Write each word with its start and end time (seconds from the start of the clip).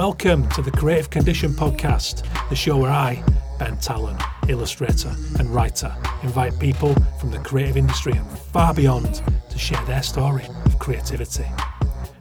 Welcome 0.00 0.48
to 0.52 0.62
the 0.62 0.70
Creative 0.70 1.10
Condition 1.10 1.52
Podcast, 1.52 2.26
the 2.48 2.56
show 2.56 2.78
where 2.78 2.90
I, 2.90 3.22
Ben 3.58 3.76
Tallon, 3.76 4.16
illustrator 4.48 5.14
and 5.38 5.54
writer, 5.54 5.94
invite 6.22 6.58
people 6.58 6.94
from 7.20 7.30
the 7.30 7.38
creative 7.40 7.76
industry 7.76 8.14
and 8.14 8.26
far 8.26 8.72
beyond 8.72 9.22
to 9.50 9.58
share 9.58 9.84
their 9.84 10.02
story 10.02 10.46
of 10.64 10.78
creativity. 10.78 11.44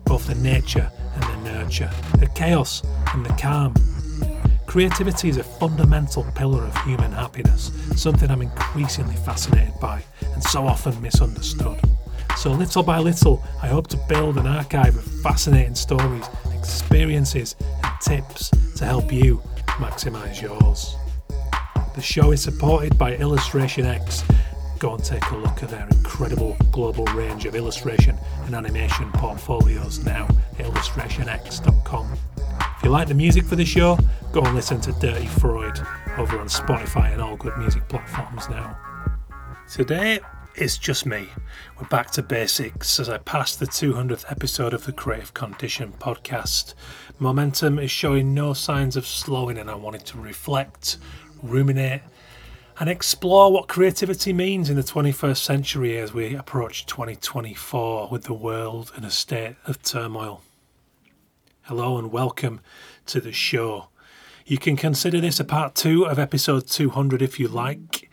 Both 0.04 0.28
the 0.28 0.36
nature 0.36 0.92
and 1.14 1.24
the 1.24 1.54
nurture, 1.54 1.90
the 2.18 2.28
chaos 2.28 2.84
and 3.14 3.26
the 3.26 3.34
calm. 3.36 3.74
Creativity 4.66 5.30
is 5.30 5.38
a 5.38 5.44
fundamental 5.44 6.26
pillar 6.36 6.66
of 6.66 6.76
human 6.84 7.14
happiness, 7.14 7.72
something 7.96 8.30
I'm 8.30 8.42
increasingly 8.42 9.16
fascinated 9.16 9.80
by 9.80 10.04
and 10.34 10.44
so 10.44 10.68
often 10.68 11.02
misunderstood. 11.02 11.80
So, 12.36 12.52
little 12.52 12.84
by 12.84 13.00
little, 13.00 13.44
I 13.62 13.68
hope 13.68 13.88
to 13.88 13.98
build 14.08 14.38
an 14.38 14.48
archive 14.48 14.96
of 14.96 15.04
fascinating 15.22 15.76
stories, 15.76 16.26
experiences, 16.60 17.56
and 17.84 17.94
tips 18.02 18.50
to 18.78 18.86
help 18.86 19.12
you 19.12 19.42
maximize 19.80 20.42
yours. 20.42 20.96
The 21.96 22.02
show 22.02 22.32
is 22.32 22.42
supported 22.42 22.98
by 22.98 23.16
Illustration 23.16 23.86
X. 23.86 24.24
Go 24.78 24.96
and 24.96 25.04
take 25.04 25.26
a 25.32 25.38
look 25.38 25.64
at 25.64 25.70
their 25.70 25.88
incredible 25.92 26.56
global 26.72 27.06
range 27.08 27.46
of 27.46 27.56
illustration 27.56 28.18
and 28.46 28.56
animation 28.56 29.12
portfolios 29.14 30.04
now 30.06 30.28
at 30.58 30.66
illustrationx.com. 30.66 32.18
If 32.78 32.84
you 32.84 32.90
like 32.90 33.08
the 33.08 33.14
music 33.14 33.44
for 33.46 33.56
the 33.56 33.66
show, 33.66 33.98
go 34.32 34.42
and 34.42 34.56
listen 34.56 34.80
to 34.82 34.92
Dirty 34.94 35.28
Freud 35.28 35.80
over 36.18 36.40
on 36.40 36.48
Spotify 36.48 37.12
and 37.12 37.22
all 37.22 37.36
good 37.36 37.58
music 37.58 37.88
platforms 37.90 38.48
now. 38.50 38.78
Today, 39.70 40.20
it's 40.56 40.78
just 40.78 41.06
me. 41.06 41.28
We're 41.80 41.88
back 41.88 42.12
to 42.12 42.24
basics 42.24 43.00
as 43.00 43.10
I 43.10 43.18
pass 43.20 43.56
the 43.56 43.68
200th 43.68 44.26
episode 44.30 44.74
of 44.74 44.86
the 44.86 44.92
Creative 44.92 45.34
Condition 45.34 45.94
podcast. 46.00 46.74
Momentum 47.20 47.80
is 47.80 47.92
showing 47.92 48.34
no 48.34 48.54
signs 48.54 48.96
of 48.96 49.08
slowing, 49.08 49.58
and 49.58 49.70
I 49.70 49.76
wanted 49.76 50.06
to 50.08 50.18
reflect, 50.18 50.98
ruminate, 51.42 52.02
and 52.80 52.90
explore 52.90 53.52
what 53.52 53.68
creativity 53.68 54.34
means 54.34 54.70
in 54.70 54.76
the 54.76 54.84
21st 54.84 55.38
century 55.38 55.98
as 55.98 56.14
we 56.14 56.36
approach 56.36 56.86
2024 56.86 58.10
with 58.10 58.24
the 58.24 58.34
world 58.34 58.92
in 58.98 59.04
a 59.04 59.12
state 59.12 59.56
of 59.66 59.82
turmoil. 59.82 60.42
Hello, 61.64 61.98
and 61.98 62.12
welcome 62.12 62.62
to 63.06 63.22
the 63.22 63.32
show. 63.32 63.90
You 64.46 64.58
can 64.58 64.76
consider 64.76 65.22
this 65.22 65.40
a 65.40 65.46
part 65.46 65.76
two 65.76 66.06
of 66.06 66.18
episode 66.18 66.68
200 66.68 67.22
if 67.22 67.40
you 67.40 67.48
like. 67.48 68.09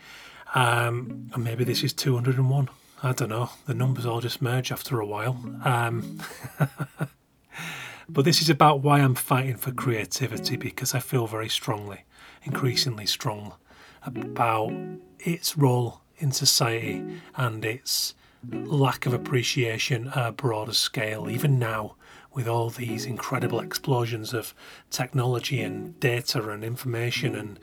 Um, 0.55 1.30
and 1.34 1.44
maybe 1.44 1.64
this 1.64 1.83
is 1.83 1.92
201. 1.92 2.69
I 3.02 3.12
don't 3.12 3.28
know. 3.28 3.50
The 3.66 3.75
numbers 3.75 4.06
all 4.06 4.20
just 4.20 4.41
merge 4.41 4.72
after 4.72 5.00
a 5.00 5.06
while. 5.06 5.39
Um, 5.64 6.20
but 8.08 8.25
this 8.25 8.41
is 8.41 8.48
about 8.48 8.80
why 8.80 9.00
I'm 9.00 9.14
fighting 9.14 9.56
for 9.56 9.72
creativity 9.72 10.56
because 10.56 10.94
I 10.94 11.00
feel 11.00 11.27
very 11.27 11.48
strongly, 11.48 12.05
increasingly 12.44 13.06
strong, 13.06 13.55
about 14.02 14.72
its 15.19 15.58
role 15.58 16.00
in 16.19 16.33
society 16.33 17.05
and 17.36 17.64
its 17.64 18.14
lack 18.50 19.06
of 19.06 19.12
appreciation 19.12 20.08
at 20.08 20.28
a 20.28 20.33
broader 20.33 20.72
scale, 20.72 21.28
even 21.28 21.58
now 21.58 21.97
with 22.33 22.47
all 22.47 22.70
these 22.70 23.06
incredible 23.06 23.61
explosions 23.61 24.34
of 24.34 24.55
technology 24.91 25.61
and 25.61 25.98
data 26.00 26.48
and 26.50 26.62
information 26.62 27.34
and 27.34 27.58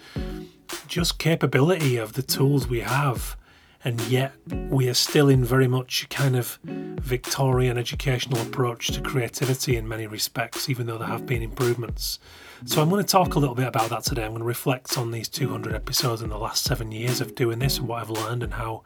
just 0.87 1.19
capability 1.19 1.97
of 1.97 2.13
the 2.13 2.21
tools 2.21 2.67
we 2.67 2.81
have 2.81 3.37
and 3.85 3.99
yet 4.07 4.33
we 4.69 4.87
are 4.87 4.93
still 4.93 5.27
in 5.27 5.43
very 5.43 5.67
much 5.67 6.03
a 6.03 6.07
kind 6.07 6.35
of 6.35 6.57
Victorian 6.63 7.77
educational 7.77 8.41
approach 8.41 8.87
to 8.87 9.01
creativity 9.01 9.75
in 9.75 9.87
many 9.87 10.07
respects, 10.07 10.69
even 10.69 10.87
though 10.87 10.97
there 10.97 11.07
have 11.07 11.25
been 11.25 11.41
improvements. 11.41 12.19
So 12.65 12.81
I'm 12.81 12.89
going 12.89 13.03
to 13.03 13.11
talk 13.11 13.35
a 13.35 13.39
little 13.39 13.55
bit 13.55 13.67
about 13.67 13.89
that 13.89 14.03
today. 14.03 14.23
I'm 14.23 14.31
going 14.31 14.39
to 14.39 14.45
reflect 14.45 14.97
on 14.97 15.11
these 15.11 15.27
200 15.27 15.75
episodes 15.75 16.21
in 16.21 16.29
the 16.29 16.37
last 16.37 16.63
seven 16.63 16.93
years 16.93 17.19
of 17.19 17.35
doing 17.35 17.59
this 17.59 17.77
and 17.77 17.87
what 17.87 18.01
I've 18.01 18.09
learned 18.09 18.41
and 18.43 18.53
how 18.53 18.83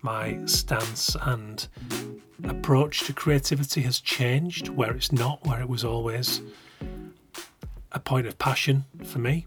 my 0.00 0.38
stance 0.46 1.16
and 1.22 1.66
approach 2.44 3.00
to 3.00 3.12
creativity 3.12 3.80
has 3.82 3.98
changed, 3.98 4.68
where 4.68 4.92
it's 4.92 5.10
not, 5.10 5.44
where 5.44 5.60
it 5.60 5.68
was 5.68 5.84
always 5.84 6.40
a 7.90 7.98
point 7.98 8.28
of 8.28 8.38
passion 8.38 8.84
for 9.04 9.18
me. 9.18 9.46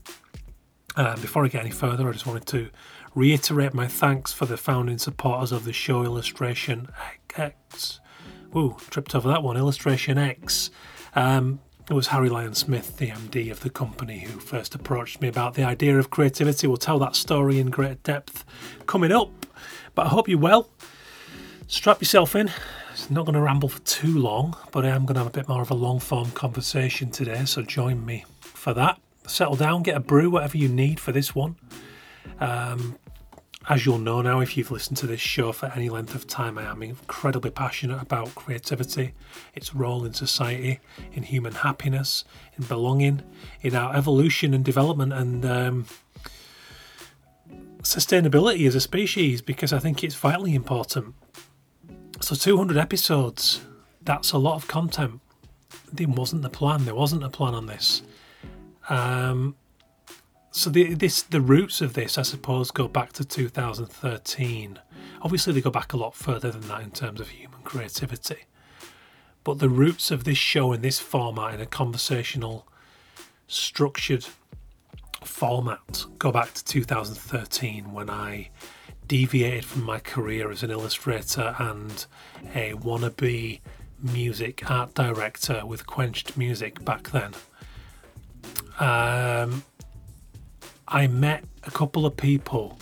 Uh, 0.96 1.16
before 1.16 1.44
I 1.44 1.48
get 1.48 1.62
any 1.62 1.72
further, 1.72 2.08
I 2.08 2.12
just 2.12 2.28
wanted 2.28 2.46
to 2.48 2.70
reiterate 3.16 3.74
my 3.74 3.88
thanks 3.88 4.32
for 4.32 4.46
the 4.46 4.58
founding 4.58 5.00
supporters 5.00 5.52
of 5.52 5.66
the 5.66 5.74
show 5.74 6.04
Illustration 6.04 6.90
X. 7.36 8.00
Ooh, 8.56 8.78
tripped 8.92 9.16
over 9.16 9.28
that 9.30 9.42
one. 9.42 9.58
Illustration 9.58 10.20
X. 10.20 10.70
Um, 11.16 11.60
it 11.90 11.94
was 11.94 12.08
Harry 12.08 12.30
Lyon 12.30 12.54
Smith, 12.54 12.98
the 12.98 13.10
MD 13.10 13.52
of 13.52 13.62
the 13.62 13.70
company, 13.72 14.20
who 14.20 14.40
first 14.40 14.76
approached 14.76 15.20
me 15.20 15.28
about 15.28 15.56
the 15.56 15.64
idea 15.64 15.98
of 15.98 16.12
creativity. 16.12 16.68
We'll 16.68 16.78
tell 16.78 17.00
that 17.00 17.16
story 17.16 17.60
in 17.60 17.72
great 17.72 18.04
depth 18.04 18.46
coming 18.86 19.12
up. 19.12 19.30
But 19.96 20.06
I 20.06 20.10
hope 20.10 20.30
you're 20.30 20.40
well. 20.40 20.70
Strap 21.68 22.02
yourself 22.02 22.36
in. 22.36 22.52
It's 22.92 23.10
not 23.10 23.26
going 23.26 23.34
to 23.34 23.42
ramble 23.42 23.70
for 23.70 23.82
too 23.82 24.18
long, 24.18 24.56
but 24.72 24.86
I 24.86 24.90
am 24.90 25.06
going 25.06 25.16
to 25.16 25.22
have 25.22 25.28
a 25.28 25.32
bit 25.32 25.50
more 25.50 25.64
of 25.64 25.72
a 25.72 25.76
long 25.76 26.00
form 26.00 26.30
conversation 26.32 27.10
today, 27.10 27.46
so 27.46 27.64
join 27.64 28.06
me 28.06 28.26
for 28.40 28.74
that 28.76 29.03
settle 29.28 29.56
down, 29.56 29.84
get 29.84 29.98
a 29.98 30.00
brew, 30.00 30.30
whatever 30.30 30.58
you 30.58 30.68
need 30.68 31.00
for 31.00 31.12
this 31.12 31.34
one. 31.34 31.56
Um, 32.40 32.98
as 33.70 33.86
you'll 33.86 33.98
know 33.98 34.22
now, 34.22 34.42
if 34.42 34.58
you've 34.58 34.72
listened 34.72 34.98
to 34.98 35.08
this 35.08 35.22
show 35.22 35.54
for 35.54 35.72
any 35.74 35.90
length 35.90 36.16
of 36.16 36.28
time, 36.28 36.58
I 36.58 36.64
am 36.64 36.84
incredibly 36.84 37.50
passionate 37.50 38.02
about 38.02 38.36
creativity, 38.36 39.14
its 39.54 39.74
role 39.74 40.04
in 40.04 40.14
society, 40.14 40.82
in 41.14 41.24
human 41.24 41.54
happiness, 41.54 42.26
in 42.58 42.66
belonging, 42.66 43.22
in 43.62 43.74
our 43.74 43.96
evolution 43.96 44.54
and 44.54 44.66
development, 44.66 45.14
and 45.14 45.46
um, 45.46 45.86
sustainability 47.84 48.68
as 48.68 48.76
a 48.76 48.82
species, 48.82 49.42
because 49.42 49.72
I 49.72 49.80
think 49.80 50.04
it's 50.04 50.16
vitally 50.16 50.56
important. 50.56 51.16
So, 52.20 52.36
200 52.36 52.76
episodes, 52.76 53.62
that's 54.02 54.34
a 54.34 54.38
lot 54.38 54.56
of 54.56 54.68
content. 54.68 55.22
There 55.92 56.08
wasn't 56.08 56.42
the 56.42 56.50
plan, 56.50 56.84
there 56.84 56.96
wasn't 56.96 57.24
a 57.24 57.30
plan 57.30 57.54
on 57.54 57.68
this. 57.68 58.02
Um, 58.90 59.56
so 60.52 60.70
the 60.70 60.94
this 60.94 61.24
the 61.24 61.42
roots 61.42 61.82
of 61.82 61.94
this, 61.94 62.18
I 62.18 62.22
suppose, 62.22 62.72
go 62.72 62.88
back 62.88 63.12
to 63.14 63.26
2013. 63.26 64.80
Obviously, 65.22 65.54
they 65.54 65.62
go 65.62 65.72
back 65.72 65.94
a 65.94 65.98
lot 65.98 66.16
further 66.16 66.52
than 66.52 66.68
that 66.68 66.82
in 66.82 66.92
terms 66.92 67.20
of 67.20 67.30
human 67.30 67.62
creativity. 67.64 68.46
But 69.44 69.60
the 69.60 69.70
roots 69.70 70.12
of 70.12 70.24
this 70.24 70.38
show 70.38 70.72
in 70.72 70.82
this 70.82 71.00
format, 71.00 71.56
in 71.56 71.62
a 71.62 71.66
conversational, 71.66 72.68
structured 73.48 74.26
format, 75.24 76.06
go 76.20 76.32
back 76.32 76.54
to 76.54 76.64
2013 76.64 77.92
when 77.92 78.10
I 78.10 78.50
deviated 79.08 79.66
from 79.66 79.84
my 79.84 80.00
career 80.00 80.50
as 80.52 80.64
an 80.64 80.72
illustrator 80.72 81.56
and 81.58 82.06
a 82.54 82.74
wannabe 82.74 83.60
music 84.02 84.70
art 84.70 84.94
director 84.94 85.66
with 85.66 85.88
Quenched 85.88 86.38
Music 86.38 86.84
back 86.86 87.10
then 87.10 87.34
um, 88.80 89.64
I 90.88 91.08
met 91.08 91.44
a 91.64 91.72
couple 91.72 92.06
of 92.06 92.18
people 92.18 92.78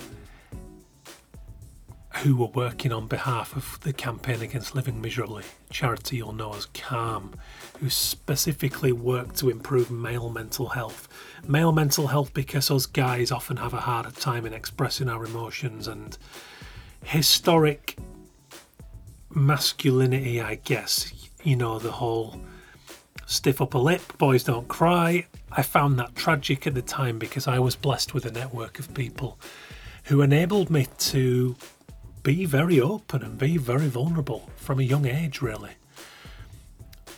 who 2.16 2.36
were 2.36 2.48
working 2.48 2.92
on 2.92 3.08
behalf 3.08 3.56
of 3.56 3.80
the 3.82 3.94
campaign 3.94 4.42
against 4.42 4.76
living 4.76 5.02
miserably, 5.02 5.44
charity 5.70 6.18
you'll 6.18 6.34
know 6.34 6.54
as 6.54 6.68
CALM, 6.68 7.34
who 7.80 7.90
specifically 7.90 8.92
work 8.92 9.34
to 9.34 9.50
improve 9.50 9.90
male 9.90 10.30
mental 10.30 10.68
health. 10.68 11.08
Male 11.48 11.72
mental 11.72 12.08
health 12.08 12.34
because 12.34 12.70
us 12.70 12.86
guys 12.86 13.32
often 13.32 13.58
have 13.58 13.74
a 13.74 13.80
harder 13.80 14.12
time 14.12 14.46
in 14.46 14.54
expressing 14.54 15.10
our 15.10 15.26
emotions 15.26 15.88
and 15.88 16.18
historic 17.04 17.98
masculinity, 19.30 20.42
I 20.42 20.56
guess. 20.56 21.12
You 21.44 21.56
know, 21.56 21.80
the 21.80 21.92
whole 21.92 22.40
stiff 23.26 23.62
upper 23.62 23.80
lip, 23.80 24.18
boys 24.18 24.44
don't 24.44 24.68
cry. 24.68 25.26
I 25.54 25.64
found 25.64 26.00
that 26.00 26.16
tragic 26.16 26.66
at 26.66 26.74
the 26.74 26.82
time 26.82 27.20
because 27.20 27.48
I 27.48 27.60
was 27.60 27.76
blessed 27.76 28.14
with 28.14 28.26
a 28.26 28.32
network 28.32 28.80
of 28.80 28.94
people 28.94 29.38
who 30.06 30.22
enabled 30.22 30.70
me 30.70 30.88
to 30.98 31.56
be 32.24 32.46
very 32.46 32.80
open 32.80 33.22
and 33.22 33.38
be 33.38 33.58
very 33.58 33.88
vulnerable 33.88 34.50
from 34.56 34.80
a 34.80 34.84
young 34.84 35.06
age, 35.06 35.42
really. 35.42 35.72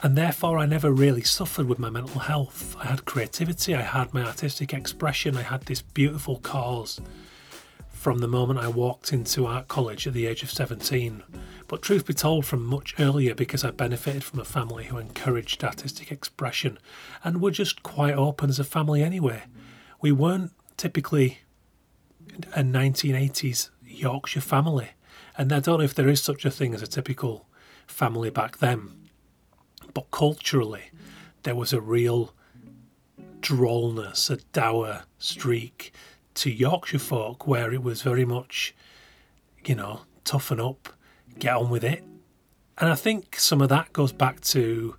And 0.01 0.17
therefore, 0.17 0.57
I 0.57 0.65
never 0.65 0.91
really 0.91 1.23
suffered 1.23 1.67
with 1.67 1.79
my 1.79 1.89
mental 1.89 2.21
health. 2.21 2.75
I 2.79 2.87
had 2.87 3.05
creativity, 3.05 3.75
I 3.75 3.81
had 3.81 4.13
my 4.13 4.23
artistic 4.23 4.73
expression, 4.73 5.37
I 5.37 5.43
had 5.43 5.61
this 5.61 5.81
beautiful 5.81 6.37
cause 6.37 6.99
from 8.03 8.17
the 8.17 8.27
moment 8.27 8.59
I 8.59 8.67
walked 8.67 9.13
into 9.13 9.45
art 9.45 9.69
college 9.69 10.05
at 10.05 10.11
the 10.11 10.25
age 10.25 10.43
of 10.43 10.51
17 10.51 11.23
but 11.69 11.81
truth 11.81 12.05
be 12.05 12.13
told, 12.13 12.45
from 12.45 12.65
much 12.65 12.93
earlier 12.99 13.33
because 13.33 13.63
I 13.63 13.71
benefited 13.71 14.25
from 14.25 14.41
a 14.41 14.43
family 14.45 14.83
who 14.83 14.97
encouraged 14.97 15.63
artistic 15.63 16.11
expression 16.11 16.77
and 17.23 17.39
were 17.39 17.49
just 17.49 17.81
quite 17.81 18.13
open 18.15 18.49
as 18.49 18.59
a 18.59 18.65
family 18.65 19.01
anyway. 19.01 19.43
We 20.01 20.11
weren't 20.11 20.51
typically 20.75 21.39
a 22.53 22.59
1980s 22.59 23.69
Yorkshire 23.85 24.41
family, 24.41 24.89
and 25.37 25.53
I 25.53 25.61
don't 25.61 25.79
know 25.79 25.85
if 25.85 25.95
there 25.95 26.09
is 26.09 26.21
such 26.21 26.43
a 26.43 26.51
thing 26.51 26.73
as 26.73 26.81
a 26.81 26.87
typical 26.87 27.47
family 27.87 28.29
back 28.29 28.57
then, 28.57 29.07
but 29.93 30.11
culturally, 30.11 30.91
there 31.43 31.55
was 31.55 31.71
a 31.71 31.79
real 31.79 32.35
drollness, 33.39 34.29
a 34.29 34.35
dour 34.51 35.03
streak 35.19 35.93
to 36.35 36.51
Yorkshire 36.51 36.99
folk, 36.99 37.47
where 37.47 37.71
it 37.73 37.83
was 37.83 38.01
very 38.01 38.25
much, 38.25 38.75
you 39.65 39.75
know, 39.75 40.01
toughen 40.23 40.59
up, 40.59 40.89
get 41.39 41.55
on 41.55 41.69
with 41.69 41.83
it. 41.83 42.03
And 42.77 42.89
I 42.89 42.95
think 42.95 43.37
some 43.37 43.61
of 43.61 43.69
that 43.69 43.93
goes 43.93 44.11
back 44.11 44.41
to 44.41 44.95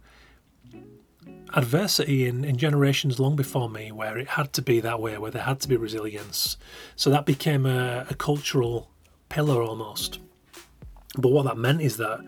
adversity 1.55 2.27
in, 2.27 2.45
in 2.45 2.57
generations 2.57 3.21
long 3.21 3.37
before 3.37 3.69
me, 3.69 3.93
where 3.93 4.19
it 4.19 4.29
had 4.29 4.53
to 4.55 4.63
be 4.63 4.81
that 4.81 5.01
way, 5.01 5.17
where 5.19 5.31
there 5.31 5.43
had 5.43 5.61
to 5.61 5.69
be 5.69 5.77
resilience. 5.77 6.57
So 6.97 7.11
that 7.11 7.27
became 7.27 7.67
a, 7.67 8.07
a 8.11 8.15
cultural 8.15 8.91
pillar 9.29 9.63
almost. 9.63 10.19
But 11.17 11.31
what 11.31 11.45
that 11.47 11.57
meant 11.57 11.81
is 11.81 11.97
that 11.99 12.25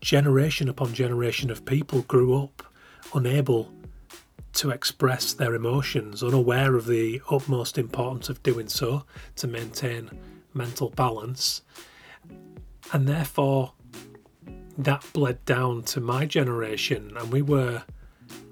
generation 0.00 0.68
upon 0.68 0.94
generation 0.94 1.50
of 1.50 1.64
people 1.64 2.02
grew 2.02 2.40
up 2.42 2.62
unable 3.14 3.72
to 4.56 4.70
express 4.70 5.32
their 5.34 5.54
emotions, 5.54 6.22
unaware 6.22 6.76
of 6.76 6.86
the 6.86 7.20
utmost 7.30 7.76
importance 7.76 8.28
of 8.28 8.42
doing 8.42 8.68
so 8.68 9.04
to 9.36 9.46
maintain 9.46 10.10
mental 10.54 10.90
balance. 10.90 11.62
And 12.92 13.06
therefore, 13.06 13.72
that 14.78 15.04
bled 15.12 15.44
down 15.44 15.82
to 15.84 16.00
my 16.00 16.24
generation, 16.24 17.12
and 17.16 17.30
we 17.30 17.42
were, 17.42 17.84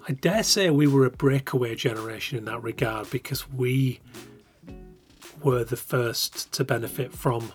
I 0.07 0.13
dare 0.13 0.43
say, 0.43 0.69
we 0.71 0.87
were 0.87 1.07
a 1.07 1.11
breakaway 1.11 1.75
generation 1.75 2.37
in 2.39 2.45
that 2.45 2.63
regard 2.63 3.11
because 3.11 3.51
we 3.51 4.01
were 5.43 5.65
the 5.65 5.77
first 5.77 6.53
to 6.53 6.65
benefit 6.65 7.13
from 7.13 7.53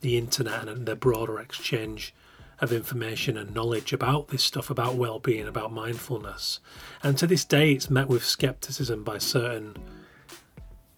the 0.00 0.18
internet 0.18 0.68
and 0.68 0.86
the 0.86 0.96
broader 0.96 1.38
exchange 1.38 2.14
of 2.62 2.72
information 2.72 3.36
and 3.36 3.52
knowledge 3.52 3.92
about 3.92 4.28
this 4.28 4.44
stuff, 4.44 4.70
about 4.70 4.94
well-being, 4.94 5.48
about 5.48 5.72
mindfulness. 5.72 6.60
And 7.02 7.18
to 7.18 7.26
this 7.26 7.44
day, 7.44 7.72
it's 7.72 7.90
met 7.90 8.08
with 8.08 8.24
skepticism 8.24 9.02
by 9.02 9.18
certain, 9.18 9.76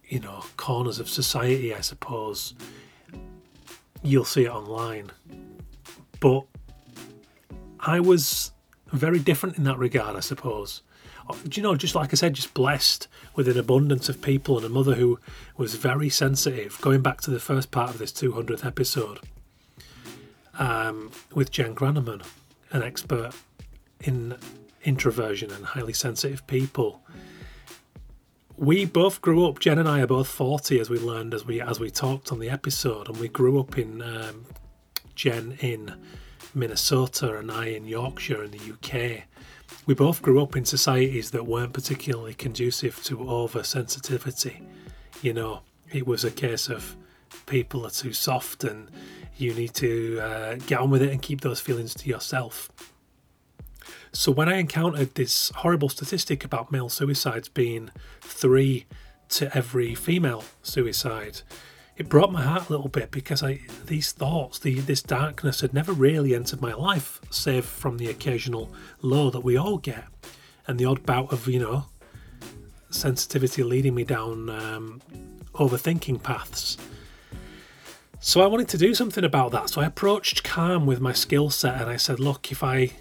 you 0.05 0.20
know, 0.20 0.44
corners 0.58 0.99
of 1.00 1.08
society. 1.08 1.75
I 1.75 1.81
suppose 1.81 2.55
you'll 4.02 4.26
see 4.26 4.44
it 4.44 4.50
online, 4.50 5.11
but 6.20 6.44
I 7.81 7.99
was 7.99 8.52
very 8.93 9.19
different 9.19 9.56
in 9.56 9.64
that 9.64 9.78
regard. 9.78 10.17
I 10.17 10.20
suppose. 10.20 10.82
Oh, 11.26 11.38
do 11.49 11.58
you 11.58 11.62
know, 11.62 11.75
just 11.75 11.94
like 11.94 12.12
I 12.12 12.17
said, 12.17 12.34
just 12.34 12.52
blessed 12.52 13.08
with 13.34 13.49
an 13.49 13.58
abundance 13.58 14.10
of 14.10 14.20
people 14.20 14.58
and 14.58 14.67
a 14.67 14.69
mother 14.69 14.96
who 14.96 15.19
was 15.56 15.75
very 15.75 16.10
sensitive. 16.10 16.78
Going 16.82 17.00
back 17.00 17.22
to 17.22 17.31
the 17.31 17.40
first 17.40 17.70
part 17.70 17.88
of 17.88 17.99
this 17.99 18.12
200th 18.12 18.67
episode 18.67 19.20
um, 20.58 21.10
with 21.34 21.50
Jen 21.50 21.74
Granneman, 21.74 22.24
an 22.70 22.82
expert 22.82 23.32
in 24.00 24.36
introversion 24.82 25.50
and 25.50 25.64
highly 25.64 25.92
sensitive 25.92 26.46
people. 26.46 27.02
We 28.56 28.84
both 28.84 29.20
grew 29.20 29.46
up. 29.46 29.58
Jen 29.58 29.78
and 29.78 29.88
I 29.88 30.00
are 30.00 30.06
both 30.06 30.28
forty, 30.28 30.78
as 30.78 30.88
we 30.88 30.98
learned 30.98 31.34
as 31.34 31.44
we 31.44 31.60
as 31.60 31.80
we 31.80 31.90
talked 31.90 32.30
on 32.30 32.38
the 32.38 32.50
episode, 32.50 33.08
and 33.08 33.18
we 33.18 33.28
grew 33.28 33.58
up 33.58 33.76
in 33.76 34.00
um, 34.00 34.46
Jen 35.14 35.56
in 35.60 35.94
Minnesota 36.54 37.36
and 37.36 37.50
I 37.50 37.66
in 37.66 37.86
Yorkshire 37.86 38.44
in 38.44 38.52
the 38.52 38.72
UK. 38.72 39.24
We 39.86 39.94
both 39.94 40.22
grew 40.22 40.42
up 40.42 40.56
in 40.56 40.64
societies 40.64 41.32
that 41.32 41.46
weren't 41.46 41.72
particularly 41.72 42.34
conducive 42.34 43.02
to 43.04 43.18
oversensitivity. 43.18 44.62
You 45.20 45.32
know, 45.32 45.60
it 45.92 46.06
was 46.06 46.24
a 46.24 46.30
case 46.30 46.68
of 46.68 46.96
people 47.46 47.87
are 47.87 47.91
too 47.91 48.12
soft 48.12 48.64
and 48.64 48.88
you 49.37 49.55
need 49.55 49.75
to 49.75 50.20
uh, 50.20 50.55
get 50.67 50.79
on 50.81 50.91
with 50.91 51.02
it 51.02 51.11
and 51.11 51.20
keep 51.20 51.41
those 51.41 51.61
feelings 51.61 51.94
to 51.94 52.08
yourself. 52.08 52.70
So 54.12 54.31
when 54.31 54.49
I 54.49 54.58
encountered 54.58 55.14
this 55.14 55.50
horrible 55.56 55.88
statistic 55.88 56.44
about 56.44 56.70
male 56.70 56.88
suicides 56.88 57.49
being 57.49 57.91
three 58.20 58.87
to 59.31 59.55
every 59.56 59.94
female 59.94 60.44
suicide, 60.62 61.41
it 61.96 62.08
broke 62.08 62.31
my 62.31 62.43
heart 62.43 62.69
a 62.69 62.73
little 62.73 62.88
bit 62.88 63.11
because 63.11 63.43
I 63.43 63.61
these 63.87 64.12
thoughts, 64.12 64.58
the 64.58 64.81
this 64.81 65.02
darkness 65.02 65.61
had 65.61 65.75
never 65.75 65.93
really 65.93 66.35
entered 66.35 66.61
my 66.61 66.73
life, 66.73 67.20
save 67.31 67.64
from 67.64 67.99
the 67.99 68.08
occasional 68.08 68.73
low 69.02 69.31
that 69.31 69.41
we 69.41 69.56
all 69.56 69.79
get, 69.79 70.05
and 70.67 70.79
the 70.79 70.85
odd 70.85 71.05
bout 71.06 71.32
of 71.32 71.49
you 71.49 71.61
know 71.61 71.87
sensitivity 72.91 73.62
leading 73.62 73.94
me 73.94 74.05
down 74.05 74.49
um, 74.49 75.02
overthinking 75.55 76.23
paths. 76.23 76.76
So 78.26 78.40
I 78.40 78.46
wanted 78.46 78.68
to 78.68 78.78
do 78.78 78.94
something 78.94 79.22
about 79.22 79.50
that. 79.50 79.68
So 79.68 79.82
I 79.82 79.84
approached 79.84 80.44
Calm 80.44 80.86
with 80.86 80.98
my 80.98 81.12
skill 81.12 81.50
set 81.50 81.78
and 81.78 81.90
I 81.90 81.98
said, 81.98 82.18
look, 82.18 82.50
if 82.50 82.64
I 82.64 82.92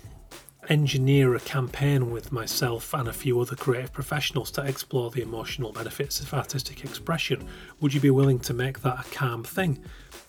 engineer 0.67 1.33
a 1.33 1.39
campaign 1.39 2.11
with 2.11 2.33
myself 2.33 2.93
and 2.93 3.07
a 3.07 3.13
few 3.13 3.39
other 3.39 3.55
creative 3.55 3.93
professionals 3.93 4.51
to 4.51 4.65
explore 4.65 5.11
the 5.11 5.21
emotional 5.21 5.71
benefits 5.71 6.19
of 6.19 6.33
artistic 6.33 6.83
expression, 6.83 7.47
would 7.79 7.93
you 7.93 8.01
be 8.01 8.09
willing 8.09 8.37
to 8.39 8.53
make 8.53 8.81
that 8.81 8.99
a 8.99 9.09
calm 9.11 9.45
thing? 9.45 9.79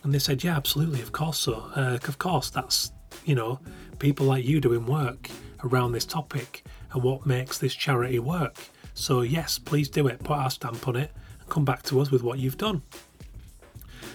And 0.04 0.14
they 0.14 0.20
said, 0.20 0.44
yeah, 0.44 0.54
absolutely, 0.54 1.02
of 1.02 1.10
course 1.10 1.40
so. 1.40 1.54
Uh, 1.74 1.98
of 2.06 2.18
course, 2.18 2.50
that's, 2.50 2.92
you 3.24 3.34
know, 3.34 3.58
people 3.98 4.26
like 4.26 4.44
you 4.44 4.60
doing 4.60 4.86
work 4.86 5.28
around 5.64 5.90
this 5.90 6.04
topic 6.04 6.64
and 6.92 7.02
what 7.02 7.26
makes 7.26 7.58
this 7.58 7.74
charity 7.74 8.20
work. 8.20 8.58
So, 8.94 9.22
yes, 9.22 9.58
please 9.58 9.88
do 9.88 10.06
it, 10.06 10.20
put 10.20 10.38
our 10.38 10.50
stamp 10.50 10.86
on 10.86 10.94
it, 10.94 11.10
and 11.40 11.48
come 11.48 11.64
back 11.64 11.82
to 11.84 12.00
us 12.00 12.12
with 12.12 12.22
what 12.22 12.38
you've 12.38 12.58
done. 12.58 12.82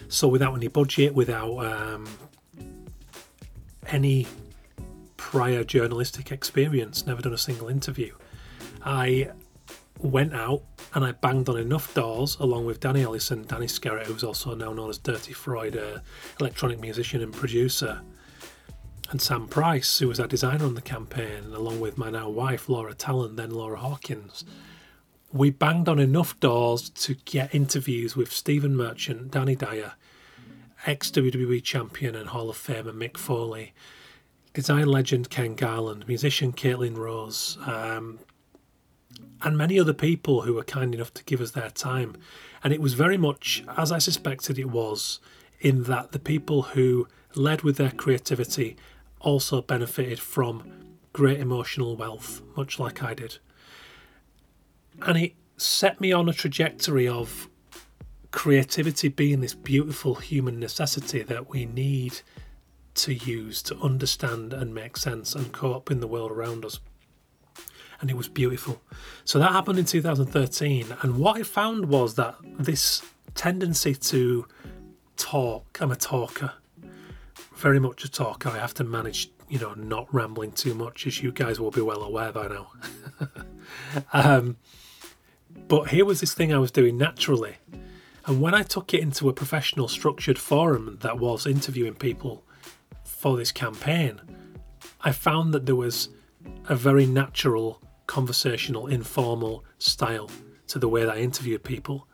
So 0.10 0.28
without 0.28 0.56
any 0.56 0.68
budget, 0.68 1.14
without 1.14 1.60
um, 1.60 2.08
any 3.88 4.28
prior 5.18 5.64
journalistic 5.64 6.32
experience, 6.32 7.06
never 7.06 7.22
done 7.22 7.34
a 7.34 7.38
single 7.38 7.70
interview, 7.70 8.16
I 8.84 9.32
went 10.00 10.34
out 10.34 10.64
and 10.96 11.06
I 11.06 11.12
banged 11.12 11.48
on 11.48 11.58
enough 11.58 11.94
doors 11.94 12.38
along 12.40 12.66
with 12.66 12.80
Danny 12.80 13.04
Ellison, 13.04 13.44
Danny 13.46 13.68
Skerritt, 13.68 14.06
who's 14.06 14.24
also 14.24 14.56
now 14.56 14.74
known 14.74 14.90
as 14.90 14.98
Dirty 14.98 15.32
Freud, 15.32 15.78
uh, 15.78 16.00
electronic 16.40 16.80
musician 16.80 17.22
and 17.22 17.32
producer, 17.32 18.02
and 19.12 19.22
Sam 19.22 19.48
Price, 19.48 20.00
who 20.00 20.08
was 20.08 20.20
our 20.20 20.28
designer 20.28 20.66
on 20.66 20.74
the 20.74 20.82
campaign, 20.82 21.44
along 21.54 21.80
with 21.80 22.00
my 22.00 22.10
now 22.10 22.30
wife 22.30 22.68
Laura 22.68 22.96
Tallon, 22.96 23.36
then 23.36 23.52
Laura 23.52 23.78
Hawkins 23.78 24.44
we 25.32 25.52
banged 25.52 25.88
on 25.88 26.00
enough 26.00 26.40
doors 26.40 26.90
to 26.90 27.14
get 27.26 27.54
interviews 27.54 28.16
with 28.16 28.32
Stephen 28.32 28.76
Merchant, 28.76 29.32
Danny 29.32 29.56
Dyer, 29.56 29.94
ex 30.88 31.12
WWE 31.12 31.64
champion 31.64 32.16
and 32.16 32.30
Hall 32.30 32.50
of 32.50 32.58
Famer 32.58 32.94
Mick 32.94 33.18
Foley, 33.18 33.74
design 34.54 34.88
legend 34.88 35.30
Ken 35.30 35.56
Garland, 35.56 36.08
musician 36.08 36.52
Caitlin 36.52 36.98
Rose, 36.98 37.58
um, 37.66 38.20
and 39.42 39.58
many 39.58 39.80
other 39.80 39.94
people 39.94 40.42
who 40.42 40.56
were 40.56 40.64
kind 40.64 40.96
enough 40.96 41.14
to 41.14 41.24
give 41.24 41.42
us 41.42 41.52
their 41.52 41.70
time. 41.70 42.16
And 42.64 42.74
it 42.74 42.82
was 42.82 42.94
very 42.94 43.18
much 43.18 43.64
as 43.78 43.92
I 43.92 44.00
suspected 44.00 44.58
it 44.58 44.70
was, 44.70 45.20
in 45.62 45.84
that 45.84 46.12
the 46.12 46.20
people 46.20 46.64
who 46.64 47.08
led 47.36 47.62
with 47.62 47.78
their 47.78 47.92
creativity 47.92 48.76
also 49.20 49.62
benefited 49.62 50.20
from 50.20 50.98
great 51.14 51.40
emotional 51.40 51.96
wealth, 51.96 52.42
much 52.56 52.80
like 52.80 53.04
I 53.04 53.14
did 53.14 53.38
and 55.02 55.18
it 55.18 55.34
set 55.58 56.00
me 56.00 56.12
on 56.12 56.30
a 56.30 56.34
trajectory 56.34 57.08
of 57.08 57.50
creativity 58.32 59.08
being 59.08 59.42
this 59.42 59.54
beautiful 59.54 60.16
human 60.16 60.60
necessity 60.60 61.24
that 61.24 61.50
we 61.50 61.66
need 61.66 62.22
to 62.94 63.14
use 63.14 63.62
to 63.64 63.76
understand 63.78 64.54
and 64.54 64.74
make 64.74 64.98
sense 64.98 65.36
and 65.36 65.52
cope 65.52 65.90
in 65.90 66.00
the 66.00 66.08
world 66.08 66.32
around 66.32 66.66
us. 66.66 66.80
And 68.02 68.10
it 68.10 68.16
was 68.16 68.30
beautiful. 68.30 68.82
So 69.26 69.40
that 69.40 69.52
happened 69.52 69.80
in 69.80 69.86
2013. 69.86 70.88
And 71.02 71.18
what 71.18 71.38
I 71.38 71.44
found 71.44 71.88
was 71.88 72.16
that 72.16 72.36
this 72.44 73.02
tendency 73.36 73.94
to 73.96 74.46
talk, 75.18 75.78
I'm 75.82 75.92
a 75.92 75.96
talker, 75.96 76.54
very 77.56 77.80
much 77.80 78.06
a 78.06 78.10
talker. 78.10 78.50
I 78.50 78.58
have 78.58 78.74
to 78.76 78.84
manage, 78.84 79.32
you 79.50 79.60
know, 79.60 79.74
not 79.74 80.14
rambling 80.14 80.54
too 80.54 80.74
much, 80.74 81.06
as 81.08 81.22
you 81.22 81.32
guys 81.32 81.60
will 81.60 81.72
be 81.72 81.82
well 81.82 82.04
aware 82.04 82.32
by 82.32 82.48
now. 82.48 82.72
um, 84.14 84.58
but 85.68 85.90
here 85.90 86.06
was 86.06 86.20
this 86.20 86.34
thing 86.34 86.54
I 86.54 86.58
was 86.58 86.72
doing 86.72 86.98
naturally. 86.98 87.58
And 88.26 88.42
when 88.42 88.54
I 88.54 88.64
took 88.64 88.94
it 88.94 89.02
into 89.02 89.30
a 89.30 89.34
professional 89.34 89.88
structured 89.88 90.38
forum 90.38 90.98
that 91.02 91.20
was 91.20 91.48
interviewing 91.48 91.96
people 91.96 92.44
for 93.04 93.38
this 93.38 93.52
campaign, 93.52 94.22
I 95.02 95.12
found 95.12 95.54
that 95.54 95.66
there 95.66 95.76
was 95.76 96.10
a 96.68 96.76
very 96.76 97.06
natural, 97.06 97.82
conversational, 98.08 98.88
informal 98.88 99.64
style 99.78 100.30
to 100.68 100.80
the 100.80 100.88
way 100.88 101.06
that 101.06 101.16
I 101.16 101.20
interviewed 101.20 101.64
people. 101.64 102.08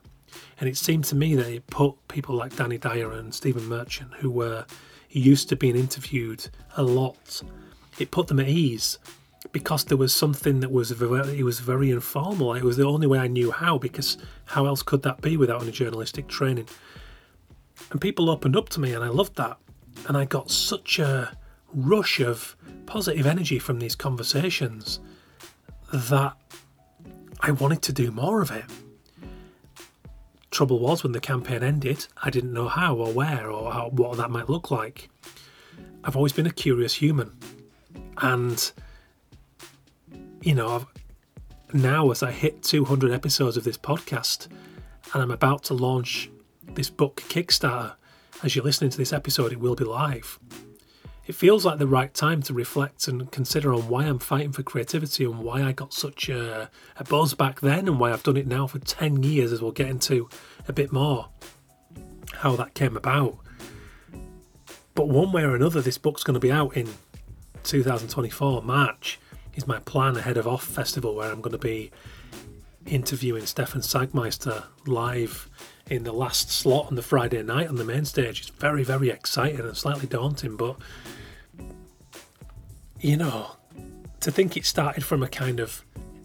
And 0.59 0.69
it 0.69 0.77
seemed 0.77 1.05
to 1.05 1.15
me 1.15 1.35
that 1.35 1.47
it 1.47 1.67
put 1.67 1.95
people 2.07 2.35
like 2.35 2.55
Danny 2.55 2.77
Dyer 2.77 3.11
and 3.11 3.33
Stephen 3.33 3.65
Merchant, 3.65 4.13
who 4.15 4.31
were 4.31 4.65
used 5.09 5.49
to 5.49 5.55
being 5.55 5.75
interviewed 5.75 6.47
a 6.77 6.83
lot, 6.83 7.41
it 7.99 8.11
put 8.11 8.27
them 8.27 8.39
at 8.39 8.49
ease 8.49 8.99
because 9.51 9.85
there 9.85 9.97
was 9.97 10.13
something 10.13 10.59
that 10.59 10.71
was 10.71 10.91
very, 10.91 11.39
it 11.39 11.43
was 11.43 11.59
very 11.59 11.91
informal. 11.91 12.53
It 12.53 12.63
was 12.63 12.77
the 12.77 12.85
only 12.85 13.07
way 13.07 13.19
I 13.19 13.27
knew 13.27 13.51
how 13.51 13.77
because 13.77 14.17
how 14.45 14.65
else 14.65 14.83
could 14.83 15.03
that 15.03 15.21
be 15.21 15.37
without 15.37 15.61
any 15.61 15.71
journalistic 15.71 16.27
training? 16.27 16.67
And 17.91 18.01
people 18.01 18.29
opened 18.29 18.55
up 18.55 18.69
to 18.69 18.79
me, 18.79 18.93
and 18.93 19.03
I 19.03 19.09
loved 19.09 19.35
that. 19.37 19.57
And 20.07 20.17
I 20.17 20.25
got 20.25 20.51
such 20.51 20.99
a 20.99 21.35
rush 21.73 22.19
of 22.19 22.55
positive 22.85 23.25
energy 23.25 23.59
from 23.59 23.79
these 23.79 23.95
conversations 23.95 24.99
that 25.93 26.33
I 27.41 27.51
wanted 27.51 27.81
to 27.83 27.93
do 27.93 28.11
more 28.11 28.41
of 28.41 28.51
it. 28.51 28.65
Trouble 30.51 30.79
was, 30.79 31.03
when 31.03 31.11
the 31.11 31.19
campaign 31.19 31.63
ended, 31.63 32.07
I 32.23 32.29
didn't 32.29 32.53
know 32.53 32.67
how 32.67 32.95
or 32.95 33.11
where 33.11 33.49
or 33.49 33.71
how, 33.71 33.89
what 33.89 34.17
that 34.17 34.31
might 34.31 34.49
look 34.49 34.71
like. 34.71 35.09
I've 36.03 36.15
always 36.15 36.33
been 36.33 36.47
a 36.47 36.51
curious 36.51 36.93
human. 36.93 37.37
And, 38.17 38.71
you 40.45 40.53
know, 40.53 40.75
I've, 40.75 40.85
now 41.73 42.11
as 42.11 42.21
I 42.21 42.31
hit 42.31 42.61
200 42.61 43.11
episodes 43.11 43.57
of 43.57 43.63
this 43.63 43.79
podcast 43.79 44.47
and 45.11 45.23
I'm 45.23 45.31
about 45.31 45.63
to 45.65 45.73
launch 45.73 46.29
this 46.63 46.89
book 46.89 47.23
Kickstarter, 47.29 47.95
as 48.43 48.55
you're 48.55 48.63
listening 48.63 48.91
to 48.91 48.97
this 48.97 49.11
episode, 49.11 49.51
it 49.51 49.59
will 49.59 49.75
be 49.75 49.85
live. 49.85 50.39
It 51.25 51.33
feels 51.33 51.65
like 51.65 51.79
the 51.79 51.87
right 51.87 52.13
time 52.13 52.43
to 52.43 52.53
reflect 52.53 53.07
and 53.07 53.31
consider 53.31 53.73
on 53.73 53.87
why 53.87 54.03
I'm 54.05 54.19
fighting 54.19 54.51
for 54.51 54.61
creativity 54.61 55.25
and 55.25 55.39
why 55.39 55.63
I 55.63 55.71
got 55.71 55.93
such 55.93 56.29
a, 56.29 56.69
a 56.97 57.03
buzz 57.03 57.33
back 57.33 57.61
then 57.61 57.87
and 57.87 57.99
why 57.99 58.13
I've 58.13 58.21
done 58.21 58.37
it 58.37 58.45
now 58.45 58.67
for 58.67 58.77
10 58.77 59.23
years, 59.23 59.51
as 59.51 59.63
we'll 59.63 59.71
get 59.71 59.89
into 59.89 60.29
a 60.67 60.73
bit 60.73 60.91
more 60.91 61.29
how 62.35 62.55
that 62.57 62.75
came 62.75 62.95
about. 62.95 63.39
But 64.93 65.09
one 65.09 65.31
way 65.31 65.41
or 65.41 65.55
another, 65.55 65.81
this 65.81 65.97
book's 65.97 66.23
going 66.23 66.35
to 66.35 66.39
be 66.39 66.51
out 66.51 66.77
in 66.77 66.87
2024, 67.63 68.61
March, 68.61 69.19
is 69.55 69.67
my 69.67 69.79
plan 69.79 70.17
ahead 70.17 70.37
of 70.37 70.45
OFFF 70.45 70.63
Festival, 70.63 71.15
where 71.15 71.31
I'm 71.31 71.41
going 71.41 71.53
to 71.53 71.57
be 71.57 71.91
interviewing 72.85 73.45
Stefan 73.45 73.81
Sagmeister 73.81 74.65
live 74.85 75.49
in 75.89 76.03
the 76.03 76.11
last 76.11 76.51
slot 76.51 76.87
on 76.87 76.95
the 76.95 77.01
Friday 77.01 77.41
night 77.43 77.67
on 77.67 77.75
the 77.75 77.85
main 77.85 78.05
stage. 78.05 78.41
It's 78.41 78.49
very, 78.49 78.83
very 78.83 79.09
exciting 79.09 79.61
and 79.61 79.75
slightly 79.75 80.07
daunting, 80.07 80.55
but 80.55 80.77
you 82.99 83.17
know, 83.17 83.55
to 84.21 84.31
think 84.31 84.57
it 84.57 84.65
started 84.65 85.03
from 85.03 85.21
a 85.21 85.27
kind 85.27 85.59
of 85.59 85.83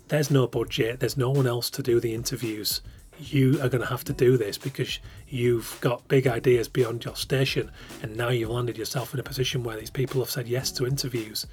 there's 0.08 0.30
no 0.30 0.46
budget, 0.46 1.00
there's 1.00 1.16
no 1.16 1.30
one 1.30 1.46
else 1.46 1.70
to 1.70 1.82
do 1.82 2.00
the 2.00 2.14
interviews. 2.14 2.80
You 3.20 3.60
are 3.60 3.68
going 3.68 3.82
to 3.82 3.88
have 3.88 4.04
to 4.04 4.12
do 4.12 4.36
this 4.36 4.58
because 4.58 4.98
you've 5.28 5.76
got 5.80 6.06
big 6.08 6.26
ideas 6.26 6.68
beyond 6.68 7.04
your 7.04 7.16
station, 7.16 7.70
and 8.02 8.16
now 8.16 8.30
you've 8.30 8.50
landed 8.50 8.78
yourself 8.78 9.14
in 9.14 9.20
a 9.20 9.22
position 9.22 9.62
where 9.62 9.76
these 9.76 9.90
people 9.90 10.20
have 10.20 10.30
said 10.30 10.48
yes 10.48 10.70
to 10.72 10.86
interviews. 10.86 11.46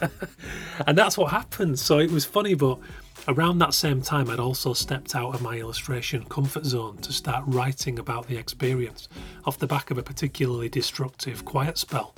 and 0.86 0.96
that's 0.96 1.16
what 1.16 1.30
happened. 1.30 1.78
So 1.78 1.98
it 1.98 2.10
was 2.10 2.24
funny, 2.24 2.54
but 2.54 2.78
Around 3.26 3.60
that 3.60 3.72
same 3.72 4.02
time, 4.02 4.28
I'd 4.28 4.38
also 4.38 4.74
stepped 4.74 5.16
out 5.16 5.34
of 5.34 5.40
my 5.40 5.56
illustration 5.56 6.24
comfort 6.24 6.66
zone 6.66 6.98
to 6.98 7.10
start 7.10 7.42
writing 7.46 7.98
about 7.98 8.26
the 8.26 8.36
experience 8.36 9.08
off 9.46 9.58
the 9.58 9.66
back 9.66 9.90
of 9.90 9.96
a 9.96 10.02
particularly 10.02 10.68
destructive 10.68 11.42
quiet 11.42 11.78
spell 11.78 12.14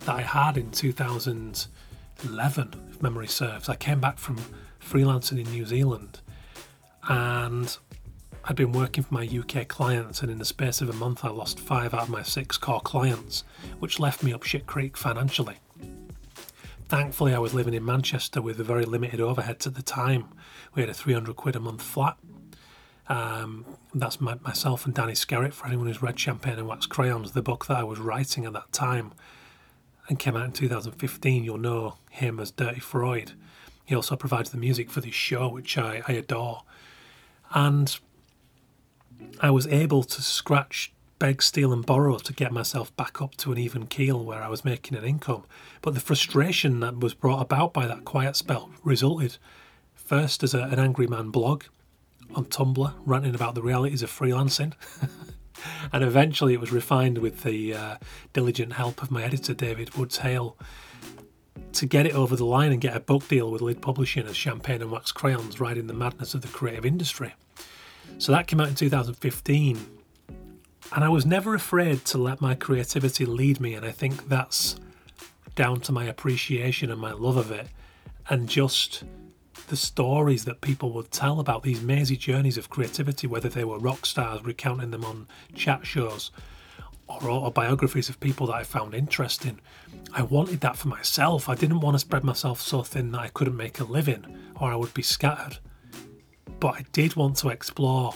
that 0.00 0.16
I 0.16 0.22
had 0.22 0.56
in 0.56 0.72
2011, 0.72 2.74
if 2.90 3.00
memory 3.00 3.28
serves. 3.28 3.68
I 3.68 3.76
came 3.76 4.00
back 4.00 4.18
from 4.18 4.38
freelancing 4.80 5.38
in 5.38 5.48
New 5.52 5.64
Zealand 5.64 6.18
and 7.08 7.76
I'd 8.44 8.56
been 8.56 8.72
working 8.72 9.04
for 9.04 9.14
my 9.14 9.26
UK 9.26 9.66
clients, 9.66 10.22
and 10.22 10.30
in 10.30 10.38
the 10.38 10.44
space 10.44 10.80
of 10.80 10.88
a 10.88 10.92
month, 10.92 11.24
I 11.24 11.30
lost 11.30 11.58
five 11.58 11.94
out 11.94 12.02
of 12.02 12.08
my 12.08 12.22
six 12.22 12.56
core 12.58 12.80
clients, 12.80 13.44
which 13.78 13.98
left 13.98 14.22
me 14.22 14.32
up 14.32 14.44
shit 14.44 14.66
creek 14.66 14.96
financially. 14.96 15.56
Thankfully, 16.88 17.34
I 17.34 17.38
was 17.38 17.52
living 17.52 17.74
in 17.74 17.84
Manchester 17.84 18.40
with 18.40 18.58
very 18.58 18.84
limited 18.84 19.18
overheads 19.18 19.66
at 19.66 19.74
the 19.74 19.82
time. 19.82 20.28
We 20.74 20.82
had 20.82 20.88
a 20.88 20.94
300 20.94 21.34
quid 21.34 21.56
a 21.56 21.60
month 21.60 21.82
flat. 21.82 22.16
Um, 23.08 23.64
that's 23.94 24.20
my, 24.20 24.36
myself 24.42 24.86
and 24.86 24.94
Danny 24.94 25.14
Skerritt, 25.14 25.52
for 25.52 25.66
anyone 25.66 25.88
who's 25.88 26.02
read 26.02 26.18
Champagne 26.18 26.58
and 26.58 26.68
Wax 26.68 26.86
Crayons, 26.86 27.32
the 27.32 27.42
book 27.42 27.66
that 27.66 27.78
I 27.78 27.82
was 27.82 27.98
writing 27.98 28.44
at 28.44 28.52
that 28.52 28.70
time 28.72 29.12
and 30.08 30.18
came 30.18 30.36
out 30.36 30.44
in 30.44 30.52
2015. 30.52 31.42
You'll 31.42 31.58
know 31.58 31.96
him 32.10 32.38
as 32.38 32.52
Dirty 32.52 32.80
Freud. 32.80 33.32
He 33.84 33.94
also 33.94 34.16
provides 34.16 34.50
the 34.50 34.58
music 34.58 34.90
for 34.90 35.00
this 35.00 35.14
show, 35.14 35.48
which 35.48 35.78
I, 35.78 36.02
I 36.06 36.12
adore. 36.12 36.62
And 37.56 37.98
I 39.40 39.50
was 39.50 39.66
able 39.66 40.04
to 40.04 40.22
scratch 40.22 40.92
beg, 41.18 41.42
steal, 41.42 41.72
and 41.72 41.84
borrow 41.84 42.18
to 42.18 42.32
get 42.32 42.52
myself 42.52 42.94
back 42.96 43.22
up 43.22 43.34
to 43.36 43.50
an 43.50 43.56
even 43.56 43.86
keel 43.86 44.22
where 44.22 44.42
I 44.42 44.48
was 44.48 44.64
making 44.64 44.96
an 44.98 45.04
income. 45.04 45.44
But 45.80 45.94
the 45.94 46.00
frustration 46.00 46.80
that 46.80 47.00
was 47.00 47.14
brought 47.14 47.40
about 47.40 47.72
by 47.72 47.86
that 47.86 48.04
quiet 48.04 48.36
spell 48.36 48.70
resulted 48.84 49.38
first 49.94 50.42
as 50.42 50.52
a, 50.52 50.64
an 50.64 50.78
angry 50.78 51.06
man 51.06 51.30
blog 51.30 51.64
on 52.34 52.44
Tumblr, 52.44 52.92
ranting 53.06 53.34
about 53.34 53.54
the 53.54 53.62
realities 53.62 54.02
of 54.02 54.10
freelancing. 54.10 54.74
and 55.92 56.04
eventually 56.04 56.52
it 56.52 56.60
was 56.60 56.72
refined 56.72 57.18
with 57.18 57.42
the 57.42 57.72
uh, 57.72 57.96
diligent 58.32 58.74
help 58.74 59.02
of 59.02 59.10
my 59.10 59.22
editor, 59.24 59.54
David 59.54 59.94
Woods 59.94 60.18
Hale, 60.18 60.56
to 61.76 61.86
get 61.86 62.06
it 62.06 62.14
over 62.14 62.36
the 62.36 62.44
line 62.44 62.72
and 62.72 62.80
get 62.80 62.96
a 62.96 63.00
book 63.00 63.28
deal 63.28 63.50
with 63.50 63.62
Lid 63.62 63.80
Publishing 63.80 64.26
as 64.26 64.36
Champagne 64.36 64.82
and 64.82 64.90
Wax 64.90 65.12
Crayons, 65.12 65.60
riding 65.60 65.86
the 65.86 65.94
madness 65.94 66.34
of 66.34 66.42
the 66.42 66.48
creative 66.48 66.86
industry. 66.86 67.34
So 68.18 68.32
that 68.32 68.46
came 68.46 68.60
out 68.60 68.68
in 68.68 68.74
2015 68.74 69.96
and 70.94 71.04
I 71.04 71.08
was 71.08 71.26
never 71.26 71.54
afraid 71.54 72.04
to 72.06 72.18
let 72.18 72.40
my 72.40 72.54
creativity 72.54 73.26
lead 73.26 73.60
me, 73.60 73.74
and 73.74 73.84
I 73.84 73.90
think 73.90 74.28
that's 74.28 74.76
down 75.54 75.80
to 75.80 75.92
my 75.92 76.04
appreciation 76.04 76.90
and 76.90 77.00
my 77.00 77.12
love 77.12 77.36
of 77.36 77.50
it, 77.50 77.68
and 78.28 78.48
just 78.48 79.04
the 79.68 79.76
stories 79.76 80.44
that 80.44 80.60
people 80.60 80.92
would 80.92 81.10
tell 81.10 81.40
about 81.40 81.62
these 81.62 81.82
mazy 81.82 82.16
journeys 82.16 82.56
of 82.56 82.70
creativity, 82.70 83.26
whether 83.26 83.48
they 83.48 83.64
were 83.64 83.78
rock 83.78 84.06
stars 84.06 84.44
recounting 84.44 84.90
them 84.92 85.04
on 85.04 85.26
chat 85.54 85.84
shows 85.84 86.30
or 87.08 87.30
autobiographies 87.30 88.08
of 88.08 88.20
people 88.20 88.48
that 88.48 88.56
I 88.56 88.62
found 88.62 88.94
interesting. 88.94 89.60
I 90.12 90.22
wanted 90.22 90.60
that 90.60 90.76
for 90.76 90.88
myself. 90.88 91.48
I 91.48 91.54
didn't 91.54 91.80
want 91.80 91.94
to 91.94 91.98
spread 91.98 92.24
myself 92.24 92.60
so 92.60 92.82
thin 92.82 93.12
that 93.12 93.20
I 93.20 93.28
couldn't 93.28 93.56
make 93.56 93.80
a 93.80 93.84
living 93.84 94.24
or 94.60 94.72
I 94.72 94.76
would 94.76 94.94
be 94.94 95.02
scattered. 95.02 95.58
But 96.58 96.74
I 96.74 96.84
did 96.92 97.16
want 97.16 97.36
to 97.38 97.48
explore 97.48 98.14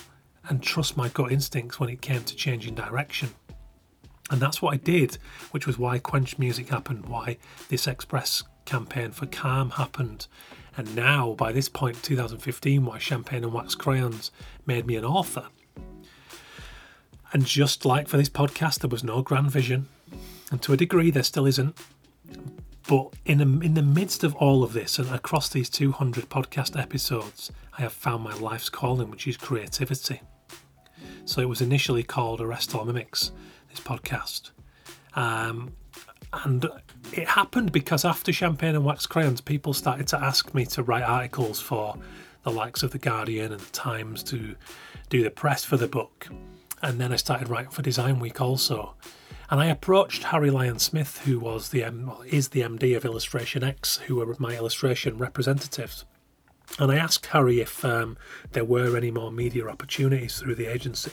and 0.49 0.63
trust 0.63 0.97
my 0.97 1.09
gut 1.09 1.31
instincts 1.33 1.79
when 1.79 1.91
it 1.91 2.01
came 2.01 2.25
to 2.25 2.35
changing 2.35 2.75
direction. 2.75 3.31
And 4.31 4.41
that's 4.41 4.63
what 4.63 4.75
I 4.75 4.77
did, 4.77 5.19
which 5.51 5.67
was 5.67 5.79
why 5.79 5.99
Quench 5.99 6.39
Music 6.39 6.69
happened, 6.69 7.07
why 7.07 7.37
this 7.69 7.87
Express 7.87 8.45
campaign 8.65 9.11
for 9.11 9.27
Calm 9.27 9.71
happened, 9.71 10.29
and 10.77 10.95
now, 10.95 11.35
by 11.35 11.53
this 11.53 11.69
point, 11.69 12.03
2015, 12.03 12.85
why 12.85 12.99
Champagne 12.99 13.45
and 13.45 13.53
Wax 13.53 13.75
Crayons 13.75 14.31
made 14.67 14.87
me 14.87 14.97
an 14.97 15.05
author. 15.05 15.49
And 17.33 17.45
just 17.45 17.85
like 17.85 18.09
for 18.09 18.17
this 18.17 18.29
podcast, 18.29 18.81
there 18.81 18.89
was 18.89 19.05
no 19.05 19.23
grand 19.23 19.51
vision, 19.51 19.89
and 20.51 20.61
to 20.63 20.73
a 20.73 20.77
degree, 20.77 21.11
there 21.11 21.23
still 21.23 21.47
isn't. 21.47 21.77
But 22.89 23.13
in 23.25 23.39
the, 23.39 23.65
in 23.65 23.75
the 23.75 23.83
midst 23.83 24.25
of 24.25 24.35
all 24.35 24.65
of 24.65 24.73
this, 24.73 24.99
and 24.99 25.09
across 25.11 25.49
these 25.49 25.71
200 25.71 26.29
podcast 26.29 26.81
episodes, 26.81 27.53
I 27.79 27.83
have 27.83 27.93
found 27.93 28.25
my 28.25 28.35
life's 28.35 28.69
calling, 28.69 29.11
which 29.11 29.29
is 29.29 29.37
creativity. 29.37 30.23
So 31.25 31.41
it 31.41 31.49
was 31.49 31.61
initially 31.61 32.03
called 32.03 32.41
Arrest 32.41 32.75
All 32.75 32.85
Mimics, 32.85 33.31
this 33.69 33.79
podcast. 33.79 34.51
Um, 35.15 35.73
and 36.33 36.67
it 37.13 37.29
happened 37.29 37.71
because 37.71 38.05
after 38.05 38.33
Champagne 38.33 38.75
and 38.75 38.85
Wax 38.85 39.07
Crayons, 39.07 39.41
people 39.41 39.73
started 39.73 40.09
to 40.09 40.19
ask 40.19 40.53
me 40.55 40.65
to 40.67 40.83
write 40.83 41.05
articles 41.05 41.61
for 41.61 41.97
the 42.43 42.51
likes 42.51 42.83
of 42.83 42.91
The 42.91 42.99
Guardian 42.99 43.53
and 43.53 43.61
The 43.61 43.73
Times 43.73 44.23
to 44.25 44.57
do 45.09 45.23
the 45.23 45.31
press 45.31 45.65
for 45.65 45.77
the 45.77 45.89
book. 45.89 46.29
And 46.83 47.01
then 47.01 47.13
I 47.13 47.17
started 47.17 47.49
writing 47.49 47.71
for 47.71 47.83
Design 47.83 48.19
Week 48.19 48.41
also. 48.41 48.95
And 49.51 49.61
I 49.61 49.67
approached 49.67 50.25
Harry 50.25 50.51
Lyon 50.51 50.79
Smith, 50.79 51.23
who 51.25 51.41
was 51.41 51.71
the 51.71 51.83
is 52.27 52.49
the 52.49 52.61
MD 52.61 52.97
of 52.97 53.05
Illustration 53.05 53.65
X, 53.65 53.97
who 54.07 54.17
were 54.17 54.37
my 54.39 54.57
illustration 54.57 55.19
representatives, 55.19 56.05
and 56.79 56.91
I 56.91 56.97
asked 56.97 57.27
Harry 57.27 57.61
if 57.61 57.85
um, 57.85 58.17
there 58.53 58.65
were 58.65 58.97
any 58.97 59.11
more 59.11 59.33
media 59.33 59.67
opportunities 59.67 60.39
through 60.39 60.55
the 60.55 60.67
agency. 60.67 61.13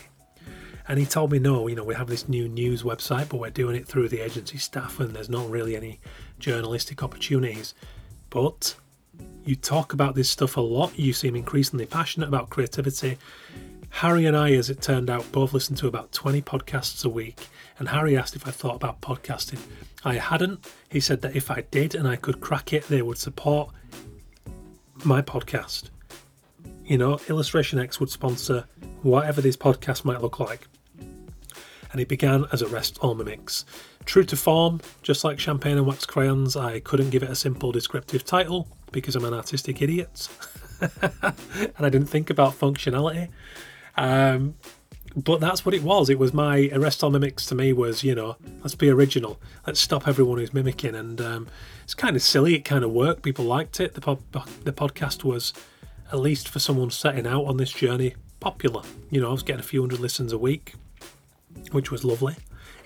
And 0.86 0.98
he 0.98 1.04
told 1.04 1.32
me, 1.32 1.38
no, 1.38 1.66
you 1.66 1.74
know, 1.74 1.84
we 1.84 1.94
have 1.94 2.06
this 2.06 2.28
new 2.28 2.48
news 2.48 2.82
website, 2.82 3.28
but 3.28 3.38
we're 3.38 3.50
doing 3.50 3.76
it 3.76 3.86
through 3.86 4.08
the 4.08 4.20
agency 4.20 4.56
staff 4.56 5.00
and 5.00 5.14
there's 5.14 5.28
not 5.28 5.50
really 5.50 5.76
any 5.76 6.00
journalistic 6.38 7.02
opportunities. 7.02 7.74
But 8.30 8.74
you 9.44 9.56
talk 9.56 9.92
about 9.92 10.14
this 10.14 10.30
stuff 10.30 10.56
a 10.56 10.62
lot. 10.62 10.98
You 10.98 11.12
seem 11.12 11.36
increasingly 11.36 11.84
passionate 11.84 12.28
about 12.28 12.48
creativity. 12.48 13.18
Harry 13.90 14.26
and 14.26 14.36
I, 14.36 14.52
as 14.52 14.70
it 14.70 14.80
turned 14.80 15.10
out, 15.10 15.30
both 15.32 15.52
listened 15.52 15.78
to 15.78 15.88
about 15.88 16.12
20 16.12 16.42
podcasts 16.42 17.04
a 17.04 17.08
week. 17.08 17.48
And 17.78 17.88
Harry 17.88 18.16
asked 18.16 18.36
if 18.36 18.46
I 18.46 18.50
thought 18.50 18.76
about 18.76 19.00
podcasting. 19.00 19.60
I 20.04 20.14
hadn't. 20.14 20.66
He 20.88 21.00
said 21.00 21.22
that 21.22 21.34
if 21.34 21.50
I 21.50 21.62
did 21.70 21.94
and 21.94 22.06
I 22.06 22.16
could 22.16 22.40
crack 22.40 22.72
it, 22.72 22.86
they 22.88 23.02
would 23.02 23.18
support 23.18 23.70
my 25.04 25.22
podcast. 25.22 25.90
You 26.84 26.98
know, 26.98 27.18
Illustration 27.28 27.78
X 27.78 28.00
would 28.00 28.10
sponsor 28.10 28.64
whatever 29.02 29.40
this 29.40 29.56
podcast 29.56 30.04
might 30.04 30.22
look 30.22 30.40
like. 30.40 30.66
And 31.90 32.00
it 32.00 32.08
began 32.08 32.46
as 32.52 32.62
Arrest 32.62 32.98
All 33.00 33.14
Mimics. 33.14 33.64
True 34.04 34.24
to 34.24 34.36
form, 34.36 34.80
just 35.02 35.24
like 35.24 35.38
Champagne 35.38 35.76
and 35.76 35.86
Wax 35.86 36.06
Crayons, 36.06 36.56
I 36.56 36.80
couldn't 36.80 37.10
give 37.10 37.22
it 37.22 37.30
a 37.30 37.34
simple 37.34 37.72
descriptive 37.72 38.24
title 38.24 38.68
because 38.92 39.16
I'm 39.16 39.24
an 39.24 39.34
artistic 39.34 39.82
idiot. 39.82 40.28
and 40.80 41.74
I 41.78 41.88
didn't 41.88 42.06
think 42.06 42.30
about 42.30 42.58
functionality. 42.58 43.28
Um, 43.98 44.54
but 45.16 45.40
that's 45.40 45.66
what 45.66 45.74
it 45.74 45.82
was. 45.82 46.08
It 46.08 46.18
was 46.18 46.32
my 46.32 46.70
arrest 46.72 47.02
all 47.02 47.10
mimics 47.10 47.44
to 47.46 47.54
me 47.54 47.72
was, 47.72 48.04
you 48.04 48.14
know, 48.14 48.36
let's 48.62 48.74
be 48.74 48.88
original. 48.88 49.40
Let's 49.66 49.80
stop 49.80 50.06
everyone 50.06 50.38
who's 50.38 50.54
mimicking. 50.54 50.94
And 50.94 51.20
um, 51.20 51.48
it's 51.82 51.94
kind 51.94 52.14
of 52.14 52.22
silly. 52.22 52.54
It 52.54 52.64
kind 52.64 52.84
of 52.84 52.92
worked. 52.92 53.22
People 53.22 53.44
liked 53.44 53.80
it. 53.80 53.94
The, 53.94 54.00
the 54.62 54.72
podcast 54.72 55.24
was 55.24 55.52
at 56.12 56.20
least 56.20 56.48
for 56.48 56.60
someone 56.60 56.90
setting 56.90 57.26
out 57.26 57.44
on 57.46 57.56
this 57.56 57.72
journey, 57.72 58.14
popular. 58.38 58.82
You 59.10 59.20
know, 59.20 59.30
I 59.30 59.32
was 59.32 59.42
getting 59.42 59.60
a 59.60 59.64
few 59.64 59.80
hundred 59.80 60.00
listens 60.00 60.32
a 60.32 60.38
week, 60.38 60.74
which 61.72 61.90
was 61.90 62.04
lovely. 62.04 62.36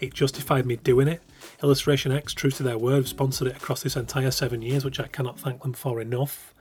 It 0.00 0.14
justified 0.14 0.64
me 0.64 0.76
doing 0.76 1.08
it. 1.08 1.22
Illustration 1.62 2.12
X, 2.12 2.32
true 2.32 2.50
to 2.52 2.62
their 2.62 2.78
word, 2.78 3.06
sponsored 3.06 3.48
it 3.48 3.56
across 3.56 3.82
this 3.82 3.96
entire 3.96 4.30
seven 4.30 4.62
years, 4.62 4.84
which 4.84 4.98
I 4.98 5.06
cannot 5.06 5.38
thank 5.38 5.62
them 5.62 5.74
for 5.74 6.00
enough. 6.00 6.54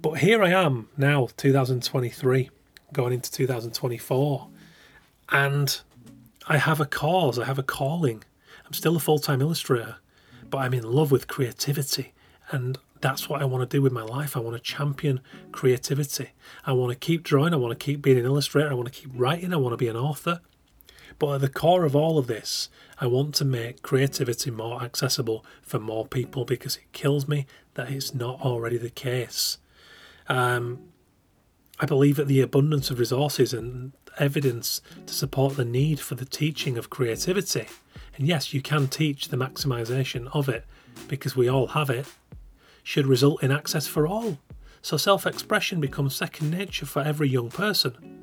But 0.00 0.18
here 0.18 0.42
I 0.42 0.50
am 0.50 0.88
now, 0.96 1.28
2023, 1.36 2.50
going 2.92 3.12
into 3.12 3.30
2024, 3.30 4.48
and 5.30 5.80
I 6.46 6.56
have 6.56 6.80
a 6.80 6.86
cause, 6.86 7.38
I 7.38 7.44
have 7.44 7.58
a 7.58 7.62
calling. 7.62 8.24
I'm 8.66 8.72
still 8.72 8.96
a 8.96 9.00
full 9.00 9.18
time 9.18 9.40
illustrator, 9.40 9.96
but 10.48 10.58
I'm 10.58 10.74
in 10.74 10.84
love 10.84 11.10
with 11.10 11.28
creativity. 11.28 12.12
And 12.50 12.78
that's 13.00 13.28
what 13.28 13.42
I 13.42 13.44
want 13.44 13.68
to 13.68 13.76
do 13.76 13.82
with 13.82 13.92
my 13.92 14.02
life. 14.02 14.36
I 14.36 14.40
want 14.40 14.56
to 14.56 14.62
champion 14.62 15.20
creativity. 15.52 16.30
I 16.64 16.72
want 16.72 16.92
to 16.92 16.98
keep 16.98 17.22
drawing. 17.22 17.52
I 17.52 17.58
want 17.58 17.78
to 17.78 17.84
keep 17.84 18.02
being 18.02 18.18
an 18.18 18.24
illustrator. 18.24 18.70
I 18.70 18.74
want 18.74 18.92
to 18.92 19.00
keep 19.00 19.10
writing. 19.14 19.52
I 19.52 19.56
want 19.56 19.74
to 19.74 19.76
be 19.76 19.88
an 19.88 19.96
author. 19.96 20.40
But 21.18 21.34
at 21.34 21.40
the 21.40 21.48
core 21.48 21.84
of 21.84 21.96
all 21.96 22.16
of 22.16 22.26
this, 22.26 22.68
I 23.00 23.06
want 23.06 23.34
to 23.36 23.44
make 23.44 23.82
creativity 23.82 24.50
more 24.50 24.82
accessible 24.82 25.44
for 25.62 25.78
more 25.78 26.06
people 26.06 26.44
because 26.44 26.76
it 26.76 26.92
kills 26.92 27.26
me 27.26 27.46
that 27.74 27.90
it's 27.90 28.14
not 28.14 28.40
already 28.40 28.78
the 28.78 28.90
case. 28.90 29.58
Um, 30.28 30.87
I 31.80 31.86
believe 31.86 32.16
that 32.16 32.26
the 32.26 32.40
abundance 32.40 32.90
of 32.90 32.98
resources 32.98 33.52
and 33.52 33.92
evidence 34.18 34.80
to 35.06 35.14
support 35.14 35.56
the 35.56 35.64
need 35.64 36.00
for 36.00 36.16
the 36.16 36.24
teaching 36.24 36.76
of 36.76 36.90
creativity, 36.90 37.66
and 38.16 38.26
yes, 38.26 38.52
you 38.52 38.60
can 38.60 38.88
teach 38.88 39.28
the 39.28 39.36
maximization 39.36 40.28
of 40.32 40.48
it 40.48 40.64
because 41.06 41.36
we 41.36 41.48
all 41.48 41.68
have 41.68 41.88
it, 41.88 42.06
should 42.82 43.06
result 43.06 43.42
in 43.42 43.52
access 43.52 43.86
for 43.86 44.06
all. 44.06 44.38
So 44.82 44.96
self 44.96 45.26
expression 45.26 45.80
becomes 45.80 46.16
second 46.16 46.50
nature 46.50 46.86
for 46.86 47.02
every 47.02 47.28
young 47.28 47.50
person 47.50 48.17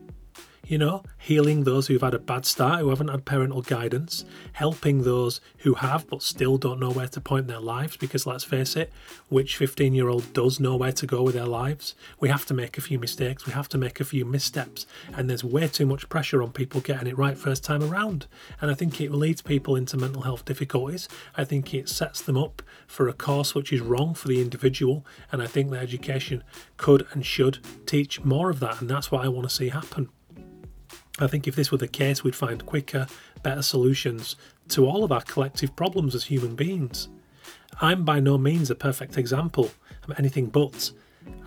you 0.67 0.77
know, 0.77 1.03
healing 1.17 1.63
those 1.63 1.88
who've 1.88 2.01
had 2.01 2.13
a 2.13 2.19
bad 2.19 2.45
start, 2.45 2.79
who 2.79 2.89
haven't 2.89 3.10
had 3.10 3.25
parental 3.25 3.62
guidance, 3.62 4.25
helping 4.53 5.03
those 5.03 5.39
who 5.60 5.75
have 5.75 6.07
but 6.07 6.22
still 6.22 6.57
don't 6.57 6.79
know 6.79 6.91
where 6.91 7.07
to 7.07 7.22
point 7.22 7.48
their 7.48 7.60
lives. 7.60 7.98
Because 7.98 8.25
let's 8.25 8.43
face 8.43 8.75
it, 8.75 8.91
which 9.29 9.57
15 9.57 9.93
year 9.93 10.10
old 10.10 10.34
does 10.34 10.60
know 10.60 10.75
where 10.75 10.91
to 10.91 11.05
go 11.05 11.24
with 11.24 11.36
their 11.36 11.45
lives? 11.45 11.95
We 12.19 12.29
have 12.29 12.45
to 12.48 12.53
make 12.53 12.77
a 12.77 12.81
few 12.81 12.98
mistakes, 13.00 13.45
we 13.45 13.53
have 13.53 13.69
to 13.69 13.77
make 13.77 14.00
a 14.00 14.05
few 14.05 14.25
missteps, 14.25 14.88
and 15.15 15.29
there's 15.29 15.43
way 15.43 15.67
too 15.67 15.86
much 15.86 16.10
pressure 16.10 16.41
on 16.41 16.51
people 16.51 16.81
getting 16.81 17.07
it 17.07 17.17
right 17.17 17.38
first 17.38 17.63
time 17.63 17.84
around. 17.84 18.27
And 18.60 18.72
I 18.72 18.74
think 18.74 19.00
it 19.00 19.12
leads 19.12 19.41
people 19.41 19.75
into 19.75 19.98
mental 19.98 20.24
health 20.24 20.45
difficulties. 20.45 21.07
I 21.36 21.43
think 21.43 21.74
it 21.74 21.89
sets 21.89 22.22
them 22.22 22.38
up 22.38 22.62
for 22.88 23.07
a 23.07 23.13
course 23.13 23.53
which 23.53 23.72
is 23.72 23.81
wrong 23.81 24.13
for 24.13 24.27
the 24.27 24.41
individual, 24.41 25.05
and 25.31 25.41
I 25.41 25.48
think 25.48 25.69
that 25.72 25.84
education 25.84 26.43
could 26.77 27.05
and 27.12 27.25
should 27.25 27.60
teach 27.86 28.24
more 28.24 28.50
of 28.50 28.60
that, 28.60 28.81
and 28.81 28.89
that's 28.89 29.12
what 29.12 29.24
I 29.24 29.27
want 29.27 29.48
to 29.50 29.55
see 29.55 29.69
happen. 29.69 30.10
I 31.19 31.27
think 31.27 31.48
if 31.48 31.55
this 31.55 31.72
were 31.72 31.77
the 31.77 31.88
case, 31.88 32.24
we'd 32.24 32.36
find 32.36 32.65
quicker, 32.65 33.07
better 33.41 33.62
solutions 33.62 34.36
to 34.69 34.86
all 34.86 35.03
of 35.03 35.12
our 35.12 35.22
collective 35.22 35.75
problems 35.75 36.13
as 36.13 36.25
human 36.25 36.55
beings. 36.55 37.07
I'm 37.81 38.03
by 38.03 38.19
no 38.19 38.38
means 38.38 38.69
a 38.69 38.75
perfect 38.75 39.17
example, 39.17 39.72
I'm 40.03 40.15
anything 40.17 40.48
but, 40.48 40.91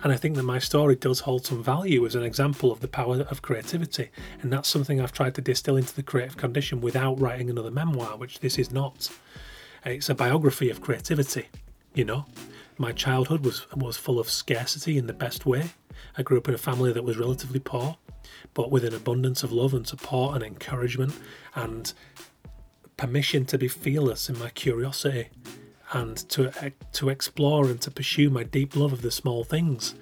and 0.03 0.11
I 0.11 0.15
think 0.15 0.35
that 0.35 0.43
my 0.43 0.59
story 0.59 0.95
does 0.95 1.19
hold 1.19 1.45
some 1.45 1.63
value 1.63 2.05
as 2.05 2.15
an 2.15 2.23
example 2.23 2.71
of 2.71 2.79
the 2.79 2.87
power 2.87 3.21
of 3.21 3.41
creativity, 3.41 4.09
and 4.41 4.51
that's 4.51 4.69
something 4.69 4.99
I've 4.99 5.11
tried 5.11 5.35
to 5.35 5.41
distill 5.41 5.77
into 5.77 5.95
the 5.95 6.03
creative 6.03 6.37
condition 6.37 6.81
without 6.81 7.19
writing 7.19 7.49
another 7.49 7.71
memoir, 7.71 8.17
which 8.17 8.39
this 8.39 8.57
is 8.57 8.71
not. 8.71 9.09
It's 9.85 10.09
a 10.09 10.15
biography 10.15 10.69
of 10.69 10.81
creativity, 10.81 11.47
you 11.93 12.05
know. 12.05 12.25
My 12.77 12.91
childhood 12.91 13.43
was 13.43 13.65
was 13.75 13.97
full 13.97 14.19
of 14.19 14.29
scarcity 14.29 14.97
in 14.97 15.07
the 15.07 15.13
best 15.13 15.45
way. 15.45 15.71
I 16.17 16.23
grew 16.23 16.37
up 16.37 16.47
in 16.47 16.55
a 16.55 16.57
family 16.59 16.93
that 16.93 17.03
was 17.03 17.17
relatively 17.17 17.59
poor 17.59 17.97
but 18.53 18.71
with 18.71 18.83
an 18.83 18.93
abundance 18.93 19.43
of 19.43 19.51
love 19.51 19.73
and 19.73 19.87
support 19.87 20.35
and 20.35 20.43
encouragement 20.43 21.13
and 21.55 21.93
permission 22.97 23.45
to 23.45 23.57
be 23.57 23.67
fearless 23.67 24.29
in 24.29 24.37
my 24.37 24.49
curiosity 24.49 25.29
and 25.91 26.17
to 26.29 26.51
to 26.91 27.09
explore 27.09 27.65
and 27.65 27.81
to 27.81 27.91
pursue 27.91 28.29
my 28.29 28.43
deep 28.43 28.75
love 28.75 28.93
of 28.93 29.01
the 29.01 29.11
small 29.11 29.43
things. 29.43 29.95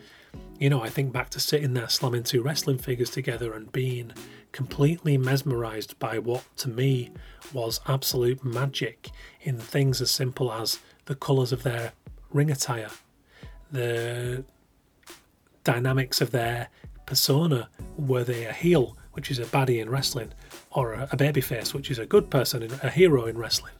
You 0.59 0.69
know, 0.69 0.81
I 0.81 0.89
think 0.89 1.13
back 1.13 1.29
to 1.31 1.39
sitting 1.39 1.73
there 1.73 1.87
slamming 1.87 2.23
two 2.23 2.41
wrestling 2.41 2.79
figures 2.79 3.09
together 3.09 3.53
and 3.53 3.71
being 3.71 4.11
completely 4.51 5.17
mesmerized 5.17 5.97
by 5.99 6.17
what 6.17 6.43
to 6.57 6.69
me 6.69 7.11
was 7.53 7.79
absolute 7.87 8.43
magic 8.43 9.11
in 9.41 9.57
things 9.59 10.01
as 10.01 10.09
simple 10.09 10.51
as 10.51 10.79
the 11.05 11.15
colors 11.15 11.51
of 11.51 11.63
their 11.63 11.93
ring 12.31 12.49
attire, 12.49 12.89
the 13.71 14.43
dynamics 15.63 16.21
of 16.21 16.31
their 16.31 16.69
persona 17.07 17.69
were 17.97 18.23
they 18.23 18.45
a 18.45 18.53
heel, 18.53 18.95
which 19.13 19.31
is 19.31 19.39
a 19.39 19.45
baddie 19.45 19.81
in 19.81 19.89
wrestling, 19.89 20.31
or 20.69 20.93
a, 20.93 21.07
babyface, 21.17 21.73
which 21.73 21.89
is 21.89 21.97
a 21.97 22.05
good 22.05 22.29
person, 22.29 22.61
a 22.83 22.89
hero 22.91 23.25
in 23.25 23.35
wrestling. 23.35 23.73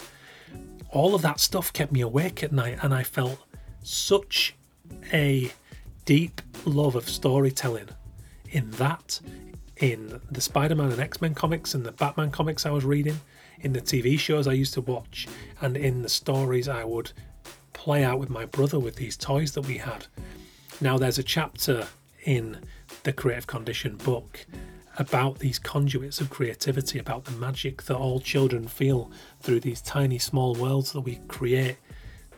All 0.90 1.14
of 1.14 1.22
that 1.22 1.40
stuff 1.40 1.72
kept 1.72 1.92
me 1.92 2.02
awake 2.02 2.42
at 2.42 2.52
night, 2.52 2.80
and 2.82 2.92
I 2.92 3.04
felt 3.04 3.38
such 3.84 4.56
a 5.14 5.52
deep 6.06 6.42
love 6.66 6.96
of 6.96 7.08
storytelling 7.08 7.90
in 8.50 8.72
that, 8.72 9.20
in 9.76 10.20
the 10.32 10.42
Spider 10.42 10.74
Man 10.74 10.92
and 10.92 11.00
X 11.00 11.22
Men 11.22 11.36
comics 11.36 11.76
and 11.76 11.86
the 11.86 11.92
Batman 11.92 12.32
comics 12.32 12.66
I 12.66 12.72
was 12.72 12.86
reading, 12.86 13.20
in 13.60 13.74
the 13.74 13.82
TV 13.82 14.18
shows 14.18 14.48
I 14.48 14.54
used 14.54 14.74
to 14.76 14.82
watch, 14.82 15.28
and 15.62 15.78
in 15.78 16.02
the 16.02 16.10
stories 16.10 16.68
I 16.68 16.84
would 16.84 17.12
play 17.74 18.04
out 18.04 18.20
with 18.20 18.30
my 18.30 18.46
brother 18.46 18.80
with 18.80 18.96
these 18.96 19.18
toys 19.18 19.52
that 19.52 19.68
we 19.68 19.78
had. 19.78 20.08
Now, 20.80 20.98
there's 20.98 21.20
a 21.20 21.24
chapter 21.24 21.88
in 22.24 22.58
the 23.04 23.14
Creative 23.14 23.48
Condition 23.48 23.96
book 23.98 24.46
about 24.98 25.40
these 25.40 25.60
conduits 25.60 26.20
of 26.20 26.30
creativity, 26.30 26.98
about 26.98 27.26
the 27.26 27.32
magic 27.32 27.84
that 27.84 27.96
all 27.96 28.20
children 28.20 28.68
feel 28.68 29.12
through 29.42 29.60
these 29.60 29.82
tiny, 29.82 30.18
small 30.18 30.56
worlds 30.56 30.92
that 30.92 31.02
we 31.02 31.20
create 31.28 31.78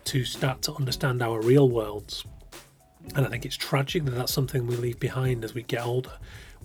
to 0.06 0.26
start 0.26 0.62
to 0.64 0.74
understand 0.74 1.22
our 1.22 1.42
real 1.42 1.70
worlds. 1.70 2.26
And 3.16 3.26
I 3.26 3.30
think 3.30 3.46
it's 3.46 3.56
tragic 3.56 4.04
that 4.06 4.12
that's 4.12 4.34
something 4.34 4.68
we 4.68 4.76
leave 4.76 5.00
behind 5.00 5.44
as 5.44 5.54
we 5.54 5.64
get 5.64 5.86
older, 5.86 6.12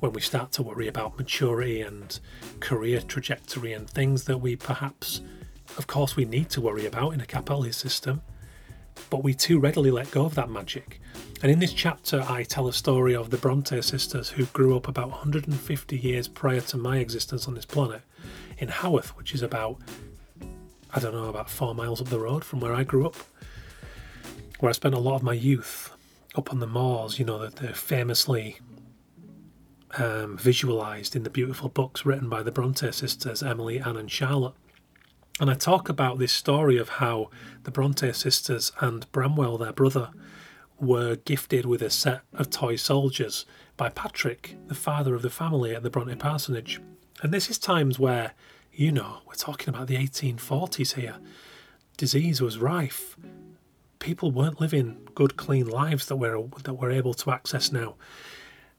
when 0.01 0.13
we 0.13 0.21
start 0.21 0.53
to 0.53 0.63
worry 0.63 0.89
about 0.89 1.17
maturity 1.17 1.81
and 1.81 2.19
career 2.61 3.01
trajectory 3.01 3.73
and 3.73 3.89
things 3.89 4.25
that 4.25 4.39
we 4.39 4.57
perhaps, 4.57 5.21
of 5.79 5.87
course, 5.87 6.17
we 6.17 6.25
need 6.25 6.51
to 6.51 6.61
worry 6.61 6.87
about 6.87 7.15
in 7.15 7.21
a 7.21 7.27
capitalist 7.27 7.79
system, 7.79 8.21
but 9.11 9.23
we 9.23 9.35
too 9.35 9.59
readily 9.59 9.91
let 9.91 10.11
go 10.11 10.25
of 10.25 10.35
that 10.35 10.51
magic. 10.51 11.01
And 11.43 11.51
in 11.51 11.59
this 11.59 11.73
chapter, 11.73 12.25
I 12.29 12.43
tell 12.43 12.69
a 12.69 12.73
story 12.73 13.15
of 13.15 13.31
the 13.31 13.37
Bronte 13.37 13.81
sisters 13.83 14.31
who 14.31 14.47
grew 14.47 14.77
up 14.77 14.89
about 14.89 15.11
150 15.11 15.99
years 15.99 16.27
prior 16.27 16.61
to 16.63 16.77
my 16.77 16.99
existence 16.99 17.47
on 17.47 17.55
this 17.55 17.67
planet 17.67 18.03
in 18.59 18.69
Haworth, 18.69 19.17
which 19.17 19.35
is 19.35 19.43
about, 19.43 19.79
I 20.95 21.01
don't 21.01 21.13
know, 21.13 21.27
about 21.27 21.51
four 21.51 21.75
miles 21.75 22.01
up 22.01 22.09
the 22.09 22.19
road 22.19 22.45
from 22.45 22.61
where 22.61 22.75
I 22.75 22.83
grew 22.83 23.07
up, 23.07 23.17
where 24.61 24.71
I 24.71 24.73
spent 24.73 24.95
a 24.95 24.99
lot 24.99 25.17
of 25.17 25.23
my 25.23 25.35
youth 25.35 25.91
up 26.35 26.53
on 26.53 26.61
the 26.61 26.67
moors, 26.67 27.19
you 27.19 27.25
know, 27.25 27.39
that 27.39 27.57
they're 27.57 27.75
famously 27.75 28.59
um, 29.99 30.37
visualised 30.37 31.15
in 31.15 31.23
the 31.23 31.31
beautiful 31.31 31.69
books 31.69 32.05
written 32.05 32.29
by 32.29 32.43
the 32.43 32.51
Bronte 32.51 32.91
sisters, 32.93 33.43
Emily, 33.43 33.81
Anne, 33.81 33.97
and 33.97 34.11
Charlotte. 34.11 34.55
And 35.41 35.51
I 35.51 35.55
talk 35.55 35.89
about 35.89 36.19
this 36.19 36.33
story 36.33 36.79
of 36.79 36.89
how 36.89 37.29
the 37.65 37.73
Bronte 37.73 38.13
sisters 38.13 38.71
and 38.81 39.11
Branwell, 39.11 39.59
their 39.59 39.73
brother, 39.73 40.11
were 40.79 41.17
gifted 41.17 41.67
with 41.67 41.83
a 41.83 41.91
set 41.91 42.23
of 42.33 42.51
toy 42.51 42.77
soldiers 42.77 43.45
by 43.77 43.89
Patrick, 43.89 44.57
the 44.69 44.77
father 44.77 45.15
of 45.15 45.23
the 45.23 45.31
family 45.31 45.75
at 45.75 45.83
the 45.83 45.91
Bronte 45.91 46.15
parsonage. 46.15 46.81
And 47.21 47.33
this 47.35 47.51
is 47.51 47.59
times 47.59 47.99
where, 47.99 48.33
you 48.73 48.93
know, 48.93 49.19
we're 49.27 49.35
talking 49.35 49.75
about 49.75 49.89
the 49.89 49.97
1840s 49.97 50.95
here. 50.95 51.17
Disease 51.97 52.41
was 52.41 52.59
rife. 52.59 53.17
People 53.99 54.31
weren't 54.31 54.61
living 54.61 55.09
good, 55.17 55.37
clean 55.37 55.67
lives 55.67 56.07
that 56.07 56.17
we're, 56.17 56.41
that 56.63 56.75
we're 56.75 56.93
able 56.93 57.15
to 57.15 57.33
access 57.33 57.73
now. 57.73 57.97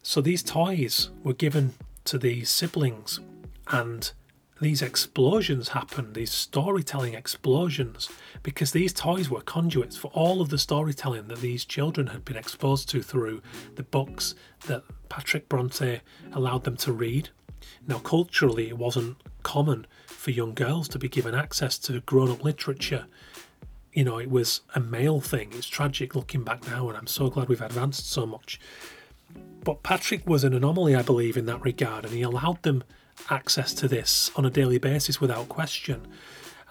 So 0.03 0.21
these 0.21 0.43
toys 0.43 1.09
were 1.21 1.33
given 1.33 1.73
to 2.05 2.17
these 2.17 2.49
siblings, 2.49 3.19
and 3.67 4.11
these 4.61 4.81
explosions 4.81 5.69
happened, 5.69 6.15
these 6.15 6.31
storytelling 6.31 7.13
explosions, 7.13 8.09
because 8.41 8.71
these 8.71 8.93
toys 8.93 9.29
were 9.29 9.41
conduits 9.41 9.97
for 9.97 10.07
all 10.13 10.41
of 10.41 10.49
the 10.49 10.57
storytelling 10.57 11.27
that 11.27 11.41
these 11.41 11.65
children 11.65 12.07
had 12.07 12.23
been 12.23 12.37
exposed 12.37 12.89
to 12.89 13.01
through 13.01 13.41
the 13.75 13.83
books 13.83 14.33
that 14.67 14.83
Patrick 15.09 15.49
Bronte 15.49 15.99
allowed 16.31 16.63
them 16.63 16.77
to 16.77 16.93
read. 16.93 17.29
Now, 17.85 17.99
culturally, 17.99 18.69
it 18.69 18.77
wasn't 18.77 19.17
common 19.43 19.87
for 20.07 20.31
young 20.31 20.53
girls 20.53 20.87
to 20.89 20.99
be 20.99 21.09
given 21.09 21.35
access 21.35 21.77
to 21.79 21.99
grown 22.01 22.31
up 22.31 22.43
literature. 22.43 23.07
You 23.91 24.05
know, 24.05 24.17
it 24.19 24.29
was 24.29 24.61
a 24.73 24.79
male 24.79 25.21
thing. 25.21 25.51
It's 25.53 25.67
tragic 25.67 26.15
looking 26.15 26.43
back 26.43 26.65
now, 26.67 26.87
and 26.87 26.97
I'm 26.97 27.07
so 27.07 27.29
glad 27.29 27.49
we've 27.49 27.61
advanced 27.61 28.09
so 28.09 28.25
much. 28.25 28.59
But 29.63 29.83
Patrick 29.83 30.27
was 30.27 30.43
an 30.43 30.53
anomaly, 30.53 30.95
I 30.95 31.01
believe, 31.01 31.37
in 31.37 31.45
that 31.45 31.63
regard, 31.63 32.05
and 32.05 32.13
he 32.13 32.21
allowed 32.21 32.61
them 32.63 32.83
access 33.30 33.73
to 33.75 33.88
this 33.88 34.32
on 34.36 34.45
a 34.45 34.49
daily 34.49 34.78
basis 34.78 35.21
without 35.21 35.49
question. 35.49 36.08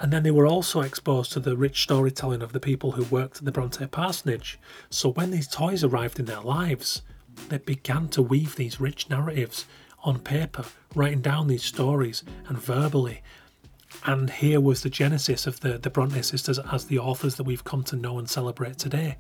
And 0.01 0.13
then 0.13 0.23
they 0.23 0.31
were 0.31 0.47
also 0.47 0.81
exposed 0.81 1.33
to 1.33 1.41
the 1.41 1.57
rich 1.57 1.83
storytelling 1.83 2.43
of 2.43 2.53
the 2.53 2.61
people 2.61 2.93
who 2.93 3.05
worked 3.05 3.39
at 3.39 3.45
the 3.45 3.53
Bronte 3.53 3.87
parsonage. 3.87 4.59
So 4.91 5.11
when 5.11 5.31
these 5.31 5.47
toys 5.47 5.85
arrived 5.85 6.19
in 6.19 6.25
their 6.25 6.41
lives, 6.41 7.03
they 7.49 7.59
began 7.59 8.09
to 8.09 8.23
weave 8.23 8.57
these 8.57 8.81
rich 8.81 9.09
narratives 9.09 9.67
on 10.03 10.19
paper, 10.19 10.65
writing 10.95 11.21
down 11.21 11.47
these 11.47 11.65
stories 11.65 12.25
and 12.49 12.59
verbally. 12.59 13.23
And 14.05 14.29
here 14.29 14.61
was 14.61 14.83
the 14.83 14.91
genesis 14.91 15.47
of 15.47 15.61
the, 15.61 15.79
the 15.79 15.91
Bronte 15.91 16.21
sisters 16.23 16.59
as 16.59 16.87
the 16.87 16.99
authors 16.99 17.37
that 17.37 17.45
we've 17.45 17.65
come 17.65 17.85
to 17.85 17.97
know 17.97 18.19
and 18.19 18.29
celebrate 18.29 18.79
today. 18.79 19.17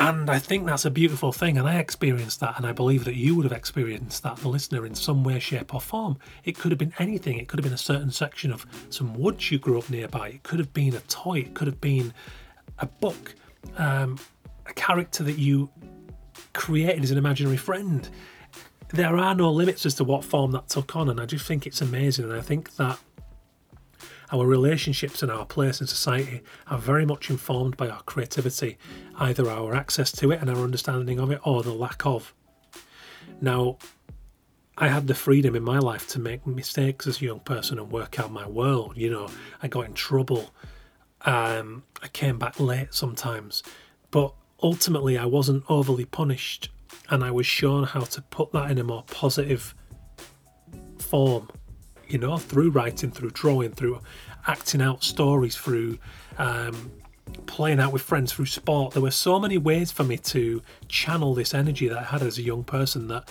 And 0.00 0.30
I 0.30 0.38
think 0.38 0.64
that's 0.64 0.84
a 0.84 0.90
beautiful 0.90 1.32
thing. 1.32 1.58
And 1.58 1.68
I 1.68 1.78
experienced 1.78 2.38
that. 2.40 2.56
And 2.56 2.64
I 2.64 2.72
believe 2.72 3.04
that 3.04 3.16
you 3.16 3.34
would 3.34 3.44
have 3.44 3.52
experienced 3.52 4.22
that, 4.22 4.36
the 4.36 4.48
listener, 4.48 4.86
in 4.86 4.94
some 4.94 5.24
way, 5.24 5.40
shape, 5.40 5.74
or 5.74 5.80
form. 5.80 6.18
It 6.44 6.56
could 6.56 6.70
have 6.70 6.78
been 6.78 6.94
anything. 7.00 7.38
It 7.38 7.48
could 7.48 7.58
have 7.58 7.64
been 7.64 7.72
a 7.72 7.78
certain 7.78 8.12
section 8.12 8.52
of 8.52 8.64
some 8.90 9.14
woods 9.14 9.50
you 9.50 9.58
grew 9.58 9.78
up 9.78 9.90
nearby. 9.90 10.28
It 10.28 10.44
could 10.44 10.60
have 10.60 10.72
been 10.72 10.94
a 10.94 11.00
toy. 11.00 11.40
It 11.40 11.54
could 11.54 11.66
have 11.66 11.80
been 11.80 12.14
a 12.78 12.86
book, 12.86 13.34
um, 13.76 14.18
a 14.66 14.72
character 14.74 15.24
that 15.24 15.38
you 15.38 15.68
created 16.52 17.02
as 17.02 17.10
an 17.10 17.18
imaginary 17.18 17.56
friend. 17.56 18.08
There 18.90 19.16
are 19.16 19.34
no 19.34 19.50
limits 19.50 19.84
as 19.84 19.94
to 19.94 20.04
what 20.04 20.24
form 20.24 20.52
that 20.52 20.68
took 20.68 20.94
on. 20.94 21.08
And 21.08 21.20
I 21.20 21.26
just 21.26 21.44
think 21.44 21.66
it's 21.66 21.80
amazing. 21.80 22.26
And 22.26 22.34
I 22.34 22.40
think 22.40 22.76
that 22.76 23.00
our 24.30 24.46
relationships 24.46 25.22
and 25.22 25.32
our 25.32 25.46
place 25.46 25.80
in 25.80 25.86
society 25.86 26.42
are 26.66 26.78
very 26.78 27.06
much 27.06 27.30
informed 27.30 27.76
by 27.76 27.88
our 27.88 28.02
creativity, 28.02 28.76
either 29.18 29.50
our 29.50 29.74
access 29.74 30.12
to 30.12 30.30
it 30.30 30.40
and 30.40 30.48
our 30.48 30.58
understanding 30.58 31.18
of 31.18 31.30
it, 31.30 31.40
or 31.44 31.62
the 31.62 31.72
lack 31.72 32.06
of. 32.06 32.34
Now, 33.40 33.78
I 34.76 34.88
had 34.88 35.06
the 35.06 35.14
freedom 35.14 35.56
in 35.56 35.62
my 35.62 35.78
life 35.78 36.08
to 36.08 36.20
make 36.20 36.46
mistakes 36.46 37.06
as 37.06 37.20
a 37.20 37.24
young 37.24 37.40
person 37.40 37.78
and 37.78 37.90
work 37.90 38.18
out 38.20 38.30
my 38.30 38.46
world. 38.46 38.96
You 38.96 39.10
know, 39.10 39.28
I 39.62 39.68
got 39.68 39.86
in 39.86 39.94
trouble. 39.94 40.50
Um, 41.22 41.82
I 42.02 42.08
came 42.08 42.38
back 42.38 42.60
late 42.60 42.94
sometimes, 42.94 43.62
but 44.10 44.32
ultimately 44.62 45.18
I 45.18 45.26
wasn't 45.26 45.64
overly 45.68 46.04
punished, 46.04 46.70
and 47.10 47.24
I 47.24 47.32
was 47.32 47.46
shown 47.46 47.84
how 47.84 48.00
to 48.00 48.22
put 48.22 48.52
that 48.52 48.70
in 48.70 48.78
a 48.78 48.84
more 48.84 49.04
positive 49.08 49.74
form 50.98 51.48
you 52.08 52.18
know, 52.18 52.38
through 52.38 52.70
writing, 52.70 53.10
through 53.10 53.30
drawing, 53.30 53.72
through 53.72 54.00
acting 54.46 54.80
out 54.80 55.04
stories, 55.04 55.56
through 55.56 55.98
um, 56.38 56.90
playing 57.48 57.80
out 57.80 57.92
with 57.92 58.02
friends, 58.02 58.32
through 58.32 58.46
sport. 58.46 58.92
There 58.92 59.02
were 59.02 59.10
so 59.10 59.40
many 59.40 59.58
ways 59.58 59.90
for 59.90 60.04
me 60.04 60.18
to 60.18 60.62
channel 60.86 61.34
this 61.34 61.54
energy 61.54 61.88
that 61.88 61.98
I 61.98 62.04
had 62.04 62.22
as 62.22 62.38
a 62.38 62.42
young 62.42 62.62
person 62.62 63.08
that, 63.08 63.28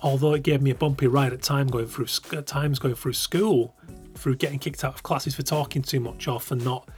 although 0.00 0.32
it 0.32 0.42
gave 0.42 0.62
me 0.62 0.70
a 0.70 0.74
bumpy 0.74 1.06
ride 1.06 1.34
at 1.34 1.42
time 1.42 1.66
going 1.66 1.86
through 1.86 2.06
at 2.32 2.46
times 2.46 2.78
going 2.78 2.94
through 2.94 3.12
school, 3.12 3.76
through 4.14 4.36
getting 4.36 4.58
kicked 4.58 4.84
out 4.84 4.94
of 4.94 5.02
classes 5.02 5.34
for 5.34 5.42
talking 5.42 5.82
too 5.82 6.00
much 6.00 6.26
or 6.28 6.40
for 6.40 6.54
not 6.54 6.88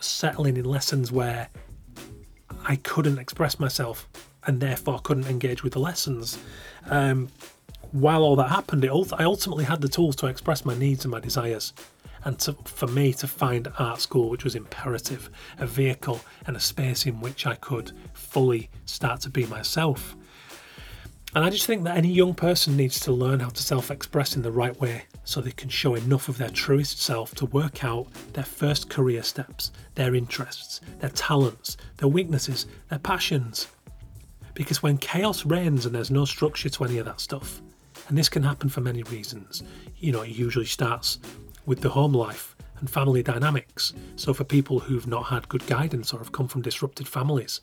settling 0.00 0.56
in 0.56 0.64
lessons 0.64 1.12
where 1.12 1.48
I 2.64 2.76
couldn't 2.76 3.18
express 3.18 3.58
myself 3.58 4.08
and 4.46 4.60
therefore 4.60 5.00
couldn't 5.00 5.26
engage 5.26 5.62
with 5.62 5.72
the 5.72 5.80
lessons. 5.80 6.38
Um, 6.88 7.28
while 7.92 8.22
all 8.22 8.36
that 8.36 8.48
happened, 8.48 8.84
it, 8.84 8.90
I 8.90 9.24
ultimately 9.24 9.64
had 9.64 9.80
the 9.80 9.88
tools 9.88 10.16
to 10.16 10.26
express 10.26 10.64
my 10.64 10.76
needs 10.76 11.04
and 11.04 11.12
my 11.12 11.20
desires. 11.20 11.72
And 12.24 12.38
to, 12.40 12.54
for 12.64 12.88
me 12.88 13.12
to 13.14 13.28
find 13.28 13.70
art 13.78 14.00
school, 14.00 14.30
which 14.30 14.42
was 14.42 14.56
imperative, 14.56 15.30
a 15.58 15.66
vehicle 15.66 16.20
and 16.46 16.56
a 16.56 16.60
space 16.60 17.06
in 17.06 17.20
which 17.20 17.46
I 17.46 17.54
could 17.54 17.92
fully 18.14 18.68
start 18.84 19.20
to 19.22 19.30
be 19.30 19.46
myself. 19.46 20.16
And 21.36 21.44
I 21.44 21.50
just 21.50 21.66
think 21.66 21.84
that 21.84 21.98
any 21.98 22.08
young 22.08 22.32
person 22.32 22.76
needs 22.76 22.98
to 23.00 23.12
learn 23.12 23.40
how 23.40 23.50
to 23.50 23.62
self 23.62 23.90
express 23.90 24.36
in 24.36 24.42
the 24.42 24.50
right 24.50 24.74
way 24.80 25.04
so 25.24 25.40
they 25.40 25.50
can 25.50 25.68
show 25.68 25.94
enough 25.94 26.28
of 26.28 26.38
their 26.38 26.48
truest 26.48 27.00
self 27.00 27.34
to 27.34 27.46
work 27.46 27.84
out 27.84 28.06
their 28.32 28.42
first 28.42 28.88
career 28.88 29.22
steps, 29.22 29.70
their 29.96 30.14
interests, 30.14 30.80
their 31.00 31.10
talents, 31.10 31.76
their 31.98 32.08
weaknesses, 32.08 32.66
their 32.88 32.98
passions. 32.98 33.68
Because 34.54 34.82
when 34.82 34.96
chaos 34.96 35.44
reigns 35.44 35.84
and 35.84 35.94
there's 35.94 36.10
no 36.10 36.24
structure 36.24 36.70
to 36.70 36.84
any 36.84 36.96
of 36.96 37.04
that 37.04 37.20
stuff, 37.20 37.60
and 38.08 38.16
this 38.16 38.28
can 38.28 38.42
happen 38.42 38.68
for 38.68 38.80
many 38.80 39.02
reasons. 39.04 39.62
You 39.98 40.12
know, 40.12 40.22
it 40.22 40.30
usually 40.30 40.66
starts 40.66 41.18
with 41.64 41.80
the 41.80 41.90
home 41.90 42.12
life 42.12 42.56
and 42.78 42.88
family 42.88 43.22
dynamics. 43.22 43.92
So, 44.16 44.32
for 44.32 44.44
people 44.44 44.80
who've 44.80 45.06
not 45.06 45.26
had 45.26 45.48
good 45.48 45.66
guidance 45.66 46.12
or 46.12 46.18
have 46.18 46.32
come 46.32 46.48
from 46.48 46.62
disrupted 46.62 47.08
families, 47.08 47.60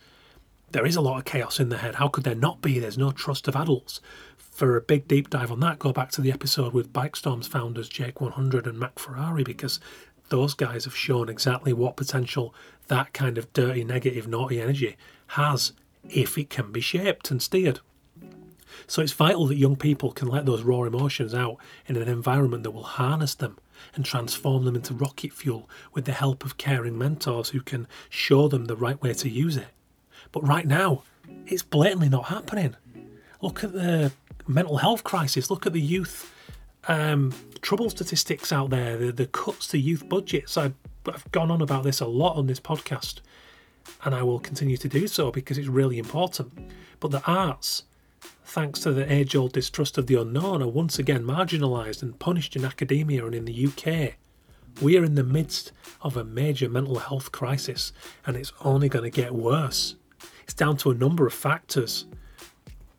there 0.72 0.86
is 0.86 0.96
a 0.96 1.02
lot 1.02 1.20
of 1.20 1.26
chaos 1.26 1.60
in 1.60 1.70
the 1.70 1.78
head. 1.78 1.96
How 1.96 2.08
could 2.08 2.24
there 2.24 2.36
not 2.36 2.62
be? 2.62 2.80
There's 2.80 2.98
no 2.98 3.12
trust 3.12 3.48
of 3.48 3.56
adults. 3.56 4.02
For 4.38 4.76
a 4.76 4.82
big 4.82 5.08
deep 5.08 5.30
dive 5.30 5.52
on 5.52 5.60
that, 5.62 5.80
go 5.80 5.94
back 5.94 6.12
to 6.12 6.22
the 6.22 6.32
episode 6.32 6.74
with 6.74 6.94
Bikestormz 6.94 7.48
founders 7.48 7.90
Jake 7.90 8.22
100 8.22 8.68
and 8.68 8.80
Mac 8.80 9.00
Ferrari 9.00 9.44
because 9.44 9.80
those 10.30 10.54
guys 10.54 10.86
have 10.86 10.96
shown 10.96 11.30
exactly 11.30 11.74
what 11.74 11.96
potential 11.96 12.54
that 12.88 13.14
kind 13.14 13.38
of 13.38 13.52
dirty, 13.54 13.84
negative, 13.84 14.28
naughty 14.28 14.60
energy 14.60 14.96
has 15.28 15.74
if 16.10 16.38
it 16.38 16.50
can 16.50 16.72
be 16.72 16.82
shaped 16.82 17.32
and 17.32 17.42
steered. 17.42 17.80
So 18.88 19.02
it's 19.02 19.12
vital 19.12 19.48
that 19.48 19.58
young 19.58 19.76
people 19.76 20.12
can 20.12 20.28
let 20.28 20.46
those 20.46 20.64
raw 20.64 20.84
emotions 20.84 21.34
out 21.34 21.58
in 21.88 21.96
an 21.96 22.08
environment 22.08 22.64
that 22.64 22.72
will 22.72 22.84
harness 22.84 23.36
them 23.36 23.58
and 23.96 24.06
transform 24.06 24.66
them 24.66 24.76
into 24.76 24.94
rocket 24.94 25.34
fuel 25.34 25.70
with 25.94 26.06
the 26.06 26.12
help 26.12 26.44
of 26.46 26.58
caring 26.58 26.98
mentors 26.98 27.50
who 27.50 27.62
can 27.62 27.88
show 28.10 28.48
them 28.48 28.66
the 28.66 28.76
right 28.76 29.02
way 29.02 29.14
to 29.14 29.30
use 29.30 29.58
it. 29.58 29.68
But 30.32 30.48
right 30.48 30.66
now, 30.66 31.04
it's 31.46 31.64
blatantly 31.64 32.10
not 32.10 32.26
happening. 32.26 32.76
Look 33.42 33.64
at 33.64 33.74
the 33.74 34.12
mental 34.48 34.78
health 34.78 35.04
crisis, 35.04 35.50
look 35.50 35.66
at 35.66 35.74
the 35.74 35.82
youth 35.82 36.34
um, 36.88 37.34
trouble 37.62 37.90
statistics 37.90 38.52
out 38.52 38.70
there, 38.70 38.98
the, 38.98 39.12
the 39.12 39.28
cuts 39.28 39.68
to 39.68 39.78
youth 39.78 40.08
budgets. 40.10 40.58
I've, 40.58 40.74
I've 41.08 41.30
gone 41.32 41.52
on 41.52 41.62
about 41.62 41.84
this 41.84 42.02
a 42.02 42.06
lot 42.06 42.36
on 42.36 42.48
this 42.48 42.60
podcast, 42.60 43.22
and 44.04 44.14
I 44.14 44.24
will 44.24 44.40
continue 44.40 44.78
to 44.78 44.90
do 44.90 45.08
so 45.08 45.32
because 45.32 45.58
it's 45.58 45.68
really 45.68 45.98
important. 45.98 46.52
But 47.00 47.12
the 47.12 47.24
arts 47.26 47.84
thanks 48.46 48.80
to 48.82 48.92
the 48.92 49.12
age 49.12 49.36
old 49.36 49.54
distrust 49.54 49.98
of 49.98 50.08
the 50.08 50.20
unknown, 50.20 50.62
are 50.62 50.68
once 50.68 51.00
again 51.00 51.24
marginalised 51.24 52.02
and 52.02 52.20
punished 52.20 52.56
in 52.56 52.66
academia 52.66 53.26
and 53.26 53.36
in 53.36 53.46
the 53.46 53.68
UK. 53.68 54.16
We 54.82 54.98
are 54.98 55.04
in 55.04 55.16
the 55.16 55.24
midst 55.24 55.72
of 56.02 56.18
a 56.18 56.24
major 56.24 56.68
mental 56.68 57.00
health 57.00 57.32
crisis, 57.32 57.94
and 58.26 58.36
it's 58.36 58.54
only 58.64 58.90
going 58.90 59.04
to 59.04 59.22
get 59.22 59.34
worse. 59.34 59.96
It's 60.44 60.54
down 60.54 60.78
to 60.78 60.92
a 60.92 60.96
number 60.96 61.26
of 61.26 61.34
factors, 61.34 62.06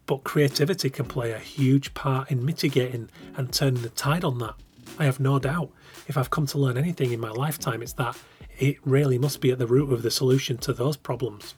but 0.06 0.24
creativity 0.24 0.90
can 0.90 1.06
play 1.06 1.32
a 1.32 1.38
huge 1.38 1.94
part 1.94 2.30
in 2.30 2.44
mitigating 2.44 3.10
and 3.36 3.52
turning 3.52 3.82
the 3.82 3.90
tide 3.90 4.24
on 4.24 4.38
that. 4.38 4.54
I 4.98 5.04
have 5.04 5.20
no 5.20 5.38
doubt. 5.38 5.70
If 6.06 6.16
I've 6.16 6.30
come 6.30 6.46
to 6.46 6.58
learn 6.58 6.76
anything 6.76 7.12
in 7.12 7.20
my 7.20 7.30
lifetime, 7.30 7.82
it's 7.82 7.94
that 7.94 8.16
it 8.58 8.76
really 8.84 9.18
must 9.18 9.40
be 9.40 9.50
at 9.50 9.58
the 9.58 9.66
root 9.66 9.92
of 9.92 10.02
the 10.02 10.10
solution 10.10 10.58
to 10.58 10.72
those 10.72 10.96
problems. 10.96 11.54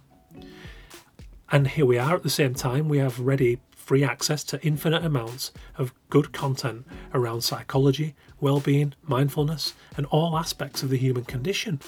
And 1.50 1.68
here 1.68 1.86
we 1.86 1.98
are 1.98 2.14
at 2.14 2.22
the 2.22 2.30
same 2.30 2.54
time, 2.54 2.88
we 2.88 2.98
have 2.98 3.20
ready 3.20 3.60
free 3.86 4.02
access 4.02 4.42
to 4.42 4.60
infinite 4.66 5.04
amounts 5.04 5.52
of 5.78 5.94
good 6.10 6.32
content 6.32 6.84
around 7.14 7.42
psychology, 7.42 8.16
well-being, 8.40 8.92
mindfulness, 9.04 9.74
and 9.96 10.04
all 10.06 10.36
aspects 10.36 10.82
of 10.82 10.90
the 10.90 10.98
human 10.98 11.22
condition. 11.22 11.78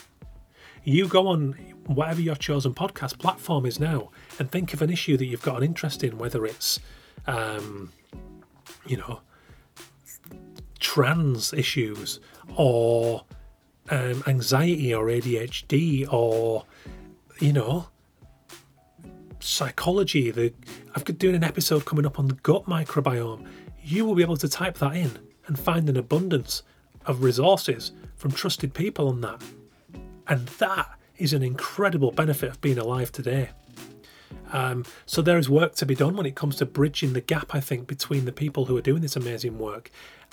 You 0.84 1.08
go 1.08 1.26
on 1.26 1.54
whatever 1.86 2.20
your 2.20 2.36
chosen 2.36 2.72
podcast 2.72 3.18
platform 3.18 3.66
is 3.66 3.80
now 3.80 4.10
and 4.38 4.48
think 4.48 4.72
of 4.72 4.80
an 4.80 4.90
issue 4.90 5.16
that 5.16 5.26
you've 5.26 5.42
got 5.42 5.56
an 5.56 5.64
interest 5.64 6.04
in, 6.04 6.18
whether 6.18 6.46
it's, 6.46 6.78
um, 7.26 7.92
you 8.86 8.98
know, 8.98 9.20
trans 10.78 11.52
issues 11.52 12.20
or 12.54 13.24
um, 13.90 14.22
anxiety 14.28 14.94
or 14.94 15.06
ADHD 15.06 16.06
or, 16.12 16.64
you 17.40 17.52
know, 17.52 17.88
psychology. 19.40 20.30
The 20.30 20.52
I've 20.94 21.04
got 21.04 21.18
doing 21.18 21.34
an 21.34 21.44
episode 21.44 21.84
coming 21.84 22.06
up 22.06 22.18
on 22.18 22.28
the 22.28 22.34
gut 22.34 22.66
microbiome. 22.66 23.46
You 23.82 24.04
will 24.04 24.14
be 24.14 24.22
able 24.22 24.36
to 24.38 24.48
type 24.48 24.78
that 24.78 24.96
in 24.96 25.18
and 25.46 25.58
find 25.58 25.88
an 25.88 25.96
abundance 25.96 26.62
of 27.06 27.22
resources 27.22 27.92
from 28.16 28.32
trusted 28.32 28.74
people 28.74 29.08
on 29.08 29.20
that. 29.22 29.42
And 30.26 30.46
that 30.58 30.98
is 31.16 31.32
an 31.32 31.42
incredible 31.42 32.12
benefit 32.12 32.50
of 32.50 32.60
being 32.60 32.78
alive 32.78 33.10
today. 33.10 33.50
Um, 34.52 34.84
so 35.06 35.22
there 35.22 35.38
is 35.38 35.48
work 35.48 35.74
to 35.76 35.86
be 35.86 35.94
done 35.94 36.16
when 36.16 36.26
it 36.26 36.34
comes 36.34 36.56
to 36.56 36.66
bridging 36.66 37.12
the 37.12 37.20
gap, 37.20 37.54
I 37.54 37.60
think, 37.60 37.86
between 37.86 38.24
the 38.24 38.32
people 38.32 38.66
who 38.66 38.76
are 38.76 38.82
doing 38.82 39.02
this 39.02 39.16
amazing 39.16 39.58
work 39.58 39.90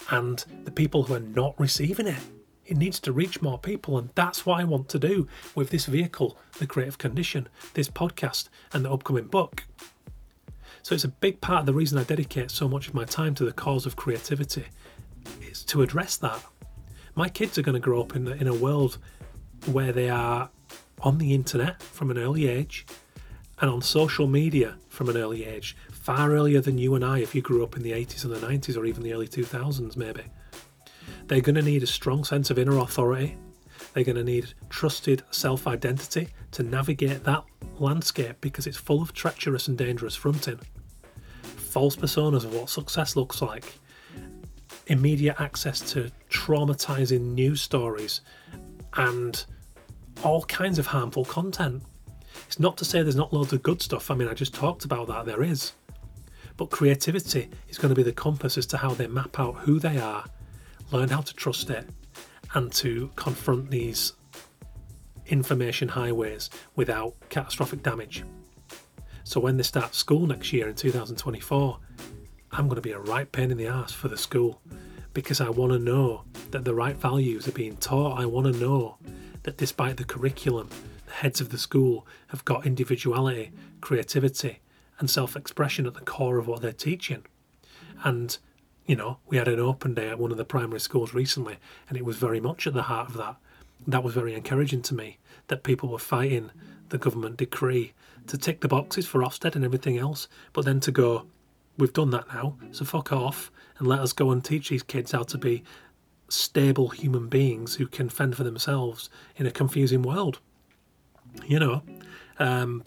and 0.09 0.43
the 0.63 0.71
people 0.71 1.03
who 1.03 1.13
are 1.13 1.19
not 1.19 1.59
receiving 1.59 2.07
it. 2.07 2.21
It 2.65 2.77
needs 2.77 2.99
to 3.01 3.11
reach 3.11 3.41
more 3.41 3.59
people, 3.59 3.97
and 3.97 4.09
that's 4.15 4.45
what 4.45 4.59
I 4.59 4.63
want 4.63 4.89
to 4.89 4.99
do 4.99 5.27
with 5.53 5.69
this 5.69 5.85
vehicle, 5.85 6.37
The 6.57 6.65
Creative 6.65 6.97
Condition, 6.97 7.47
this 7.75 7.89
podcast, 7.89 8.49
and 8.73 8.83
the 8.83 8.91
upcoming 8.91 9.27
book. 9.27 9.63
So 10.81 10.95
it's 10.95 11.03
a 11.03 11.09
big 11.09 11.41
part 11.41 11.61
of 11.61 11.65
the 11.65 11.73
reason 11.73 11.97
I 11.97 12.03
dedicate 12.03 12.51
so 12.51 12.67
much 12.67 12.87
of 12.87 12.93
my 12.93 13.05
time 13.05 13.35
to 13.35 13.45
the 13.45 13.51
cause 13.51 13.85
of 13.85 13.95
creativity. 13.95 14.65
Is 15.41 15.63
to 15.65 15.81
address 15.81 16.17
that. 16.17 16.43
My 17.15 17.29
kids 17.29 17.57
are 17.57 17.63
going 17.63 17.73
to 17.73 17.79
grow 17.79 18.01
up 18.01 18.15
in, 18.15 18.27
in 18.27 18.47
a 18.47 18.53
world 18.53 18.97
where 19.65 19.91
they 19.91 20.09
are 20.09 20.49
on 21.01 21.17
the 21.17 21.33
internet 21.33 21.81
from 21.81 22.11
an 22.11 22.17
early 22.17 22.47
age 22.47 22.85
and 23.59 23.69
on 23.69 23.81
social 23.81 24.27
media 24.27 24.75
from 24.89 25.09
an 25.09 25.17
early 25.17 25.45
age, 25.45 25.75
far 25.91 26.31
earlier 26.31 26.61
than 26.61 26.77
you 26.77 26.93
and 26.95 27.03
I 27.03 27.19
if 27.19 27.33
you 27.33 27.41
grew 27.41 27.63
up 27.63 27.75
in 27.75 27.83
the 27.83 27.91
80s 27.91 28.23
and 28.25 28.33
the 28.33 28.39
90s 28.45 28.77
or 28.77 28.85
even 28.85 29.03
the 29.03 29.13
early 29.13 29.27
2000s, 29.27 29.95
maybe. 29.95 30.23
They're 31.27 31.41
going 31.41 31.55
to 31.55 31.61
need 31.61 31.83
a 31.83 31.87
strong 31.87 32.23
sense 32.23 32.49
of 32.49 32.59
inner 32.59 32.77
authority. 32.77 33.37
They're 33.93 34.03
going 34.03 34.17
to 34.17 34.23
need 34.23 34.53
trusted 34.69 35.23
self 35.31 35.67
identity 35.67 36.29
to 36.51 36.63
navigate 36.63 37.23
that 37.23 37.43
landscape 37.79 38.37
because 38.41 38.67
it's 38.67 38.77
full 38.77 39.01
of 39.01 39.13
treacherous 39.13 39.67
and 39.67 39.77
dangerous 39.77 40.15
fronting, 40.15 40.59
false 41.41 41.95
personas 41.95 42.45
of 42.45 42.53
what 42.53 42.69
success 42.69 43.15
looks 43.15 43.41
like, 43.41 43.73
immediate 44.87 45.39
access 45.39 45.79
to 45.91 46.11
traumatizing 46.29 47.33
news 47.33 47.61
stories, 47.61 48.21
and 48.93 49.45
all 50.23 50.43
kinds 50.45 50.79
of 50.79 50.87
harmful 50.87 51.25
content. 51.25 51.83
It's 52.47 52.59
not 52.59 52.77
to 52.77 52.85
say 52.85 53.01
there's 53.01 53.15
not 53.15 53.33
loads 53.33 53.53
of 53.53 53.63
good 53.63 53.81
stuff. 53.81 54.11
I 54.11 54.15
mean, 54.15 54.27
I 54.27 54.33
just 54.33 54.53
talked 54.53 54.85
about 54.85 55.07
that, 55.07 55.25
there 55.25 55.43
is. 55.43 55.73
But 56.57 56.69
creativity 56.69 57.49
is 57.67 57.77
going 57.77 57.89
to 57.89 57.95
be 57.95 58.03
the 58.03 58.13
compass 58.13 58.57
as 58.57 58.65
to 58.67 58.77
how 58.77 58.93
they 58.93 59.07
map 59.07 59.39
out 59.39 59.55
who 59.59 59.79
they 59.79 59.97
are, 59.97 60.25
learn 60.91 61.09
how 61.09 61.21
to 61.21 61.33
trust 61.33 61.69
it, 61.69 61.87
and 62.53 62.71
to 62.73 63.11
confront 63.15 63.69
these 63.69 64.13
information 65.27 65.89
highways 65.89 66.49
without 66.75 67.15
catastrophic 67.29 67.83
damage. 67.83 68.23
So 69.23 69.39
when 69.39 69.57
they 69.57 69.63
start 69.63 69.95
school 69.95 70.27
next 70.27 70.53
year 70.53 70.69
in 70.69 70.75
2024, 70.75 71.79
I'm 72.51 72.67
going 72.67 72.75
to 72.75 72.81
be 72.81 72.91
a 72.91 72.99
right 72.99 73.29
pain 73.31 73.51
in 73.51 73.57
the 73.57 73.67
ass 73.67 73.91
for 73.91 74.07
the 74.07 74.17
school 74.17 74.61
because 75.13 75.41
I 75.41 75.49
want 75.49 75.71
to 75.71 75.79
know 75.79 76.23
that 76.51 76.63
the 76.63 76.75
right 76.75 76.95
values 76.95 77.47
are 77.47 77.51
being 77.53 77.77
taught. 77.77 78.19
I 78.19 78.25
want 78.25 78.53
to 78.53 78.59
know 78.59 78.97
that 79.43 79.57
despite 79.57 79.97
the 79.97 80.03
curriculum, 80.03 80.69
the 81.07 81.13
heads 81.13 81.41
of 81.41 81.49
the 81.49 81.57
school 81.57 82.05
have 82.27 82.45
got 82.45 82.65
individuality, 82.65 83.51
creativity, 83.81 84.59
and 84.99 85.09
self 85.09 85.35
expression 85.35 85.85
at 85.85 85.95
the 85.95 86.01
core 86.01 86.37
of 86.37 86.47
what 86.47 86.61
they're 86.61 86.71
teaching. 86.71 87.25
And, 88.03 88.37
you 88.85 88.95
know, 88.95 89.17
we 89.27 89.37
had 89.37 89.47
an 89.47 89.59
open 89.59 89.93
day 89.93 90.09
at 90.09 90.19
one 90.19 90.31
of 90.31 90.37
the 90.37 90.45
primary 90.45 90.79
schools 90.79 91.13
recently, 91.13 91.57
and 91.89 91.97
it 91.97 92.05
was 92.05 92.17
very 92.17 92.39
much 92.39 92.67
at 92.67 92.73
the 92.73 92.83
heart 92.83 93.09
of 93.09 93.17
that. 93.17 93.35
That 93.87 94.03
was 94.03 94.13
very 94.13 94.33
encouraging 94.33 94.81
to 94.83 94.95
me 94.95 95.17
that 95.47 95.63
people 95.63 95.89
were 95.89 95.99
fighting 95.99 96.51
the 96.89 96.97
government 96.97 97.37
decree 97.37 97.93
to 98.27 98.37
tick 98.37 98.61
the 98.61 98.67
boxes 98.67 99.07
for 99.07 99.21
Ofsted 99.21 99.55
and 99.55 99.65
everything 99.65 99.97
else, 99.97 100.27
but 100.53 100.65
then 100.65 100.79
to 100.81 100.91
go, 100.91 101.25
we've 101.77 101.93
done 101.93 102.11
that 102.11 102.27
now, 102.33 102.57
so 102.71 102.85
fuck 102.85 103.11
off 103.11 103.51
and 103.77 103.87
let 103.87 103.99
us 103.99 104.13
go 104.13 104.31
and 104.31 104.43
teach 104.43 104.69
these 104.69 104.83
kids 104.83 105.11
how 105.11 105.23
to 105.23 105.37
be 105.37 105.63
stable 106.29 106.89
human 106.89 107.27
beings 107.27 107.75
who 107.75 107.87
can 107.87 108.09
fend 108.09 108.35
for 108.35 108.43
themselves 108.43 109.09
in 109.35 109.45
a 109.45 109.51
confusing 109.51 110.01
world. 110.01 110.39
You 111.45 111.59
know, 111.59 111.83
um, 112.39 112.83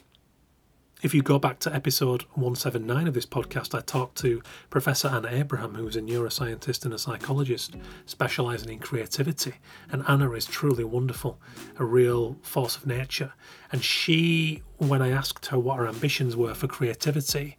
if 1.00 1.14
you 1.14 1.22
go 1.22 1.38
back 1.38 1.60
to 1.60 1.72
episode 1.72 2.22
179 2.34 3.06
of 3.06 3.14
this 3.14 3.26
podcast, 3.26 3.72
I 3.72 3.80
talked 3.82 4.18
to 4.18 4.42
Professor 4.68 5.06
Anna 5.06 5.28
Abraham, 5.30 5.74
who 5.74 5.86
is 5.86 5.94
a 5.94 6.00
neuroscientist 6.00 6.84
and 6.84 6.92
a 6.92 6.98
psychologist 6.98 7.76
specializing 8.06 8.70
in 8.72 8.80
creativity. 8.80 9.54
And 9.92 10.02
Anna 10.08 10.32
is 10.32 10.44
truly 10.44 10.82
wonderful, 10.82 11.38
a 11.78 11.84
real 11.84 12.36
force 12.42 12.76
of 12.76 12.84
nature. 12.84 13.32
And 13.70 13.84
she, 13.84 14.64
when 14.78 15.00
I 15.00 15.10
asked 15.10 15.46
her 15.46 15.58
what 15.58 15.78
her 15.78 15.86
ambitions 15.86 16.34
were 16.34 16.54
for 16.54 16.66
creativity, 16.66 17.58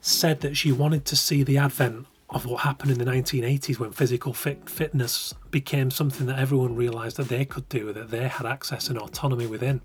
said 0.00 0.40
that 0.42 0.56
she 0.56 0.70
wanted 0.70 1.04
to 1.06 1.16
see 1.16 1.42
the 1.42 1.58
advent 1.58 2.06
of 2.30 2.46
what 2.46 2.62
happened 2.62 2.92
in 2.92 2.98
the 2.98 3.04
1980s 3.04 3.80
when 3.80 3.90
physical 3.90 4.32
fit- 4.32 4.70
fitness 4.70 5.34
became 5.50 5.90
something 5.90 6.26
that 6.26 6.38
everyone 6.38 6.76
realized 6.76 7.16
that 7.16 7.28
they 7.28 7.44
could 7.44 7.68
do, 7.68 7.92
that 7.92 8.10
they 8.10 8.28
had 8.28 8.46
access 8.46 8.88
and 8.88 8.98
autonomy 8.98 9.46
within. 9.46 9.80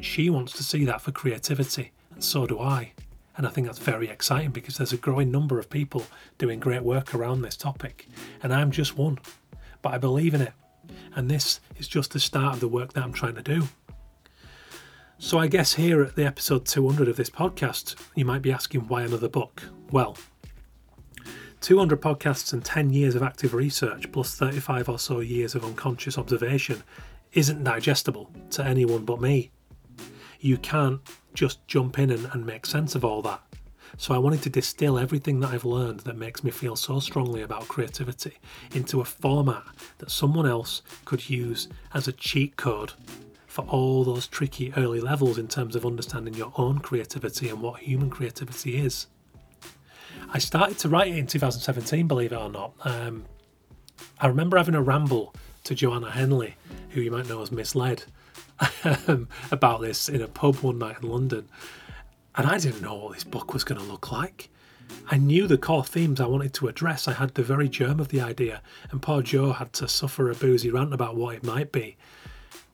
She 0.00 0.30
wants 0.30 0.52
to 0.54 0.62
see 0.62 0.84
that 0.86 1.02
for 1.02 1.12
creativity, 1.12 1.92
and 2.14 2.24
so 2.24 2.46
do 2.46 2.58
I. 2.58 2.92
And 3.36 3.46
I 3.46 3.50
think 3.50 3.66
that's 3.66 3.78
very 3.78 4.08
exciting 4.08 4.50
because 4.50 4.78
there's 4.78 4.92
a 4.92 4.98
growing 4.98 5.30
number 5.30 5.58
of 5.58 5.70
people 5.70 6.04
doing 6.38 6.58
great 6.58 6.82
work 6.82 7.14
around 7.14 7.42
this 7.42 7.56
topic, 7.56 8.06
and 8.42 8.52
I'm 8.52 8.70
just 8.70 8.96
one. 8.96 9.18
But 9.82 9.94
I 9.94 9.98
believe 9.98 10.34
in 10.34 10.40
it, 10.40 10.52
and 11.14 11.30
this 11.30 11.60
is 11.78 11.86
just 11.86 12.12
the 12.12 12.20
start 12.20 12.54
of 12.54 12.60
the 12.60 12.68
work 12.68 12.94
that 12.94 13.04
I'm 13.04 13.12
trying 13.12 13.34
to 13.36 13.42
do. 13.42 13.68
So, 15.18 15.38
I 15.38 15.48
guess 15.48 15.74
here 15.74 16.02
at 16.02 16.16
the 16.16 16.24
episode 16.24 16.64
200 16.64 17.06
of 17.06 17.16
this 17.16 17.30
podcast, 17.30 17.94
you 18.14 18.24
might 18.24 18.42
be 18.42 18.52
asking 18.52 18.88
why 18.88 19.02
another 19.02 19.28
book? 19.28 19.62
Well, 19.90 20.16
200 21.60 22.00
podcasts 22.00 22.54
and 22.54 22.64
10 22.64 22.90
years 22.90 23.14
of 23.14 23.22
active 23.22 23.52
research, 23.52 24.10
plus 24.12 24.34
35 24.34 24.88
or 24.88 24.98
so 24.98 25.20
years 25.20 25.54
of 25.54 25.62
unconscious 25.62 26.16
observation, 26.16 26.82
isn't 27.34 27.62
digestible 27.62 28.30
to 28.50 28.64
anyone 28.64 29.04
but 29.04 29.20
me 29.20 29.50
you 30.40 30.56
can't 30.58 31.00
just 31.34 31.66
jump 31.66 31.98
in 31.98 32.10
and, 32.10 32.28
and 32.32 32.44
make 32.44 32.66
sense 32.66 32.94
of 32.94 33.04
all 33.04 33.22
that. 33.22 33.40
So 33.96 34.14
I 34.14 34.18
wanted 34.18 34.42
to 34.42 34.50
distill 34.50 34.98
everything 34.98 35.40
that 35.40 35.50
I've 35.50 35.64
learned 35.64 36.00
that 36.00 36.16
makes 36.16 36.44
me 36.44 36.50
feel 36.50 36.76
so 36.76 37.00
strongly 37.00 37.42
about 37.42 37.68
creativity 37.68 38.38
into 38.72 39.00
a 39.00 39.04
format 39.04 39.62
that 39.98 40.10
someone 40.10 40.46
else 40.46 40.82
could 41.04 41.28
use 41.28 41.68
as 41.92 42.06
a 42.06 42.12
cheat 42.12 42.56
code 42.56 42.92
for 43.46 43.64
all 43.66 44.04
those 44.04 44.28
tricky 44.28 44.72
early 44.76 45.00
levels 45.00 45.38
in 45.38 45.48
terms 45.48 45.74
of 45.74 45.84
understanding 45.84 46.34
your 46.34 46.52
own 46.56 46.78
creativity 46.78 47.48
and 47.48 47.60
what 47.60 47.80
human 47.80 48.08
creativity 48.08 48.76
is. 48.78 49.08
I 50.32 50.38
started 50.38 50.78
to 50.78 50.88
write 50.88 51.08
it 51.08 51.18
in 51.18 51.26
2017, 51.26 52.06
believe 52.06 52.32
it 52.32 52.36
or 52.36 52.48
not. 52.48 52.72
Um, 52.84 53.24
I 54.20 54.28
remember 54.28 54.56
having 54.56 54.76
a 54.76 54.82
ramble 54.82 55.34
to 55.64 55.74
Joanna 55.74 56.12
Henley, 56.12 56.54
who 56.90 57.00
you 57.00 57.10
might 57.10 57.28
know 57.28 57.42
as 57.42 57.50
Misled, 57.50 58.04
Um, 59.06 59.28
about 59.50 59.80
this 59.80 60.08
in 60.08 60.20
a 60.20 60.28
pub 60.28 60.56
one 60.56 60.78
night 60.78 60.96
in 61.02 61.08
London, 61.08 61.48
and 62.34 62.46
I 62.46 62.58
didn't 62.58 62.82
know 62.82 62.94
what 62.96 63.14
this 63.14 63.24
book 63.24 63.52
was 63.54 63.64
going 63.64 63.80
to 63.80 63.86
look 63.86 64.12
like. 64.12 64.50
I 65.10 65.16
knew 65.16 65.46
the 65.46 65.58
core 65.58 65.84
themes 65.84 66.20
I 66.20 66.26
wanted 66.26 66.52
to 66.54 66.68
address. 66.68 67.08
I 67.08 67.12
had 67.12 67.34
the 67.34 67.42
very 67.42 67.68
germ 67.68 68.00
of 68.00 68.08
the 68.08 68.20
idea, 68.20 68.62
and 68.90 69.02
poor 69.02 69.22
Joe 69.22 69.52
had 69.52 69.72
to 69.74 69.88
suffer 69.88 70.30
a 70.30 70.34
boozy 70.34 70.70
rant 70.70 70.92
about 70.92 71.16
what 71.16 71.36
it 71.36 71.44
might 71.44 71.72
be. 71.72 71.96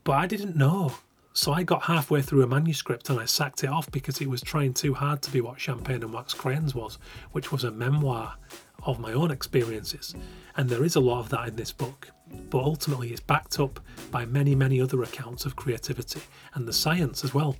But 0.04 0.12
I 0.12 0.26
didn't 0.26 0.56
know. 0.56 0.92
So 1.32 1.52
I 1.52 1.64
got 1.64 1.82
halfway 1.82 2.22
through 2.22 2.42
a 2.42 2.46
manuscript 2.46 3.10
and 3.10 3.20
I 3.20 3.26
sacked 3.26 3.62
it 3.62 3.68
off 3.68 3.90
because 3.90 4.22
it 4.22 4.30
was 4.30 4.40
trying 4.40 4.72
too 4.72 4.94
hard 4.94 5.20
to 5.22 5.30
be 5.30 5.42
what 5.42 5.60
Champagne 5.60 6.02
and 6.02 6.12
Wax 6.12 6.32
Crayons 6.32 6.74
was, 6.74 6.98
which 7.32 7.52
was 7.52 7.62
a 7.62 7.70
memoir 7.70 8.36
of 8.84 8.98
my 8.98 9.12
own 9.12 9.30
experiences. 9.30 10.14
And 10.56 10.70
there 10.70 10.82
is 10.82 10.96
a 10.96 11.00
lot 11.00 11.20
of 11.20 11.28
that 11.28 11.48
in 11.48 11.56
this 11.56 11.72
book 11.72 12.08
but 12.50 12.58
ultimately 12.58 13.10
it's 13.10 13.20
backed 13.20 13.58
up 13.60 13.80
by 14.10 14.24
many, 14.24 14.54
many 14.54 14.80
other 14.80 15.02
accounts 15.02 15.44
of 15.44 15.56
creativity 15.56 16.20
and 16.54 16.66
the 16.66 16.72
science 16.72 17.24
as 17.24 17.34
well. 17.34 17.56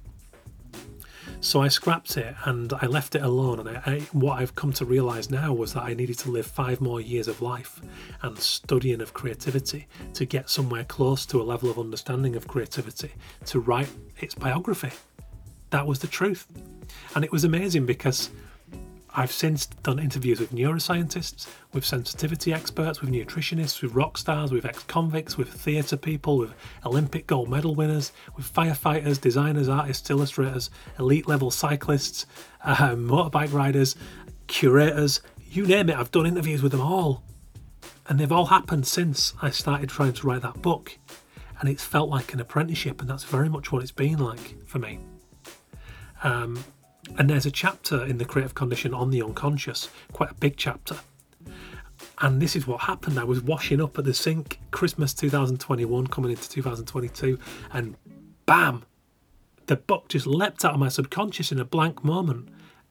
So 1.41 1.61
I 1.63 1.69
scrapped 1.69 2.17
it 2.17 2.35
and 2.45 2.73
I 2.81 2.87
left 2.87 3.15
it 3.15 3.23
alone. 3.23 3.61
And 3.61 3.69
I, 3.69 3.83
I, 3.87 4.01
what 4.13 4.41
I've 4.41 4.55
come 4.55 4.73
to 4.75 4.85
realize 4.85 5.31
now 5.31 5.53
was 5.53 5.75
that 5.75 5.83
I 5.83 5.95
needed 5.95 6.19
to 6.21 6.31
live 6.31 6.47
five 6.47 6.81
more 6.81 7.01
years 7.01 7.29
of 7.29 7.43
life 7.43 7.81
and 8.23 8.39
studying 8.39 9.01
of 9.01 9.13
creativity 9.13 9.87
to 10.15 10.25
get 10.25 10.49
somewhere 10.49 10.85
close 10.85 11.27
to 11.27 11.41
a 11.41 11.45
level 11.45 11.71
of 11.71 11.79
understanding 11.79 12.37
of 12.37 12.49
creativity 12.49 13.13
to 13.47 13.61
write 13.61 13.89
its 14.19 14.35
biography. 14.35 14.91
That 15.71 15.87
was 15.87 15.99
the 15.99 16.07
truth. 16.07 16.47
And 17.15 17.25
it 17.25 17.33
was 17.33 17.45
amazing 17.45 17.87
because 17.87 18.31
I've 19.17 19.33
since 19.33 19.67
done 19.67 19.99
interviews 19.99 20.39
with 20.39 20.53
neuroscientists, 20.53 21.49
with 21.73 21.85
sensitivity 21.85 22.53
experts, 22.53 23.01
with 23.01 23.11
nutritionists, 23.11 23.83
with 23.83 23.95
rock 23.95 24.19
stars, 24.19 24.53
with 24.53 24.65
ex 24.65 24.83
convicts, 24.85 25.37
with 25.37 25.49
theatre 25.49 25.97
people, 25.97 26.39
with 26.39 26.53
Olympic 26.85 27.27
gold 27.27 27.49
medal 27.49 27.75
winners, 27.75 28.13
with 28.37 28.53
firefighters, 28.53 29.21
designers, 29.21 29.69
artists, 29.69 30.11
illustrators, 30.11 30.71
elite 30.99 31.27
level 31.27 31.51
cyclists, 31.51 32.27
uh, 32.63 32.95
motorbike 32.95 33.53
riders, 33.53 33.97
curators 34.47 35.21
you 35.57 35.67
name 35.67 35.89
it, 35.89 35.97
I've 35.97 36.11
done 36.11 36.27
interviews 36.27 36.63
with 36.63 36.73
them 36.73 36.81
all. 36.81 37.23
And 38.09 38.21
they've 38.21 38.31
all 38.31 38.47
happened 38.47 38.87
since 38.87 39.33
I 39.41 39.51
started 39.51 39.89
trying 39.89 40.13
to 40.15 40.27
write 40.27 40.43
that 40.43 40.63
book. 40.63 40.99
And 41.59 41.69
it's 41.69 41.83
felt 41.83 42.11
like 42.11 42.35
an 42.35 42.41
apprenticeship, 42.41 43.01
and 43.01 43.09
that's 43.09 43.25
very 43.25 43.49
much 43.49 43.73
what 43.73 43.83
it's 43.83 43.93
been 43.93 44.19
like 44.19 44.67
for 44.67 44.79
me. 44.79 44.99
Um, 46.23 46.63
and 47.19 47.31
there's 47.31 47.47
a 47.47 47.51
chapter 47.51 48.05
in 48.05 48.19
the 48.19 48.25
creative 48.25 48.55
condition 48.55 48.93
on 48.93 49.11
the 49.11 49.23
unconscious, 49.23 49.89
quite 50.13 50.31
a 50.31 50.35
big 50.35 50.57
chapter. 50.57 50.97
And 52.19 52.41
this 52.41 52.57
is 52.57 52.67
what 52.67 52.83
happened. 52.83 53.19
I 53.19 53.25
was 53.25 53.43
washing 53.43 53.81
up 53.81 53.99
at 53.99 54.05
the 54.05 54.15
sink, 54.15 54.59
Christmas 54.71 55.15
2021, 55.15 56.07
coming 56.09 56.31
into 56.31 56.49
2022, 56.49 57.39
and 57.73 57.97
bam, 58.45 58.85
the 59.67 59.77
book 59.77 60.09
just 60.09 60.27
leapt 60.27 60.65
out 60.65 60.75
of 60.75 60.81
my 60.81 60.89
subconscious 60.89 61.53
in 61.53 61.61
a 61.61 61.65
blank 61.65 62.05
moment 62.05 62.49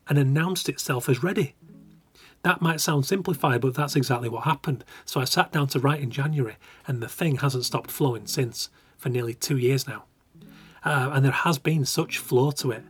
and 0.08 0.18
announced 0.18 0.70
itself 0.70 1.10
as 1.10 1.24
ready. 1.24 1.56
That 2.44 2.62
might 2.62 2.80
sound 2.80 3.06
simplified, 3.06 3.62
but 3.62 3.74
that's 3.74 3.96
exactly 3.96 4.30
what 4.30 4.44
happened. 4.44 4.84
So 5.04 5.20
I 5.20 5.26
sat 5.26 5.52
down 5.52 5.68
to 5.70 5.80
write 5.80 6.02
in 6.02 6.12
January, 6.12 6.58
and 6.88 7.02
the 7.02 7.08
thing 7.08 7.38
hasn't 7.38 7.66
stopped 7.66 7.90
flowing 7.90 8.28
since 8.28 8.70
for 8.98 9.10
nearly 9.10 9.34
two 9.34 9.58
years 9.58 9.88
now. 9.88 10.06
Uh, 10.84 11.10
and 11.14 11.26
there 11.26 11.32
has 11.32 11.58
been 11.58 11.86
such 11.86 12.20
flow 12.20 12.52
to 12.52 12.70
it 12.70 12.84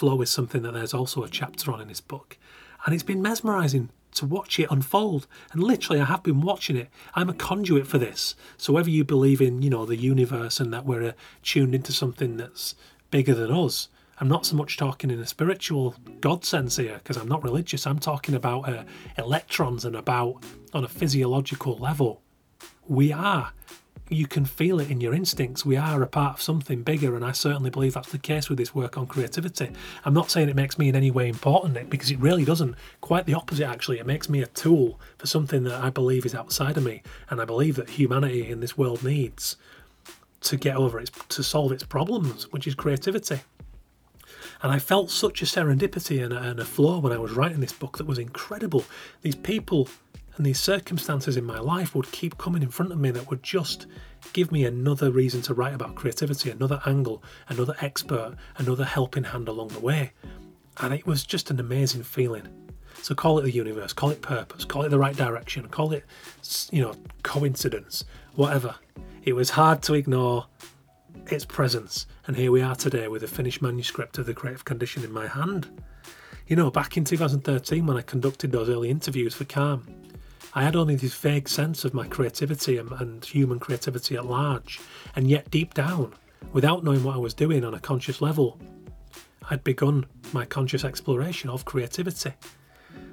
flow 0.00 0.22
is 0.22 0.30
something 0.30 0.62
that 0.62 0.72
there's 0.72 0.94
also 0.94 1.22
a 1.22 1.28
chapter 1.28 1.70
on 1.70 1.78
in 1.78 1.88
this 1.88 2.00
book. 2.00 2.38
And 2.86 2.94
it's 2.94 3.04
been 3.04 3.20
mesmerising 3.20 3.90
to 4.14 4.24
watch 4.24 4.58
it 4.58 4.70
unfold. 4.70 5.26
And 5.52 5.62
literally, 5.62 6.00
I 6.00 6.06
have 6.06 6.22
been 6.22 6.40
watching 6.40 6.74
it. 6.74 6.88
I'm 7.14 7.28
a 7.28 7.34
conduit 7.34 7.86
for 7.86 7.98
this. 7.98 8.34
So 8.56 8.72
whether 8.72 8.88
you 8.88 9.04
believe 9.04 9.42
in, 9.42 9.60
you 9.60 9.68
know, 9.68 9.84
the 9.84 9.96
universe 9.96 10.58
and 10.58 10.72
that 10.72 10.86
we're 10.86 11.10
uh, 11.10 11.12
tuned 11.42 11.74
into 11.74 11.92
something 11.92 12.38
that's 12.38 12.74
bigger 13.10 13.34
than 13.34 13.52
us, 13.52 13.90
I'm 14.18 14.28
not 14.28 14.46
so 14.46 14.56
much 14.56 14.78
talking 14.78 15.10
in 15.10 15.20
a 15.20 15.26
spiritual 15.26 15.94
God 16.22 16.46
sense 16.46 16.76
here 16.76 16.96
because 16.96 17.18
I'm 17.18 17.28
not 17.28 17.44
religious. 17.44 17.86
I'm 17.86 17.98
talking 17.98 18.34
about 18.34 18.70
uh, 18.70 18.84
electrons 19.18 19.84
and 19.84 19.94
about 19.94 20.42
on 20.72 20.82
a 20.82 20.88
physiological 20.88 21.76
level. 21.76 22.22
We 22.88 23.12
are 23.12 23.52
you 24.10 24.26
can 24.26 24.44
feel 24.44 24.80
it 24.80 24.90
in 24.90 25.00
your 25.00 25.14
instincts. 25.14 25.64
We 25.64 25.76
are 25.76 26.02
a 26.02 26.06
part 26.06 26.34
of 26.34 26.42
something 26.42 26.82
bigger, 26.82 27.14
and 27.14 27.24
I 27.24 27.32
certainly 27.32 27.70
believe 27.70 27.94
that's 27.94 28.10
the 28.10 28.18
case 28.18 28.48
with 28.48 28.58
this 28.58 28.74
work 28.74 28.98
on 28.98 29.06
creativity. 29.06 29.70
I'm 30.04 30.14
not 30.14 30.30
saying 30.30 30.48
it 30.48 30.56
makes 30.56 30.78
me 30.78 30.88
in 30.88 30.96
any 30.96 31.10
way 31.10 31.28
important, 31.28 31.88
because 31.88 32.10
it 32.10 32.18
really 32.18 32.44
doesn't. 32.44 32.74
Quite 33.00 33.26
the 33.26 33.34
opposite, 33.34 33.68
actually. 33.68 33.98
It 33.98 34.06
makes 34.06 34.28
me 34.28 34.42
a 34.42 34.46
tool 34.46 35.00
for 35.18 35.26
something 35.26 35.62
that 35.64 35.82
I 35.82 35.90
believe 35.90 36.26
is 36.26 36.34
outside 36.34 36.76
of 36.76 36.84
me, 36.84 37.02
and 37.28 37.40
I 37.40 37.44
believe 37.44 37.76
that 37.76 37.90
humanity 37.90 38.50
in 38.50 38.60
this 38.60 38.76
world 38.76 39.04
needs 39.04 39.56
to 40.42 40.56
get 40.56 40.76
over 40.76 40.98
its 40.98 41.10
to 41.28 41.42
solve 41.42 41.70
its 41.70 41.84
problems, 41.84 42.50
which 42.50 42.66
is 42.66 42.74
creativity. 42.74 43.40
And 44.62 44.72
I 44.72 44.78
felt 44.78 45.10
such 45.10 45.42
a 45.42 45.44
serendipity 45.44 46.22
and 46.22 46.32
a, 46.32 46.38
and 46.38 46.60
a 46.60 46.64
flow 46.64 46.98
when 46.98 47.12
I 47.12 47.18
was 47.18 47.32
writing 47.32 47.60
this 47.60 47.72
book 47.72 47.98
that 47.98 48.06
was 48.06 48.18
incredible. 48.18 48.84
These 49.22 49.36
people 49.36 49.88
and 50.40 50.46
these 50.46 50.58
circumstances 50.58 51.36
in 51.36 51.44
my 51.44 51.58
life 51.58 51.94
would 51.94 52.10
keep 52.12 52.38
coming 52.38 52.62
in 52.62 52.70
front 52.70 52.90
of 52.90 52.98
me 52.98 53.10
that 53.10 53.28
would 53.28 53.42
just 53.42 53.86
give 54.32 54.50
me 54.50 54.64
another 54.64 55.10
reason 55.10 55.42
to 55.42 55.52
write 55.52 55.74
about 55.74 55.96
creativity, 55.96 56.50
another 56.50 56.80
angle, 56.86 57.22
another 57.50 57.74
expert, 57.82 58.36
another 58.56 58.86
helping 58.86 59.24
hand 59.24 59.48
along 59.48 59.68
the 59.68 59.80
way. 59.80 60.12
And 60.78 60.94
it 60.94 61.06
was 61.06 61.24
just 61.24 61.50
an 61.50 61.60
amazing 61.60 62.04
feeling. 62.04 62.48
So 63.02 63.14
call 63.14 63.38
it 63.38 63.42
the 63.42 63.50
universe, 63.50 63.92
call 63.92 64.08
it 64.08 64.22
purpose, 64.22 64.64
call 64.64 64.80
it 64.84 64.88
the 64.88 64.98
right 64.98 65.14
direction, 65.14 65.68
call 65.68 65.92
it, 65.92 66.06
you 66.70 66.80
know, 66.80 66.94
coincidence, 67.22 68.06
whatever. 68.34 68.74
It 69.24 69.34
was 69.34 69.50
hard 69.50 69.82
to 69.82 69.92
ignore 69.92 70.46
its 71.26 71.44
presence, 71.44 72.06
and 72.26 72.34
here 72.34 72.50
we 72.50 72.62
are 72.62 72.76
today 72.76 73.08
with 73.08 73.22
a 73.24 73.28
finished 73.28 73.60
manuscript 73.60 74.16
of 74.16 74.24
The 74.24 74.32
Creative 74.32 74.64
Condition 74.64 75.04
in 75.04 75.12
my 75.12 75.26
hand. 75.26 75.68
You 76.46 76.56
know, 76.56 76.70
back 76.70 76.96
in 76.96 77.04
2013 77.04 77.84
when 77.84 77.98
I 77.98 78.00
conducted 78.00 78.52
those 78.52 78.70
early 78.70 78.88
interviews 78.88 79.34
for 79.34 79.44
Calm, 79.44 79.86
I 80.52 80.64
had 80.64 80.74
only 80.74 80.96
this 80.96 81.14
vague 81.14 81.48
sense 81.48 81.84
of 81.84 81.94
my 81.94 82.08
creativity 82.08 82.76
and, 82.76 82.90
and 82.92 83.24
human 83.24 83.60
creativity 83.60 84.16
at 84.16 84.26
large, 84.26 84.80
and 85.14 85.30
yet 85.30 85.50
deep 85.50 85.74
down, 85.74 86.12
without 86.52 86.82
knowing 86.82 87.04
what 87.04 87.14
I 87.14 87.18
was 87.18 87.34
doing 87.34 87.64
on 87.64 87.74
a 87.74 87.80
conscious 87.80 88.20
level, 88.20 88.58
I'd 89.48 89.62
begun 89.62 90.06
my 90.32 90.44
conscious 90.44 90.84
exploration 90.84 91.50
of 91.50 91.64
creativity. 91.64 92.32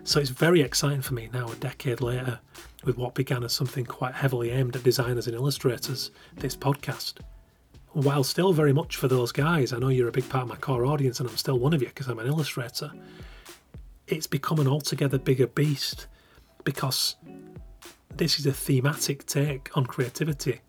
So 0.03 0.19
it's 0.19 0.29
very 0.29 0.61
exciting 0.61 1.01
for 1.01 1.13
me 1.13 1.29
now, 1.31 1.47
a 1.47 1.55
decade 1.55 2.01
later, 2.01 2.39
with 2.85 2.97
what 2.97 3.13
began 3.13 3.43
as 3.43 3.53
something 3.53 3.85
quite 3.85 4.15
heavily 4.15 4.49
aimed 4.49 4.75
at 4.75 4.83
designers 4.83 5.27
and 5.27 5.35
illustrators, 5.35 6.11
this 6.35 6.55
podcast. 6.55 7.19
While 7.91 8.23
still 8.23 8.53
very 8.53 8.73
much 8.73 8.95
for 8.95 9.07
those 9.07 9.31
guys, 9.31 9.73
I 9.73 9.79
know 9.79 9.89
you're 9.89 10.07
a 10.07 10.11
big 10.11 10.29
part 10.29 10.43
of 10.43 10.49
my 10.49 10.55
core 10.55 10.85
audience 10.85 11.19
and 11.19 11.29
I'm 11.29 11.37
still 11.37 11.59
one 11.59 11.73
of 11.73 11.81
you 11.81 11.87
because 11.87 12.07
I'm 12.07 12.19
an 12.19 12.27
illustrator, 12.27 12.91
it's 14.07 14.27
become 14.27 14.59
an 14.59 14.67
altogether 14.67 15.17
bigger 15.19 15.47
beast 15.47 16.07
because 16.67 17.15
this 18.17 18.39
is 18.39 18.45
a 18.45 18.51
thematic 18.51 19.25
take 19.25 19.69
on 19.77 19.85
creativity. 19.85 20.59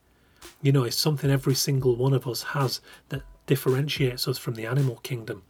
You 0.62 0.70
know, 0.70 0.84
it's 0.84 0.94
something 0.94 1.28
every 1.28 1.56
single 1.56 1.96
one 1.96 2.14
of 2.14 2.24
us 2.28 2.40
has 2.44 2.80
that 3.08 3.22
differentiates 3.46 4.28
us 4.28 4.38
from 4.38 4.54
the 4.54 4.64
animal 4.64 4.98
kingdom. 4.98 5.42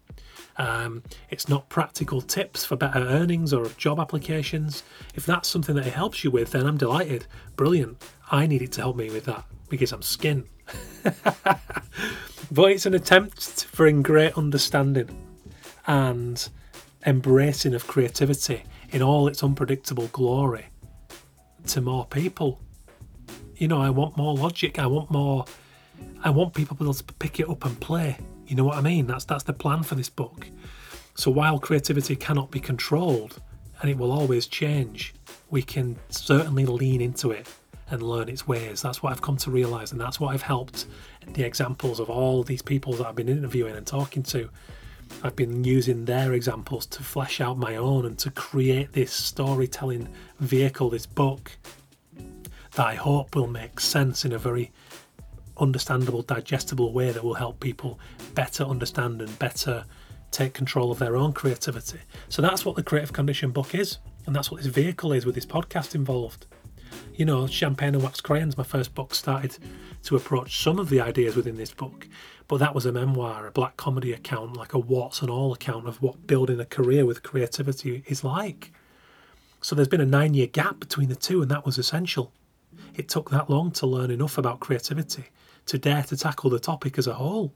Um, 0.56 1.02
it's 1.28 1.50
not 1.50 1.68
practical 1.68 2.22
tips 2.22 2.64
for 2.64 2.76
better 2.76 3.00
earnings 3.00 3.52
or 3.52 3.66
job 3.76 4.00
applications. 4.00 4.84
If 5.14 5.26
that's 5.26 5.50
something 5.50 5.74
that 5.74 5.87
it 5.87 5.92
helps 5.92 6.24
you 6.24 6.30
with, 6.30 6.52
then 6.52 6.64
I'm 6.64 6.78
delighted. 6.78 7.26
Brilliant. 7.56 8.02
I 8.30 8.46
need 8.46 8.62
it 8.62 8.72
to 8.72 8.80
help 8.80 8.96
me 8.96 9.11
with 9.11 9.26
that 9.26 9.44
because 9.68 9.92
I'm 9.92 10.00
skin. 10.00 10.44
but 12.50 12.72
it's 12.72 12.87
an 12.87 12.94
attempt 12.94 13.64
for 13.64 13.87
in 13.87 14.00
great 14.00 14.32
understanding 14.38 15.11
and 15.87 16.48
embracing 17.04 17.74
of 17.74 17.87
creativity 17.87 18.64
in 18.90 19.03
all 19.03 19.29
its 19.29 19.42
unpredictable 19.42 20.09
glory 20.09 20.66
to 21.66 21.81
more 21.81 22.07
people. 22.07 22.61
You 23.57 23.68
know, 23.68 23.81
I 23.81 23.90
want 23.90 24.16
more 24.16 24.35
logic. 24.35 24.79
I 24.79 24.87
want 24.87 25.11
more. 25.11 25.44
I 26.22 26.31
want 26.31 26.55
people 26.55 26.77
to 26.77 26.83
be 26.83 26.87
able 26.87 26.94
to 26.94 27.05
pick 27.14 27.40
it 27.40 27.48
up 27.48 27.64
and 27.64 27.79
play. 27.81 28.18
You 28.46 28.57
know 28.57 28.64
what 28.64 28.77
I 28.77 28.81
mean? 28.81 29.07
That's 29.07 29.24
that's 29.24 29.44
the 29.44 29.53
plan 29.53 29.83
for 29.83 29.94
this 29.94 30.09
book. 30.09 30.46
So 31.14 31.31
while 31.31 31.59
creativity 31.59 32.14
cannot 32.16 32.51
be 32.51 32.61
controlled 32.61 33.40
and 33.81 33.90
it 33.90 33.98
will 33.98 34.12
always 34.12 34.46
change, 34.46 35.14
we 35.51 35.62
can 35.62 35.96
certainly 36.09 36.64
lean 36.64 37.01
into 37.01 37.33
it 37.33 37.48
and 37.90 38.03
learn 38.03 38.29
its 38.29 38.46
ways. 38.46 38.83
That's 38.83 39.03
what 39.03 39.12
I've 39.12 39.22
come 39.22 39.37
to 39.38 39.51
realise, 39.51 39.92
and 39.92 40.01
that's 40.01 40.20
what 40.20 40.35
I've 40.35 40.42
helped 40.42 40.87
the 41.35 41.42
examples 41.42 42.01
of 42.01 42.09
all 42.09 42.42
these 42.42 42.62
people 42.62 42.94
that 42.94 43.07
I've 43.07 43.14
been 43.14 43.29
interviewing 43.29 43.77
and 43.77 43.87
talking 43.87 44.22
to 44.24 44.48
I've 45.22 45.36
been 45.36 45.64
using 45.64 46.04
their 46.04 46.32
examples 46.32 46.86
to 46.86 47.02
flesh 47.02 47.40
out 47.40 47.58
my 47.58 47.76
own 47.76 48.06
and 48.06 48.18
to 48.20 48.30
create 48.30 48.92
this 48.92 49.12
storytelling 49.12 50.08
vehicle, 50.40 50.90
this 50.90 51.06
book 51.06 51.52
that 52.74 52.86
I 52.86 52.94
hope 52.94 53.34
will 53.34 53.48
make 53.48 53.80
sense 53.80 54.24
in 54.24 54.32
a 54.32 54.38
very 54.38 54.70
understandable, 55.56 56.22
digestible 56.22 56.92
way 56.92 57.10
that 57.10 57.24
will 57.24 57.34
help 57.34 57.60
people 57.60 57.98
better 58.34 58.64
understand 58.64 59.20
and 59.20 59.38
better 59.38 59.84
take 60.30 60.54
control 60.54 60.92
of 60.92 60.98
their 60.98 61.16
own 61.16 61.32
creativity. 61.32 61.98
So 62.28 62.42
that's 62.42 62.64
what 62.64 62.76
the 62.76 62.82
Creative 62.82 63.12
Condition 63.12 63.50
book 63.50 63.74
is, 63.74 63.98
and 64.26 64.36
that's 64.36 64.50
what 64.50 64.62
this 64.62 64.72
vehicle 64.72 65.12
is 65.12 65.26
with 65.26 65.34
this 65.34 65.46
podcast 65.46 65.94
involved. 65.94 66.46
You 67.18 67.24
know, 67.24 67.48
Champagne 67.48 67.96
and 67.96 68.04
Wax 68.04 68.20
Crayons, 68.20 68.57
my 68.57 68.62
first 68.62 68.94
book, 68.94 69.12
started 69.12 69.59
to 70.04 70.14
approach 70.14 70.62
some 70.62 70.78
of 70.78 70.88
the 70.88 71.00
ideas 71.00 71.35
within 71.35 71.57
this 71.57 71.72
book, 71.72 72.07
but 72.46 72.59
that 72.59 72.76
was 72.76 72.87
a 72.87 72.92
memoir, 72.92 73.44
a 73.44 73.50
black 73.50 73.76
comedy 73.76 74.12
account, 74.12 74.57
like 74.57 74.72
a 74.72 74.78
what's 74.78 75.20
and 75.20 75.28
all 75.28 75.52
account 75.52 75.88
of 75.88 76.00
what 76.00 76.28
building 76.28 76.61
a 76.61 76.64
career 76.64 77.04
with 77.04 77.24
creativity 77.24 78.04
is 78.07 78.22
like. 78.22 78.70
So 79.61 79.74
there's 79.74 79.88
been 79.88 80.00
a 80.00 80.07
nine 80.07 80.33
year 80.33 80.46
gap 80.46 80.78
between 80.78 81.09
the 81.09 81.16
two, 81.16 81.42
and 81.42 81.50
that 81.50 81.66
was 81.66 81.76
essential. 81.76 82.31
It 82.94 83.09
took 83.09 83.31
that 83.31 83.50
long 83.50 83.72
to 83.72 83.87
learn 83.87 84.12
enough 84.12 84.38
about 84.38 84.61
creativity 84.61 85.24
to 85.66 85.76
dare 85.76 86.04
to 86.04 86.16
tackle 86.16 86.50
the 86.50 86.61
topic 86.61 86.98
as 86.98 87.09
a 87.09 87.14
whole. 87.14 87.52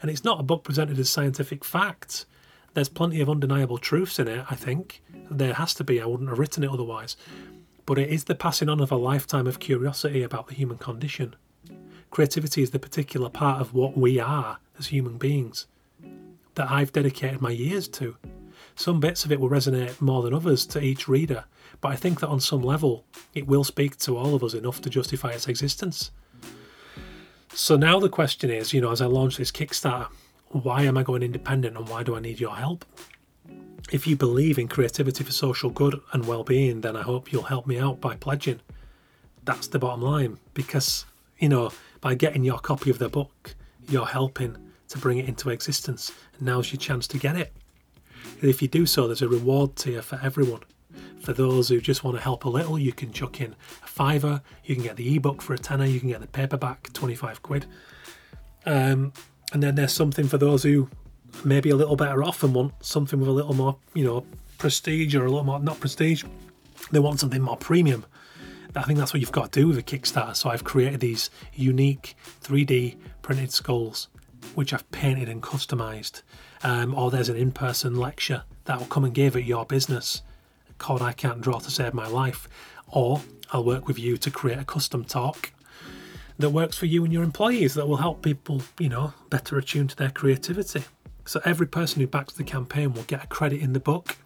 And 0.00 0.10
it's 0.10 0.24
not 0.24 0.40
a 0.40 0.42
book 0.42 0.64
presented 0.64 0.98
as 0.98 1.10
scientific 1.10 1.66
facts. 1.66 2.24
There's 2.72 2.88
plenty 2.88 3.20
of 3.20 3.28
undeniable 3.28 3.76
truths 3.76 4.18
in 4.18 4.26
it, 4.26 4.46
I 4.50 4.54
think. 4.54 5.02
There 5.30 5.52
has 5.52 5.74
to 5.74 5.84
be, 5.84 6.00
I 6.00 6.06
wouldn't 6.06 6.30
have 6.30 6.38
written 6.38 6.64
it 6.64 6.70
otherwise. 6.70 7.18
But 7.86 7.98
it 7.98 8.08
is 8.08 8.24
the 8.24 8.34
passing 8.34 8.68
on 8.68 8.80
of 8.80 8.90
a 8.90 8.96
lifetime 8.96 9.46
of 9.46 9.60
curiosity 9.60 10.22
about 10.22 10.48
the 10.48 10.54
human 10.54 10.78
condition 10.78 11.36
Creativity 12.14 12.62
is 12.62 12.70
the 12.70 12.78
particular 12.78 13.28
part 13.28 13.60
of 13.60 13.74
what 13.74 13.98
we 13.98 14.20
are 14.20 14.58
as 14.78 14.86
human 14.86 15.18
beings 15.18 15.66
that 16.54 16.70
I've 16.70 16.92
dedicated 16.92 17.40
my 17.40 17.50
years 17.50 17.88
to. 17.88 18.16
Some 18.76 19.00
bits 19.00 19.24
of 19.24 19.32
it 19.32 19.40
will 19.40 19.50
resonate 19.50 20.00
more 20.00 20.22
than 20.22 20.32
others 20.32 20.64
to 20.66 20.80
each 20.80 21.08
reader, 21.08 21.44
but 21.80 21.88
I 21.88 21.96
think 21.96 22.20
that 22.20 22.28
on 22.28 22.38
some 22.38 22.62
level 22.62 23.04
it 23.34 23.48
will 23.48 23.64
speak 23.64 23.96
to 23.96 24.16
all 24.16 24.36
of 24.36 24.44
us 24.44 24.54
enough 24.54 24.80
to 24.82 24.90
justify 24.90 25.30
its 25.30 25.48
existence. 25.48 26.12
So 27.52 27.76
now 27.76 27.98
the 27.98 28.08
question 28.08 28.48
is, 28.48 28.72
you 28.72 28.80
know, 28.80 28.92
as 28.92 29.00
I 29.00 29.06
launch 29.06 29.36
this 29.36 29.50
Kickstarter, 29.50 30.06
why 30.50 30.82
am 30.82 30.96
I 30.96 31.02
going 31.02 31.24
independent 31.24 31.76
and 31.76 31.88
why 31.88 32.04
do 32.04 32.14
I 32.14 32.20
need 32.20 32.38
your 32.38 32.54
help? 32.54 32.84
If 33.92 34.06
you 34.06 34.16
believe 34.16 34.58
in 34.58 34.68
creativity 34.68 35.24
for 35.24 35.32
social 35.32 35.70
good 35.70 36.00
and 36.12 36.26
well-being, 36.26 36.80
then 36.80 36.96
I 36.96 37.02
hope 37.02 37.32
you'll 37.32 37.42
help 37.42 37.66
me 37.66 37.78
out 37.78 38.00
by 38.00 38.16
pledging. 38.16 38.60
That's 39.44 39.68
the 39.68 39.78
bottom 39.78 40.02
line 40.02 40.38
because, 40.54 41.04
you 41.38 41.48
know, 41.48 41.70
by 42.00 42.14
getting 42.14 42.44
your 42.44 42.58
copy 42.58 42.90
of 42.90 42.98
the 42.98 43.08
book, 43.08 43.54
you're 43.88 44.06
helping 44.06 44.56
to 44.88 44.98
bring 44.98 45.18
it 45.18 45.28
into 45.28 45.50
existence. 45.50 46.12
And 46.38 46.42
now's 46.46 46.72
your 46.72 46.80
chance 46.80 47.06
to 47.08 47.18
get 47.18 47.36
it. 47.36 47.52
And 48.40 48.50
if 48.50 48.62
you 48.62 48.68
do 48.68 48.86
so, 48.86 49.06
there's 49.06 49.22
a 49.22 49.28
reward 49.28 49.76
tier 49.76 50.02
for 50.02 50.18
everyone. 50.22 50.60
For 51.20 51.32
those 51.32 51.68
who 51.68 51.80
just 51.80 52.04
want 52.04 52.16
to 52.16 52.22
help 52.22 52.44
a 52.44 52.48
little, 52.48 52.78
you 52.78 52.92
can 52.92 53.12
chuck 53.12 53.40
in 53.40 53.54
a 53.82 53.86
fiver, 53.86 54.42
you 54.64 54.74
can 54.74 54.84
get 54.84 54.96
the 54.96 55.16
ebook 55.16 55.42
for 55.42 55.54
a 55.54 55.58
tenner, 55.58 55.84
you 55.84 55.98
can 55.98 56.08
get 56.08 56.20
the 56.20 56.26
paperback, 56.26 56.92
25 56.92 57.42
quid. 57.42 57.66
Um, 58.66 59.12
and 59.52 59.62
then 59.62 59.74
there's 59.74 59.92
something 59.92 60.26
for 60.26 60.38
those 60.38 60.62
who 60.62 60.88
may 61.44 61.60
be 61.60 61.70
a 61.70 61.76
little 61.76 61.96
better 61.96 62.22
off 62.22 62.42
and 62.42 62.54
want 62.54 62.72
something 62.84 63.18
with 63.18 63.28
a 63.28 63.32
little 63.32 63.54
more, 63.54 63.76
you 63.94 64.04
know, 64.04 64.24
prestige 64.58 65.14
or 65.14 65.26
a 65.26 65.28
little 65.28 65.44
more, 65.44 65.60
not 65.60 65.80
prestige, 65.80 66.24
they 66.90 66.98
want 66.98 67.20
something 67.20 67.42
more 67.42 67.56
premium. 67.56 68.04
I 68.76 68.82
think 68.82 68.98
that's 68.98 69.14
what 69.14 69.20
you've 69.20 69.32
got 69.32 69.52
to 69.52 69.60
do 69.60 69.68
with 69.68 69.78
a 69.78 69.82
Kickstarter. 69.82 70.34
So 70.34 70.50
I've 70.50 70.64
created 70.64 71.00
these 71.00 71.30
unique 71.54 72.16
3D 72.42 72.96
printed 73.22 73.52
skulls, 73.52 74.08
which 74.54 74.72
I've 74.72 74.90
painted 74.90 75.28
and 75.28 75.42
customized. 75.42 76.22
Um, 76.62 76.94
or 76.94 77.10
there's 77.10 77.28
an 77.28 77.36
in 77.36 77.52
person 77.52 77.94
lecture 77.94 78.42
that 78.64 78.78
will 78.78 78.86
come 78.86 79.04
and 79.04 79.14
give 79.14 79.36
at 79.36 79.44
your 79.44 79.64
business 79.64 80.22
called 80.78 81.02
I 81.02 81.12
Can't 81.12 81.40
Draw 81.40 81.60
to 81.60 81.70
Save 81.70 81.94
My 81.94 82.08
Life. 82.08 82.48
Or 82.88 83.20
I'll 83.52 83.64
work 83.64 83.86
with 83.86 83.98
you 83.98 84.16
to 84.16 84.30
create 84.30 84.58
a 84.58 84.64
custom 84.64 85.04
talk 85.04 85.52
that 86.38 86.50
works 86.50 86.76
for 86.76 86.86
you 86.86 87.04
and 87.04 87.12
your 87.12 87.22
employees 87.22 87.74
that 87.74 87.86
will 87.86 87.98
help 87.98 88.22
people, 88.22 88.62
you 88.78 88.88
know, 88.88 89.12
better 89.30 89.56
attune 89.56 89.86
to 89.88 89.96
their 89.96 90.10
creativity. 90.10 90.84
So 91.24 91.40
every 91.44 91.66
person 91.66 92.00
who 92.00 92.06
backs 92.06 92.34
the 92.34 92.44
campaign 92.44 92.92
will 92.92 93.02
get 93.04 93.24
a 93.24 93.26
credit 93.26 93.60
in 93.60 93.72
the 93.72 93.80
book 93.80 94.16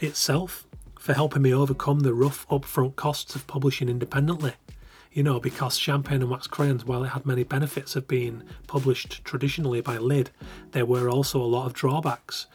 itself 0.00 0.66
for 0.98 1.12
helping 1.12 1.42
me 1.42 1.52
overcome 1.52 2.00
the 2.00 2.14
rough 2.14 2.46
upfront 2.48 2.96
costs 2.96 3.34
of 3.34 3.46
publishing 3.46 3.88
independently. 3.88 4.54
You 5.12 5.22
know, 5.22 5.38
because 5.38 5.78
Champagne 5.78 6.22
and 6.22 6.30
Wax 6.30 6.46
Crayons, 6.46 6.84
while 6.84 7.04
it 7.04 7.10
had 7.10 7.24
many 7.24 7.44
benefits 7.44 7.94
of 7.94 8.08
being 8.08 8.42
published 8.66 9.24
traditionally 9.24 9.80
by 9.80 9.96
Lid, 9.98 10.30
there 10.72 10.86
were 10.86 11.08
also 11.08 11.40
a 11.40 11.44
lot 11.44 11.66
of 11.66 11.72
drawbacks. 11.72 12.46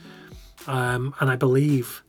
Um, 0.67 1.13
and 1.19 1.29
I 1.29 1.37
believe 1.37 2.03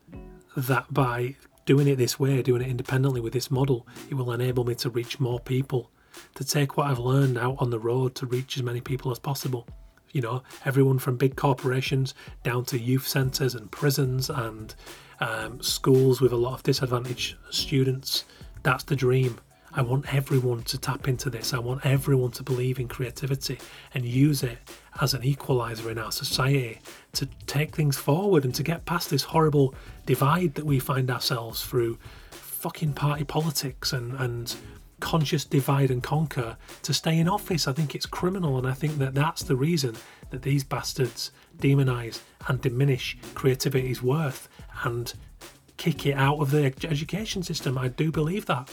that 0.56 0.92
by 0.92 1.36
doing 1.66 1.86
it 1.86 1.96
this 1.96 2.18
way, 2.18 2.42
doing 2.42 2.62
it 2.62 2.68
independently 2.68 3.20
with 3.20 3.32
this 3.32 3.50
model, 3.50 3.86
it 4.08 4.14
will 4.14 4.32
enable 4.32 4.64
me 4.64 4.74
to 4.76 4.90
reach 4.90 5.20
more 5.20 5.38
people 5.38 5.90
to 6.34 6.44
take 6.44 6.76
what 6.76 6.88
I've 6.88 6.98
learned 6.98 7.38
out 7.38 7.56
on 7.58 7.70
the 7.70 7.78
road 7.78 8.16
to 8.16 8.26
reach 8.26 8.56
as 8.56 8.64
many 8.64 8.80
people 8.80 9.12
as 9.12 9.20
possible. 9.20 9.68
You 10.12 10.22
know, 10.22 10.42
everyone 10.64 10.98
from 10.98 11.16
big 11.16 11.36
corporations 11.36 12.14
down 12.42 12.64
to 12.66 12.78
youth 12.78 13.06
centres 13.06 13.54
and 13.54 13.70
prisons 13.70 14.28
and 14.28 14.74
um, 15.20 15.62
schools 15.62 16.20
with 16.20 16.32
a 16.32 16.36
lot 16.36 16.54
of 16.54 16.62
disadvantaged 16.62 17.36
students. 17.50 18.24
That's 18.62 18.84
the 18.84 18.96
dream. 18.96 19.38
I 19.72 19.82
want 19.82 20.12
everyone 20.12 20.62
to 20.64 20.78
tap 20.78 21.06
into 21.06 21.30
this. 21.30 21.54
I 21.54 21.58
want 21.60 21.86
everyone 21.86 22.32
to 22.32 22.42
believe 22.42 22.80
in 22.80 22.88
creativity 22.88 23.58
and 23.94 24.04
use 24.04 24.42
it 24.42 24.58
as 25.00 25.14
an 25.14 25.22
equalizer 25.22 25.90
in 25.90 25.98
our 25.98 26.10
society 26.10 26.80
to 27.12 27.26
take 27.46 27.76
things 27.76 27.96
forward 27.96 28.44
and 28.44 28.54
to 28.56 28.64
get 28.64 28.84
past 28.84 29.10
this 29.10 29.22
horrible 29.22 29.74
divide 30.06 30.56
that 30.56 30.66
we 30.66 30.80
find 30.80 31.08
ourselves 31.08 31.64
through 31.64 31.98
fucking 32.30 32.94
party 32.94 33.22
politics 33.22 33.92
and, 33.92 34.12
and 34.14 34.56
conscious 35.00 35.44
divide 35.44 35.90
and 35.90 36.02
conquer 36.02 36.56
to 36.82 36.94
stay 36.94 37.18
in 37.18 37.28
office. 37.28 37.66
I 37.66 37.72
think 37.72 37.94
it's 37.94 38.06
criminal, 38.06 38.58
and 38.58 38.66
I 38.66 38.72
think 38.72 38.98
that 38.98 39.14
that's 39.14 39.42
the 39.42 39.56
reason 39.56 39.96
that 40.30 40.42
these 40.42 40.64
bastards 40.64 41.32
demonise 41.58 42.22
and 42.46 42.60
diminish 42.60 43.18
creativity's 43.34 44.02
worth 44.02 44.48
and 44.84 45.12
kick 45.76 46.06
it 46.06 46.14
out 46.14 46.38
of 46.38 46.50
the 46.50 46.64
education 46.84 47.42
system. 47.42 47.78
I 47.78 47.88
do 47.88 48.12
believe 48.12 48.46
that. 48.46 48.70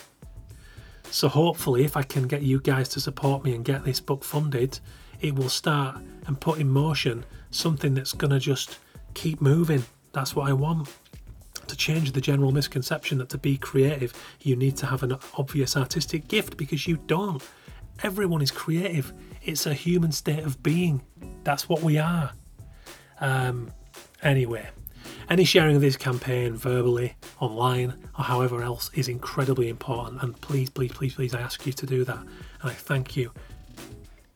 So 1.09 1.29
hopefully, 1.29 1.85
if 1.85 1.95
I 1.95 2.03
can 2.03 2.27
get 2.27 2.41
you 2.41 2.59
guys 2.59 2.89
to 2.89 2.99
support 2.99 3.43
me 3.43 3.55
and 3.55 3.63
get 3.63 3.85
this 3.85 3.99
book 3.99 4.23
funded, 4.23 4.79
it 5.21 5.35
will 5.35 5.49
start 5.49 5.97
and 6.25 6.39
put 6.39 6.59
in 6.59 6.69
motion 6.69 7.25
something 7.49 7.93
that's 7.93 8.13
going 8.13 8.31
to 8.31 8.39
just 8.39 8.77
keep 9.13 9.41
moving. 9.41 9.85
That's 10.11 10.35
what 10.35 10.49
I 10.49 10.53
want. 10.53 10.89
To 11.67 11.75
change 11.75 12.13
the 12.13 12.21
general 12.21 12.51
misconception 12.51 13.17
that 13.17 13.29
to 13.29 13.37
be 13.37 13.57
creative, 13.57 14.13
you 14.41 14.55
need 14.55 14.77
to 14.77 14.85
have 14.85 15.03
an 15.03 15.17
obvious 15.37 15.75
artistic 15.75 16.27
gift 16.27 16.57
because 16.57 16.87
you 16.87 16.97
don't. 17.07 17.43
Everyone 18.03 18.41
is 18.41 18.51
creative. 18.51 19.11
It's 19.43 19.65
a 19.65 19.73
human 19.73 20.11
state 20.11 20.43
of 20.43 20.61
being. 20.63 21.01
That's 21.43 21.67
what 21.67 21.81
we 21.81 21.97
are. 21.97 22.31
Um, 23.19 23.71
anyway, 24.21 24.69
any 25.29 25.43
sharing 25.43 25.75
of 25.75 25.81
this 25.81 25.97
campaign 25.97 26.55
verbally, 26.55 27.15
online, 27.39 27.93
or 28.17 28.25
however 28.25 28.61
else 28.61 28.89
is 28.93 29.07
incredibly 29.07 29.67
important. 29.67 30.21
And 30.21 30.39
please, 30.39 30.69
please, 30.69 30.91
please, 30.91 31.15
please, 31.15 31.33
I 31.33 31.41
ask 31.41 31.65
you 31.65 31.73
to 31.73 31.85
do 31.85 32.03
that. 32.05 32.19
And 32.61 32.71
I 32.71 32.73
thank 32.73 33.17
you 33.17 33.31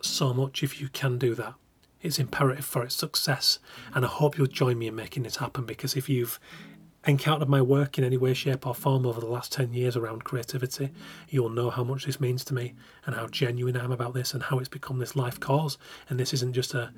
so 0.02 0.34
much 0.34 0.64
if 0.64 0.82
you 0.82 0.90
can 0.90 1.18
do 1.18 1.36
that. 1.36 1.54
It's 2.02 2.20
imperative 2.20 2.66
for 2.66 2.84
its 2.84 2.96
success. 2.96 3.60
And 3.94 4.04
I 4.04 4.08
hope 4.08 4.38
you'll 4.38 4.48
join 4.48 4.80
me 4.80 4.88
in 4.88 4.96
making 4.96 5.24
this 5.24 5.38
happen 5.38 5.66
because 5.66 5.96
if 5.96 6.10
you've 6.10 6.40
encountered 7.06 7.50
my 7.50 7.62
work 7.62 7.98
in 7.98 8.04
any 8.04 8.18
way, 8.18 8.34
shape, 8.34 8.68
or 8.68 8.76
form 8.76 9.06
over 9.06 9.20
the 9.20 9.26
last 9.26 9.52
10 9.52 9.74
years 9.74 9.98
around 9.98 10.24
creativity, 10.24 10.92
you'll 11.30 11.50
know 11.50 11.70
how 11.70 11.84
much 11.84 12.06
this 12.06 12.20
means 12.20 12.44
to 12.46 12.54
me 12.54 12.74
and 13.06 13.16
how 13.16 13.28
genuine 13.28 13.76
I 13.76 13.84
am 13.84 13.92
about 13.92 14.14
this 14.14 14.34
and 14.34 14.44
how 14.44 14.60
it's 14.60 14.70
become 14.70 15.00
this 15.00 15.16
life 15.16 15.40
cause. 15.40 15.78
And 16.10 16.20
this 16.20 16.34
isn't 16.34 16.54
just 16.54 16.74
a 16.74 16.92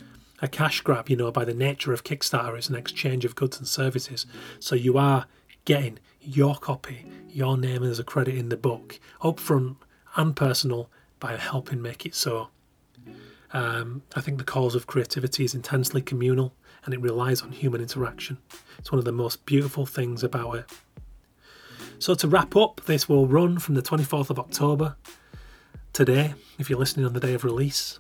a 0.44 0.48
cash 0.48 0.82
grab, 0.82 1.10
you 1.10 1.16
know, 1.16 1.32
by 1.32 1.46
the 1.46 1.54
nature 1.54 1.94
of 1.94 2.04
Kickstarter, 2.04 2.58
it's 2.58 2.68
an 2.68 2.76
exchange 2.76 3.24
of 3.24 3.34
goods 3.34 3.58
and 3.58 3.68
services. 3.68 4.26
So 4.60 4.76
you 4.76 4.98
are 4.98 5.26
getting 5.64 6.00
your 6.20 6.56
copy, 6.56 7.06
your 7.30 7.58
name 7.58 7.82
as 7.82 7.98
a 7.98 8.04
credit 8.04 8.36
in 8.36 8.50
the 8.50 8.58
book, 8.58 9.00
upfront 9.22 9.78
and 10.18 10.36
personal, 10.36 10.90
by 11.22 11.38
helping 11.38 11.82
make 11.82 12.06
it 12.06 12.14
so. 12.14 12.50
Um, 13.54 14.02
I 14.16 14.20
think 14.20 14.38
the 14.38 14.44
cause 14.44 14.76
of 14.76 14.86
creativity 14.86 15.46
is 15.46 15.56
intensely 15.56 16.02
communal 16.02 16.54
and 16.86 16.94
it 16.94 17.02
relies 17.02 17.42
on 17.42 17.52
human 17.52 17.82
interaction. 17.82 18.38
It's 18.78 18.92
one 18.92 19.00
of 19.00 19.06
the 19.06 19.12
most 19.12 19.46
beautiful 19.46 19.86
things 19.86 20.24
about 20.24 20.56
it. 20.56 20.66
So, 22.00 22.16
to 22.16 22.28
wrap 22.28 22.56
up, 22.56 22.82
this 22.86 23.08
will 23.08 23.28
run 23.28 23.60
from 23.60 23.76
the 23.76 23.82
24th 23.82 24.30
of 24.30 24.40
October 24.40 24.96
today, 25.94 26.34
if 26.58 26.70
you're 26.70 26.80
listening 26.80 27.06
on 27.06 27.14
the 27.14 27.20
day 27.20 27.34
of 27.34 27.44
release, 27.44 28.00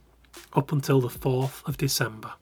up 0.53 0.71
until 0.71 0.99
the 0.99 1.07
4th 1.07 1.65
of 1.67 1.77
December. 1.77 2.33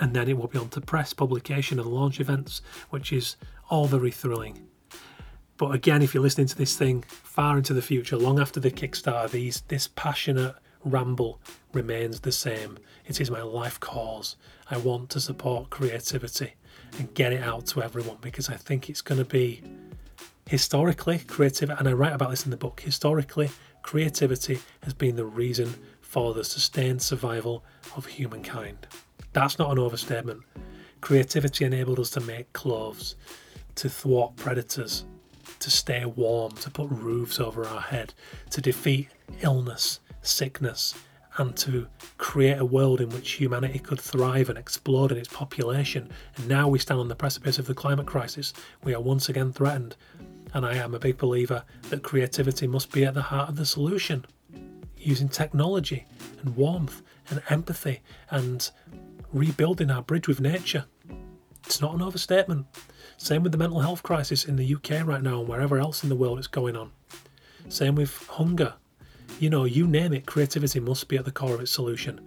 And 0.00 0.14
then 0.14 0.28
it 0.28 0.36
will 0.38 0.48
be 0.48 0.58
on 0.58 0.68
to 0.70 0.80
press 0.80 1.12
publication 1.12 1.78
and 1.78 1.88
launch 1.88 2.20
events, 2.20 2.62
which 2.90 3.12
is 3.12 3.36
all 3.68 3.86
very 3.86 4.10
thrilling. 4.10 4.66
But 5.56 5.74
again, 5.74 6.02
if 6.02 6.14
you're 6.14 6.22
listening 6.22 6.46
to 6.46 6.56
this 6.56 6.76
thing 6.76 7.02
far 7.08 7.58
into 7.58 7.74
the 7.74 7.82
future, 7.82 8.16
long 8.16 8.38
after 8.38 8.60
the 8.60 8.70
Kickstarter, 8.70 9.30
these 9.30 9.62
this 9.68 9.88
passionate 9.88 10.54
ramble 10.84 11.40
remains 11.72 12.20
the 12.20 12.32
same. 12.32 12.78
It 13.08 13.22
is 13.22 13.30
my 13.30 13.40
life 13.40 13.80
cause. 13.80 14.36
I 14.70 14.76
want 14.76 15.08
to 15.10 15.20
support 15.20 15.70
creativity 15.70 16.52
and 16.98 17.12
get 17.14 17.32
it 17.32 17.42
out 17.42 17.64
to 17.68 17.82
everyone 17.82 18.18
because 18.20 18.50
I 18.50 18.54
think 18.54 18.90
it's 18.90 19.00
going 19.00 19.18
to 19.18 19.24
be 19.24 19.62
historically 20.46 21.18
creative, 21.20 21.70
and 21.70 21.88
I 21.88 21.92
write 21.94 22.12
about 22.12 22.30
this 22.30 22.44
in 22.44 22.50
the 22.50 22.58
book. 22.58 22.80
Historically, 22.80 23.48
creativity 23.82 24.60
has 24.82 24.92
been 24.92 25.16
the 25.16 25.24
reason 25.24 25.74
for 26.02 26.34
the 26.34 26.44
sustained 26.44 27.00
survival 27.00 27.64
of 27.96 28.04
humankind. 28.04 28.86
That's 29.32 29.58
not 29.58 29.72
an 29.72 29.78
overstatement. 29.78 30.42
Creativity 31.00 31.64
enabled 31.64 32.00
us 32.00 32.10
to 32.10 32.20
make 32.20 32.52
clothes, 32.52 33.16
to 33.76 33.88
thwart 33.88 34.36
predators, 34.36 35.04
to 35.60 35.70
stay 35.70 36.04
warm, 36.04 36.52
to 36.52 36.70
put 36.70 36.90
roofs 36.90 37.40
over 37.40 37.66
our 37.66 37.80
head, 37.80 38.12
to 38.50 38.60
defeat 38.60 39.08
illness, 39.40 40.00
sickness, 40.20 40.94
and 41.38 41.56
to 41.56 41.86
create 42.18 42.58
a 42.58 42.64
world 42.64 43.00
in 43.00 43.08
which 43.10 43.32
humanity 43.32 43.78
could 43.78 44.00
thrive 44.00 44.48
and 44.48 44.58
explode 44.58 45.12
in 45.12 45.18
its 45.18 45.28
population. 45.28 46.10
And 46.36 46.48
now 46.48 46.68
we 46.68 46.78
stand 46.78 47.00
on 47.00 47.08
the 47.08 47.14
precipice 47.14 47.58
of 47.58 47.66
the 47.66 47.74
climate 47.74 48.06
crisis. 48.06 48.52
We 48.84 48.94
are 48.94 49.00
once 49.00 49.28
again 49.28 49.52
threatened. 49.52 49.96
And 50.52 50.66
I 50.66 50.74
am 50.74 50.94
a 50.94 50.98
big 50.98 51.18
believer 51.18 51.64
that 51.90 52.02
creativity 52.02 52.66
must 52.66 52.90
be 52.90 53.04
at 53.04 53.14
the 53.14 53.22
heart 53.22 53.48
of 53.48 53.56
the 53.56 53.66
solution 53.66 54.24
using 54.96 55.28
technology 55.28 56.04
and 56.40 56.56
warmth 56.56 57.02
and 57.30 57.40
empathy 57.50 58.00
and 58.30 58.70
rebuilding 59.32 59.90
our 59.90 60.02
bridge 60.02 60.26
with 60.26 60.40
nature. 60.40 60.86
It's 61.64 61.80
not 61.80 61.94
an 61.94 62.02
overstatement. 62.02 62.66
Same 63.16 63.42
with 63.42 63.52
the 63.52 63.58
mental 63.58 63.80
health 63.80 64.02
crisis 64.02 64.44
in 64.44 64.56
the 64.56 64.74
UK 64.74 65.06
right 65.06 65.22
now 65.22 65.40
and 65.40 65.48
wherever 65.48 65.78
else 65.78 66.02
in 66.02 66.08
the 66.08 66.16
world 66.16 66.38
it's 66.38 66.46
going 66.46 66.76
on. 66.76 66.92
Same 67.68 67.94
with 67.94 68.26
hunger. 68.26 68.74
You 69.38 69.50
know, 69.50 69.64
you 69.64 69.86
name 69.86 70.12
it, 70.12 70.26
creativity 70.26 70.80
must 70.80 71.08
be 71.08 71.16
at 71.16 71.24
the 71.24 71.32
core 71.32 71.54
of 71.54 71.60
its 71.60 71.70
solution. 71.70 72.20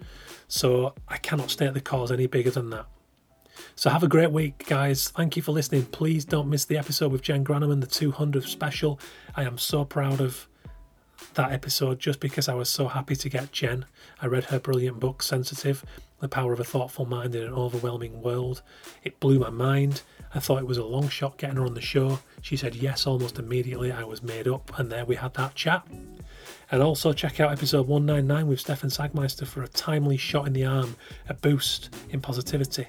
So 0.48 0.94
I 1.08 1.18
cannot 1.18 1.50
state 1.50 1.74
the 1.74 1.82
cause 1.82 2.12
any 2.12 2.28
bigger 2.28 2.52
than 2.52 2.70
that. 2.72 2.86
So 3.76 3.90
have 3.90 4.04
a 4.04 4.08
great 4.08 4.32
week, 4.32 4.66
guys. 4.68 5.10
Thank 5.10 5.36
you 5.36 5.42
for 5.42 5.52
listening. 5.52 5.86
Please 5.86 6.26
don't 6.26 6.50
miss 6.50 6.66
the 6.66 6.78
episode 6.78 7.12
with 7.12 7.22
Jenn 7.22 7.44
Granneman, 7.44 7.82
the 7.82 7.88
200th 7.88 8.48
special. 8.48 9.00
I 9.36 9.44
am 9.44 9.58
so 9.58 9.86
proud 9.86 10.22
of 10.22 10.48
that 11.36 11.52
episode 11.52 12.00
just 12.00 12.20
because 12.20 12.50
I 12.50 12.54
was 12.54 12.70
so 12.70 12.88
happy 12.88 13.16
to 13.16 13.30
get 13.30 13.52
Jenn. 13.52 13.86
I 14.22 14.28
read 14.28 14.46
her 14.46 14.60
brilliant 14.60 15.00
book, 15.00 15.22
Sensitive 15.24 15.86
The 16.20 16.28
Power 16.28 16.54
of 16.54 16.60
a 16.60 16.64
Thoughtful 16.64 17.06
Mind 17.06 17.36
in 17.36 17.44
an 17.44 17.54
Overwhelming 17.54 18.22
World. 18.22 18.62
It 19.04 19.20
blew 19.20 19.40
my 19.40 19.50
mind. 19.50 20.02
I 20.34 20.40
thought 20.40 20.60
it 20.60 20.68
was 20.68 20.78
a 20.78 20.86
long 20.86 21.10
shot 21.10 21.38
getting 21.38 21.58
her 21.58 21.66
on 21.66 21.74
the 21.74 21.82
show. 21.82 22.20
She 22.42 22.56
said 22.56 22.76
yes 22.76 23.06
almost 23.06 23.38
immediately. 23.38 23.92
I 23.92 24.04
was 24.04 24.24
made 24.24 24.48
up, 24.48 24.78
and 24.80 24.92
there 24.92 25.06
we 25.06 25.16
had 25.16 25.34
that 25.34 25.56
chat. 25.56 25.86
And 26.72 26.82
also 26.82 27.12
check 27.12 27.40
out 27.42 27.52
episode 27.52 27.88
199 27.88 28.48
with 28.48 28.62
Stefan 28.62 28.90
Sagmeister 28.90 29.46
for 29.46 29.62
a 29.62 29.68
timely 29.68 30.16
shot 30.16 30.48
in 30.48 30.54
the 30.54 30.66
arm, 30.66 30.96
a 31.28 31.34
boost 31.34 31.90
in 32.10 32.22
positivity. 32.22 32.88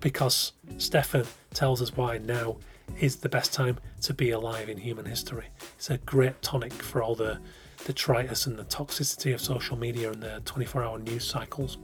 Because 0.00 0.52
Stefan 0.76 1.24
tells 1.54 1.80
us 1.80 1.96
why 1.96 2.18
now 2.18 2.58
is 3.00 3.16
the 3.16 3.30
best 3.30 3.54
time 3.54 3.78
to 4.02 4.12
be 4.12 4.30
alive 4.30 4.68
in 4.68 4.76
human 4.76 5.06
history. 5.06 5.46
It's 5.76 5.88
a 5.88 5.98
great 5.98 6.40
tonic 6.42 6.72
for 6.74 7.02
all 7.02 7.14
the 7.14 7.40
detritus 7.86 8.46
and 8.46 8.58
the 8.58 8.64
toxicity 8.64 9.32
of 9.32 9.40
social 9.40 9.76
media 9.76 10.12
and 10.12 10.22
the 10.22 10.42
24 10.44 10.84
hour 10.84 10.98
news 10.98 11.26
cycles. 11.26 11.78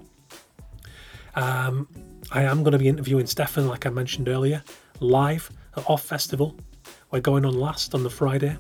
Um, 1.35 1.89
I 2.31 2.43
am 2.45 2.63
going 2.63 2.73
to 2.73 2.79
be 2.79 2.89
interviewing 2.89 3.27
Stefan, 3.27 3.67
like 3.67 3.87
I 3.87 3.91
mentioned 3.91 4.29
earlier, 4.29 4.63
live 5.01 5.51
at 5.77 5.85
OFFF 5.89 6.05
Festival. 6.05 6.57
We're 7.11 7.21
going 7.21 7.45
on 7.45 7.55
last 7.59 7.95
on 7.95 8.03
the 8.03 8.11
Friday. 8.11 8.57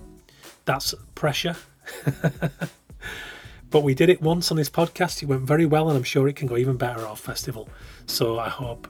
That's 0.65 0.95
pressure. 1.15 1.57
but 3.71 3.83
we 3.83 3.95
did 3.95 4.09
it 4.09 4.21
once 4.21 4.51
on 4.51 4.57
this 4.57 4.69
podcast. 4.69 5.23
It 5.23 5.27
went 5.27 5.43
very 5.43 5.67
well, 5.67 5.89
and 5.89 5.97
I'm 5.97 6.05
sure 6.05 6.29
it 6.29 6.37
can 6.37 6.49
go 6.49 6.57
even 6.57 6.77
better 6.77 7.01
at 7.01 7.07
OFFF 7.07 7.19
festival. 7.19 7.69
So 8.07 8.39
I 8.39 8.49
hope 8.49 8.89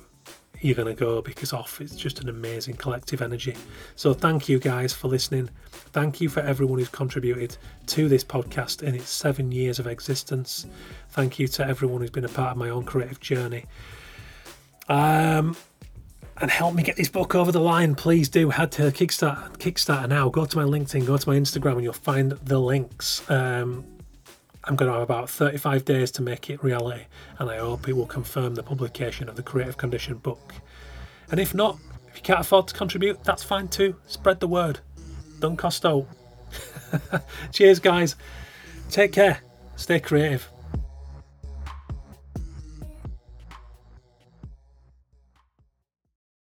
you're 0.61 0.77
going 0.77 0.95
to 0.95 0.99
go 0.99 1.21
because 1.21 1.53
OFFF 1.53 1.81
it's 1.81 1.97
just 1.97 2.21
an 2.21 2.29
amazing 2.29 2.77
collective 2.77 3.21
energy. 3.21 3.57
So 3.97 4.15
thank 4.15 4.49
you 4.49 4.59
guys 4.59 4.93
for 4.93 5.09
listening. 5.09 5.51
Thank 5.71 6.21
you 6.21 6.29
for 6.29 6.41
everyone 6.41 6.79
who's 6.79 6.89
contributed 6.89 7.57
to 7.89 8.09
this 8.09 8.25
podcast 8.25 8.83
in 8.83 8.95
its 8.95 9.11
seven 9.11 9.53
years 9.53 9.79
of 9.79 9.87
existence. 9.87 10.67
Thank 11.11 11.39
you 11.39 11.49
to 11.49 11.67
everyone 11.67 12.01
who's 12.01 12.11
been 12.11 12.25
a 12.25 12.29
part 12.29 12.53
of 12.53 12.57
my 12.57 12.71
own 12.71 12.85
creative 12.85 13.21
journey. 13.21 13.67
Um, 14.93 15.57
and 16.37 16.51
help 16.51 16.75
me 16.75 16.83
get 16.83 16.97
this 16.97 17.09
book 17.09 17.35
over 17.35 17.51
the 17.51 17.61
line. 17.61 17.95
Please 17.95 18.29
do 18.29 18.51
head 18.51 18.73
to 18.73 18.83
Kickstarter, 18.83 19.57
Kickstarter 19.57 20.07
now. 20.07 20.29
Go 20.29 20.45
to 20.45 20.57
my 20.59 20.65
LinkedIn, 20.65 21.07
go 21.07 21.17
to 21.17 21.29
my 21.29 21.35
Instagram, 21.35 21.73
and 21.73 21.83
you'll 21.83 21.95
find 21.95 22.33
the 22.33 22.59
links. 22.59 23.29
Um, 23.31 23.87
I'm 24.65 24.77
going 24.77 24.91
to 24.91 24.93
have 24.93 25.03
about 25.03 25.31
35 25.31 25.87
days 25.87 26.11
to 26.13 26.23
make 26.23 26.51
it 26.51 26.63
reality, 26.63 27.05
and 27.39 27.49
I 27.49 27.57
hope 27.57 27.89
it 27.89 27.95
will 27.95 28.07
confirm 28.07 28.55
the 28.55 28.63
publication 28.63 29.31
of 29.31 29.37
the 29.37 29.43
Creative 29.43 29.79
Condition 29.79 30.19
book. 30.19 30.53
And 31.31 31.41
if 31.41 31.55
not, 31.55 31.79
if 32.09 32.17
you 32.17 32.23
can't 32.23 32.41
afford 32.41 32.69
to 32.69 32.75
contribute, 32.75 33.25
that's 33.25 33.43
fine 33.43 33.69
too. 33.69 33.97
Spread 34.07 34.41
the 34.41 34.49
word. 34.49 34.81
Don't 35.41 35.57
cost 35.57 35.87
out. 35.87 36.07
Cheers, 37.53 37.79
guys. 37.79 38.15
Take 38.91 39.13
care. 39.13 39.41
Stay 39.77 40.01
creative. 40.01 40.47